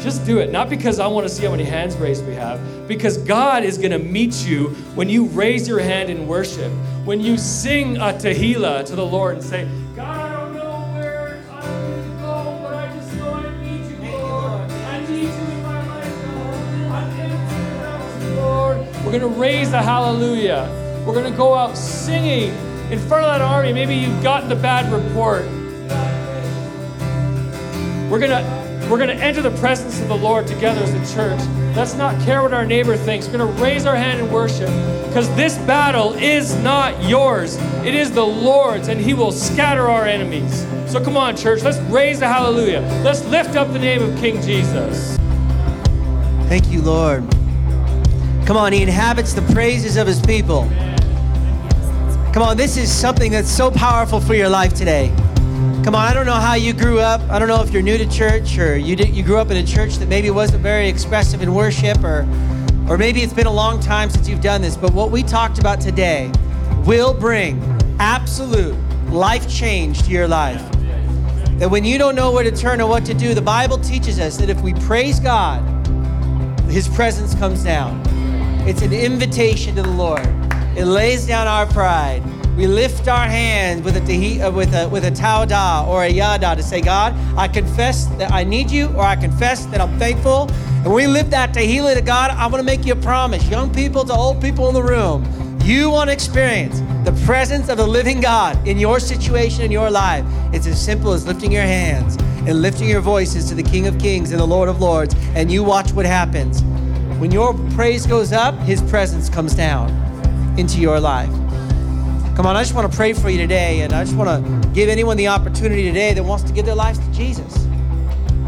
just 0.00 0.24
do 0.24 0.38
it. 0.38 0.50
Not 0.50 0.70
because 0.70 0.98
I 0.98 1.06
want 1.06 1.28
to 1.28 1.32
see 1.32 1.44
how 1.44 1.50
many 1.50 1.64
hands 1.64 1.94
raised 1.96 2.26
we 2.26 2.34
have, 2.34 2.88
because 2.88 3.18
God 3.18 3.64
is 3.64 3.76
going 3.76 3.90
to 3.90 3.98
meet 3.98 4.46
you 4.46 4.68
when 4.94 5.10
you 5.10 5.26
raise 5.26 5.68
your 5.68 5.78
hand 5.78 6.08
in 6.08 6.26
worship, 6.26 6.72
when 7.04 7.20
you 7.20 7.36
sing 7.36 7.98
a 7.98 8.14
tehillah 8.14 8.86
to 8.86 8.96
the 8.96 9.04
Lord 9.04 9.34
and 9.34 9.44
say, 9.44 9.68
God, 9.94 10.32
I 10.32 10.40
don't 10.40 10.54
know 10.54 10.80
where 10.94 11.44
I 11.50 11.60
need 11.60 12.02
to 12.02 12.18
go, 12.18 12.58
but 12.62 12.74
I 12.74 12.96
just 12.96 13.14
know 13.14 13.34
I 13.34 13.62
need 13.62 13.90
you, 13.90 14.10
Lord. 14.10 14.70
I 14.70 15.00
need 15.06 15.20
you 15.20 15.28
in 15.28 15.62
my 15.62 15.86
life, 15.86 16.26
Lord. 16.34 16.92
I'm 16.92 17.20
empty 17.20 17.56
without 17.74 18.22
you, 18.22 18.34
Lord. 18.36 18.78
We're 19.04 19.18
going 19.18 19.20
to 19.20 19.38
raise 19.38 19.74
a 19.74 19.82
hallelujah. 19.82 20.81
We're 21.06 21.14
going 21.14 21.30
to 21.30 21.36
go 21.36 21.54
out 21.54 21.76
singing 21.76 22.50
in 22.92 22.98
front 22.98 23.24
of 23.24 23.32
that 23.32 23.40
army. 23.40 23.72
Maybe 23.72 23.96
you've 23.96 24.22
gotten 24.22 24.52
a 24.52 24.56
bad 24.56 24.92
report. 24.92 25.44
We're 28.08 28.20
going 28.20 28.30
to 28.30 28.62
we're 28.90 28.98
going 28.98 29.16
to 29.16 29.24
enter 29.24 29.40
the 29.40 29.56
presence 29.58 30.00
of 30.00 30.08
the 30.08 30.16
Lord 30.16 30.46
together 30.46 30.82
as 30.82 30.92
a 30.92 31.14
church. 31.14 31.40
Let's 31.74 31.94
not 31.94 32.20
care 32.24 32.42
what 32.42 32.52
our 32.52 32.66
neighbor 32.66 32.96
thinks. 32.96 33.26
We're 33.26 33.38
going 33.38 33.56
to 33.56 33.62
raise 33.62 33.86
our 33.86 33.96
hand 33.96 34.20
in 34.20 34.30
worship 34.30 34.68
because 35.06 35.34
this 35.34 35.56
battle 35.58 36.12
is 36.14 36.54
not 36.56 37.02
yours. 37.02 37.56
It 37.86 37.94
is 37.94 38.10
the 38.10 38.26
Lord's, 38.26 38.88
and 38.88 39.00
He 39.00 39.14
will 39.14 39.32
scatter 39.32 39.88
our 39.88 40.04
enemies. 40.04 40.66
So 40.86 41.02
come 41.02 41.16
on, 41.16 41.36
church, 41.36 41.62
let's 41.62 41.78
raise 41.90 42.20
the 42.20 42.28
hallelujah. 42.28 42.80
Let's 43.02 43.24
lift 43.24 43.56
up 43.56 43.72
the 43.72 43.78
name 43.78 44.02
of 44.02 44.18
King 44.20 44.42
Jesus. 44.42 45.16
Thank 46.48 46.70
you, 46.70 46.82
Lord. 46.82 47.22
Come 48.44 48.58
on, 48.58 48.74
He 48.74 48.82
inhabits 48.82 49.32
the 49.32 49.42
praises 49.54 49.96
of 49.96 50.06
His 50.06 50.20
people. 50.20 50.68
Come 52.32 52.44
on, 52.44 52.56
this 52.56 52.78
is 52.78 52.90
something 52.90 53.30
that's 53.30 53.50
so 53.50 53.70
powerful 53.70 54.18
for 54.18 54.34
your 54.34 54.48
life 54.48 54.72
today. 54.72 55.12
Come 55.84 55.94
on, 55.94 55.96
I 55.96 56.14
don't 56.14 56.24
know 56.24 56.32
how 56.32 56.54
you 56.54 56.72
grew 56.72 56.98
up. 56.98 57.20
I 57.28 57.38
don't 57.38 57.46
know 57.46 57.60
if 57.62 57.70
you're 57.72 57.82
new 57.82 57.98
to 57.98 58.08
church 58.08 58.56
or 58.56 58.74
you 58.74 58.96
did, 58.96 59.14
you 59.14 59.22
grew 59.22 59.36
up 59.36 59.50
in 59.50 59.58
a 59.58 59.62
church 59.62 59.96
that 59.96 60.08
maybe 60.08 60.30
wasn't 60.30 60.62
very 60.62 60.88
expressive 60.88 61.42
in 61.42 61.52
worship 61.52 62.02
or 62.02 62.26
or 62.88 62.96
maybe 62.96 63.20
it's 63.20 63.34
been 63.34 63.46
a 63.46 63.52
long 63.52 63.80
time 63.80 64.08
since 64.08 64.30
you've 64.30 64.40
done 64.40 64.62
this, 64.62 64.78
but 64.78 64.94
what 64.94 65.10
we 65.10 65.22
talked 65.22 65.58
about 65.58 65.78
today 65.78 66.32
will 66.86 67.12
bring 67.12 67.60
absolute 67.98 68.74
life 69.10 69.46
change 69.46 70.02
to 70.04 70.10
your 70.10 70.26
life. 70.26 70.62
That 71.58 71.70
when 71.70 71.84
you 71.84 71.98
don't 71.98 72.14
know 72.14 72.32
where 72.32 72.44
to 72.44 72.50
turn 72.50 72.80
or 72.80 72.88
what 72.88 73.04
to 73.06 73.14
do, 73.14 73.34
the 73.34 73.42
Bible 73.42 73.76
teaches 73.76 74.18
us 74.18 74.38
that 74.38 74.48
if 74.48 74.58
we 74.62 74.72
praise 74.72 75.20
God, 75.20 75.60
his 76.70 76.88
presence 76.88 77.34
comes 77.34 77.62
down. 77.62 78.02
It's 78.66 78.80
an 78.80 78.94
invitation 78.94 79.74
to 79.76 79.82
the 79.82 79.90
Lord. 79.90 80.41
It 80.76 80.86
lays 80.86 81.26
down 81.26 81.46
our 81.46 81.66
pride 81.66 82.22
we 82.56 82.66
lift 82.66 83.08
our 83.08 83.24
hands 83.24 83.82
with 83.82 83.96
a, 83.96 84.00
tehi, 84.00 84.44
uh, 84.44 84.50
with 84.50 84.74
a, 84.74 84.86
with 84.86 85.04
a 85.04 85.86
or 85.88 86.04
a 86.04 86.08
yada 86.08 86.54
to 86.54 86.62
say, 86.62 86.82
God, 86.82 87.14
I 87.34 87.48
confess 87.48 88.06
that 88.18 88.30
I 88.30 88.44
need 88.44 88.70
you, 88.70 88.88
or 88.88 89.00
I 89.00 89.16
confess 89.16 89.64
that 89.66 89.80
I'm 89.80 89.98
thankful. 89.98 90.50
And 90.84 90.92
we 90.92 91.06
lift 91.06 91.30
that 91.30 91.54
tehillah 91.54 91.94
to 91.94 92.02
God. 92.02 92.30
I 92.30 92.46
want 92.46 92.56
to 92.58 92.62
make 92.62 92.84
you 92.84 92.92
a 92.92 92.96
promise, 92.96 93.48
young 93.48 93.72
people 93.72 94.04
to 94.04 94.12
old 94.12 94.42
people 94.42 94.68
in 94.68 94.74
the 94.74 94.82
room. 94.82 95.24
You 95.64 95.88
want 95.88 96.08
to 96.08 96.12
experience 96.12 96.80
the 97.04 97.18
presence 97.24 97.70
of 97.70 97.78
the 97.78 97.86
living 97.86 98.20
God 98.20 98.68
in 98.68 98.78
your 98.78 99.00
situation, 99.00 99.62
in 99.62 99.70
your 99.70 99.90
life. 99.90 100.24
It's 100.52 100.66
as 100.66 100.78
simple 100.78 101.12
as 101.12 101.26
lifting 101.26 101.52
your 101.52 101.62
hands 101.62 102.16
and 102.46 102.60
lifting 102.60 102.88
your 102.88 103.00
voices 103.00 103.48
to 103.48 103.54
the 103.54 103.62
King 103.62 103.86
of 103.86 103.98
Kings 103.98 104.30
and 104.30 104.38
the 104.38 104.46
Lord 104.46 104.68
of 104.68 104.78
Lords, 104.78 105.14
and 105.34 105.50
you 105.50 105.64
watch 105.64 105.92
what 105.92 106.04
happens. 106.04 106.62
When 107.18 107.30
your 107.30 107.54
praise 107.70 108.04
goes 108.06 108.32
up, 108.32 108.58
His 108.58 108.82
presence 108.82 109.30
comes 109.30 109.54
down 109.54 110.11
into 110.58 110.80
your 110.80 111.00
life. 111.00 111.30
Come 112.36 112.46
on, 112.46 112.56
I 112.56 112.62
just 112.62 112.74
want 112.74 112.90
to 112.90 112.96
pray 112.96 113.12
for 113.12 113.28
you 113.28 113.38
today, 113.38 113.82
and 113.82 113.92
I 113.92 114.04
just 114.04 114.16
want 114.16 114.28
to 114.28 114.68
give 114.70 114.88
anyone 114.88 115.16
the 115.16 115.28
opportunity 115.28 115.84
today 115.84 116.14
that 116.14 116.22
wants 116.22 116.44
to 116.44 116.52
give 116.52 116.64
their 116.64 116.74
lives 116.74 116.98
to 116.98 117.12
Jesus. 117.12 117.66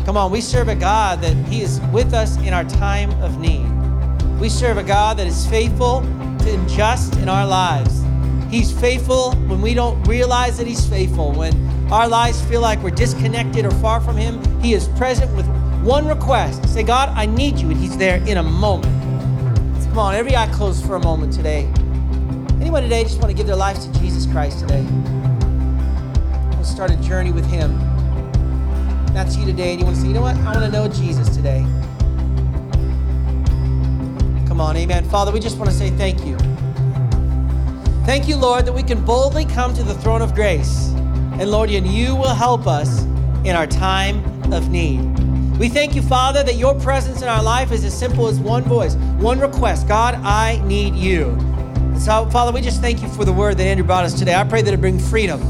Come 0.05 0.17
on, 0.17 0.31
we 0.31 0.41
serve 0.41 0.69
a 0.69 0.75
God 0.75 1.21
that 1.21 1.35
He 1.47 1.63
is 1.63 1.81
with 1.93 2.15
us 2.15 2.37
in 2.39 2.55
our 2.55 2.65
time 2.65 3.11
of 3.23 3.39
need. 3.39 3.67
We 4.41 4.49
serve 4.49 4.79
a 4.79 4.83
God 4.83 5.19
that 5.19 5.27
is 5.27 5.47
faithful 5.47 5.99
and 5.99 6.69
just 6.69 7.17
in 7.17 7.29
our 7.29 7.47
lives. 7.47 8.03
He's 8.51 8.73
faithful 8.73 9.33
when 9.47 9.61
we 9.61 9.75
don't 9.75 10.03
realize 10.05 10.59
that 10.59 10.67
He's 10.67 10.87
faithful. 10.87 11.33
When 11.33 11.55
our 11.93 12.09
lives 12.09 12.41
feel 12.43 12.61
like 12.61 12.83
we're 12.83 12.91
disconnected 12.91 13.67
or 13.67 13.71
far 13.73 14.01
from 14.01 14.17
Him, 14.17 14.43
He 14.61 14.75
is 14.75 14.89
present 14.89 15.35
with 15.37 15.47
one 15.83 16.07
request. 16.07 16.67
Say, 16.69 16.83
God, 16.83 17.11
I 17.11 17.27
need 17.27 17.59
you, 17.59 17.71
and 17.71 17.77
He's 17.77 17.97
there 17.97 18.17
in 18.27 18.39
a 18.39 18.43
moment. 18.43 18.93
Come 19.89 19.99
on, 19.99 20.15
every 20.15 20.35
eye 20.35 20.49
closed 20.49 20.85
for 20.85 20.97
a 20.97 21.01
moment 21.01 21.33
today. 21.33 21.71
Anyone 22.75 22.91
today 22.91 23.05
just 23.05 23.21
want 23.21 23.31
to 23.31 23.37
give 23.37 23.47
their 23.47 23.55
lives 23.55 23.87
to 23.87 24.01
Jesus 24.01 24.27
Christ 24.27 24.59
today? 24.59 24.85
We'll 26.57 26.65
start 26.65 26.91
a 26.91 26.97
journey 26.97 27.31
with 27.31 27.47
Him. 27.47 27.79
That's 29.15 29.37
you 29.37 29.47
today, 29.47 29.71
and 29.71 29.79
you 29.79 29.87
want 29.87 29.95
to 29.95 30.03
say, 30.03 30.09
you 30.09 30.13
know 30.13 30.23
what? 30.23 30.35
I 30.39 30.59
want 30.59 30.65
to 30.65 30.71
know 30.73 30.89
Jesus 30.89 31.37
today. 31.37 31.61
Come 34.49 34.61
on, 34.61 34.77
amen. 34.77 35.09
Father, 35.09 35.31
we 35.31 35.39
just 35.39 35.57
want 35.57 35.71
to 35.71 35.77
say 35.77 35.91
thank 35.91 36.27
you. 36.27 36.37
Thank 38.07 38.27
you, 38.27 38.37
Lord, 38.37 38.67
that 38.67 38.73
we 38.73 38.83
can 38.83 39.05
boldly 39.05 39.45
come 39.45 39.73
to 39.75 39.85
the 39.85 39.95
throne 39.95 40.21
of 40.21 40.35
grace. 40.35 40.89
And 41.39 41.53
Lord, 41.53 41.71
and 41.71 41.87
you 41.87 42.17
will 42.17 42.35
help 42.35 42.67
us 42.67 43.05
in 43.45 43.51
our 43.51 43.69
time 43.69 44.25
of 44.53 44.71
need. 44.71 44.99
We 45.61 45.69
thank 45.69 45.95
you, 45.95 46.03
Father, 46.03 46.43
that 46.43 46.57
your 46.57 46.75
presence 46.81 47.23
in 47.23 47.29
our 47.29 47.43
life 47.43 47.71
is 47.71 47.85
as 47.85 47.97
simple 47.97 48.27
as 48.27 48.41
one 48.41 48.65
voice, 48.65 48.97
one 49.21 49.39
request 49.39 49.87
God, 49.87 50.17
I 50.17 50.61
need 50.67 50.97
you. 50.97 51.54
So, 52.05 52.29
Father, 52.29 52.53
we 52.53 52.61
just 52.61 52.83
thank 52.83 53.01
you 53.01 53.09
for 53.09 53.25
the 53.25 53.33
word 53.33 53.57
that 53.57 53.65
Andrew 53.65 53.87
brought 53.87 54.05
us 54.05 54.13
today. 54.13 54.35
I 54.35 54.45
pray 54.45 54.61
that 54.61 54.75
it 54.75 54.79
bring 54.79 54.99
freedom. 54.99 55.41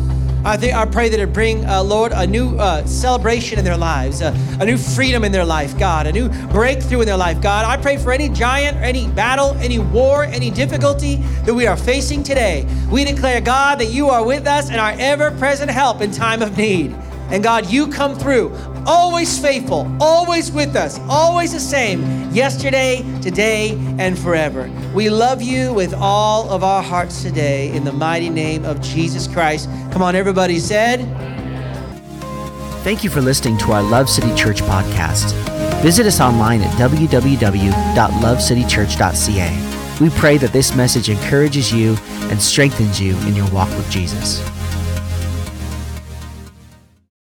I, 0.46 0.57
think, 0.57 0.72
I 0.72 0.86
pray 0.86 1.09
that 1.09 1.18
it 1.18 1.32
bring, 1.32 1.64
uh, 1.64 1.82
Lord, 1.82 2.12
a 2.14 2.28
new 2.28 2.57
uh, 2.59 2.86
celebration 2.86 3.59
in 3.59 3.64
their 3.64 3.76
lives, 3.76 4.22
uh, 4.22 4.32
a 4.61 4.64
new 4.64 4.76
freedom 4.76 5.24
in 5.24 5.32
their 5.32 5.44
life, 5.44 5.76
God, 5.76 6.07
a 6.07 6.12
new 6.12 6.28
breakthrough 6.52 7.00
in 7.00 7.07
their 7.07 7.16
life, 7.16 7.40
God. 7.40 7.64
I 7.64 7.76
pray 7.82 7.96
for 7.96 8.12
any 8.12 8.28
giant, 8.28 8.76
any 8.76 9.09
battle, 9.09 9.55
any 9.55 9.80
war, 9.80 10.22
any 10.22 10.48
difficulty 10.48 11.16
that 11.44 11.52
we 11.52 11.66
are 11.66 11.76
facing 11.76 12.22
today. 12.22 12.68
We 12.88 13.02
declare, 13.02 13.40
God, 13.40 13.80
that 13.80 13.86
you 13.86 14.11
are 14.11 14.24
with 14.24 14.46
us 14.46 14.70
and 14.70 14.78
our 14.78 14.94
ever 14.96 15.32
present 15.32 15.72
help 15.72 16.02
in 16.02 16.12
time 16.12 16.40
of 16.40 16.57
need. 16.57 16.94
And 17.31 17.43
God, 17.43 17.70
you 17.70 17.89
come 17.89 18.14
through 18.14 18.55
always 18.87 19.39
faithful, 19.39 19.91
always 20.01 20.51
with 20.53 20.77
us, 20.77 21.01
always 21.09 21.53
the 21.53 21.61
same, 21.61 22.31
yesterday, 22.33 23.05
today, 23.20 23.79
and 23.99 24.18
forever. 24.18 24.70
We 24.95 25.11
love 25.11 25.43
you 25.43 25.72
with 25.72 25.95
all 25.95 26.51
of 26.51 26.64
our 26.64 26.83
hearts 26.83 27.22
today 27.22 27.70
in 27.72 27.85
the 27.85 27.93
mighty 27.93 28.31
name 28.31 28.64
of 28.64 28.81
Jesus 28.81 29.27
Christ. 29.27 29.68
Come 29.93 30.01
on, 30.03 30.16
everybody 30.16 30.59
said. 30.59 31.01
Thank 32.83 33.03
you 33.03 33.11
for 33.11 33.22
listening 33.22 33.57
to 33.59 33.72
our 33.72 33.83
Love 33.83 34.11
City 34.11 34.35
Church 34.35 34.61
podcast. 34.62 35.33
Visit 35.81 36.07
us 36.07 36.20
online 36.20 36.61
at 36.61 36.70
www.lovecitychurch.ca. 36.77 39.70
We 40.01 40.11
pray 40.11 40.39
that 40.39 40.53
this 40.53 40.75
message 40.75 41.09
encourages 41.09 41.72
you 41.72 41.97
and 42.31 42.43
strengthens 42.43 43.01
you 43.01 43.16
in 43.20 43.37
your 43.37 43.49
walk 43.51 43.68
with 43.70 43.89
Jesus. 43.91 44.43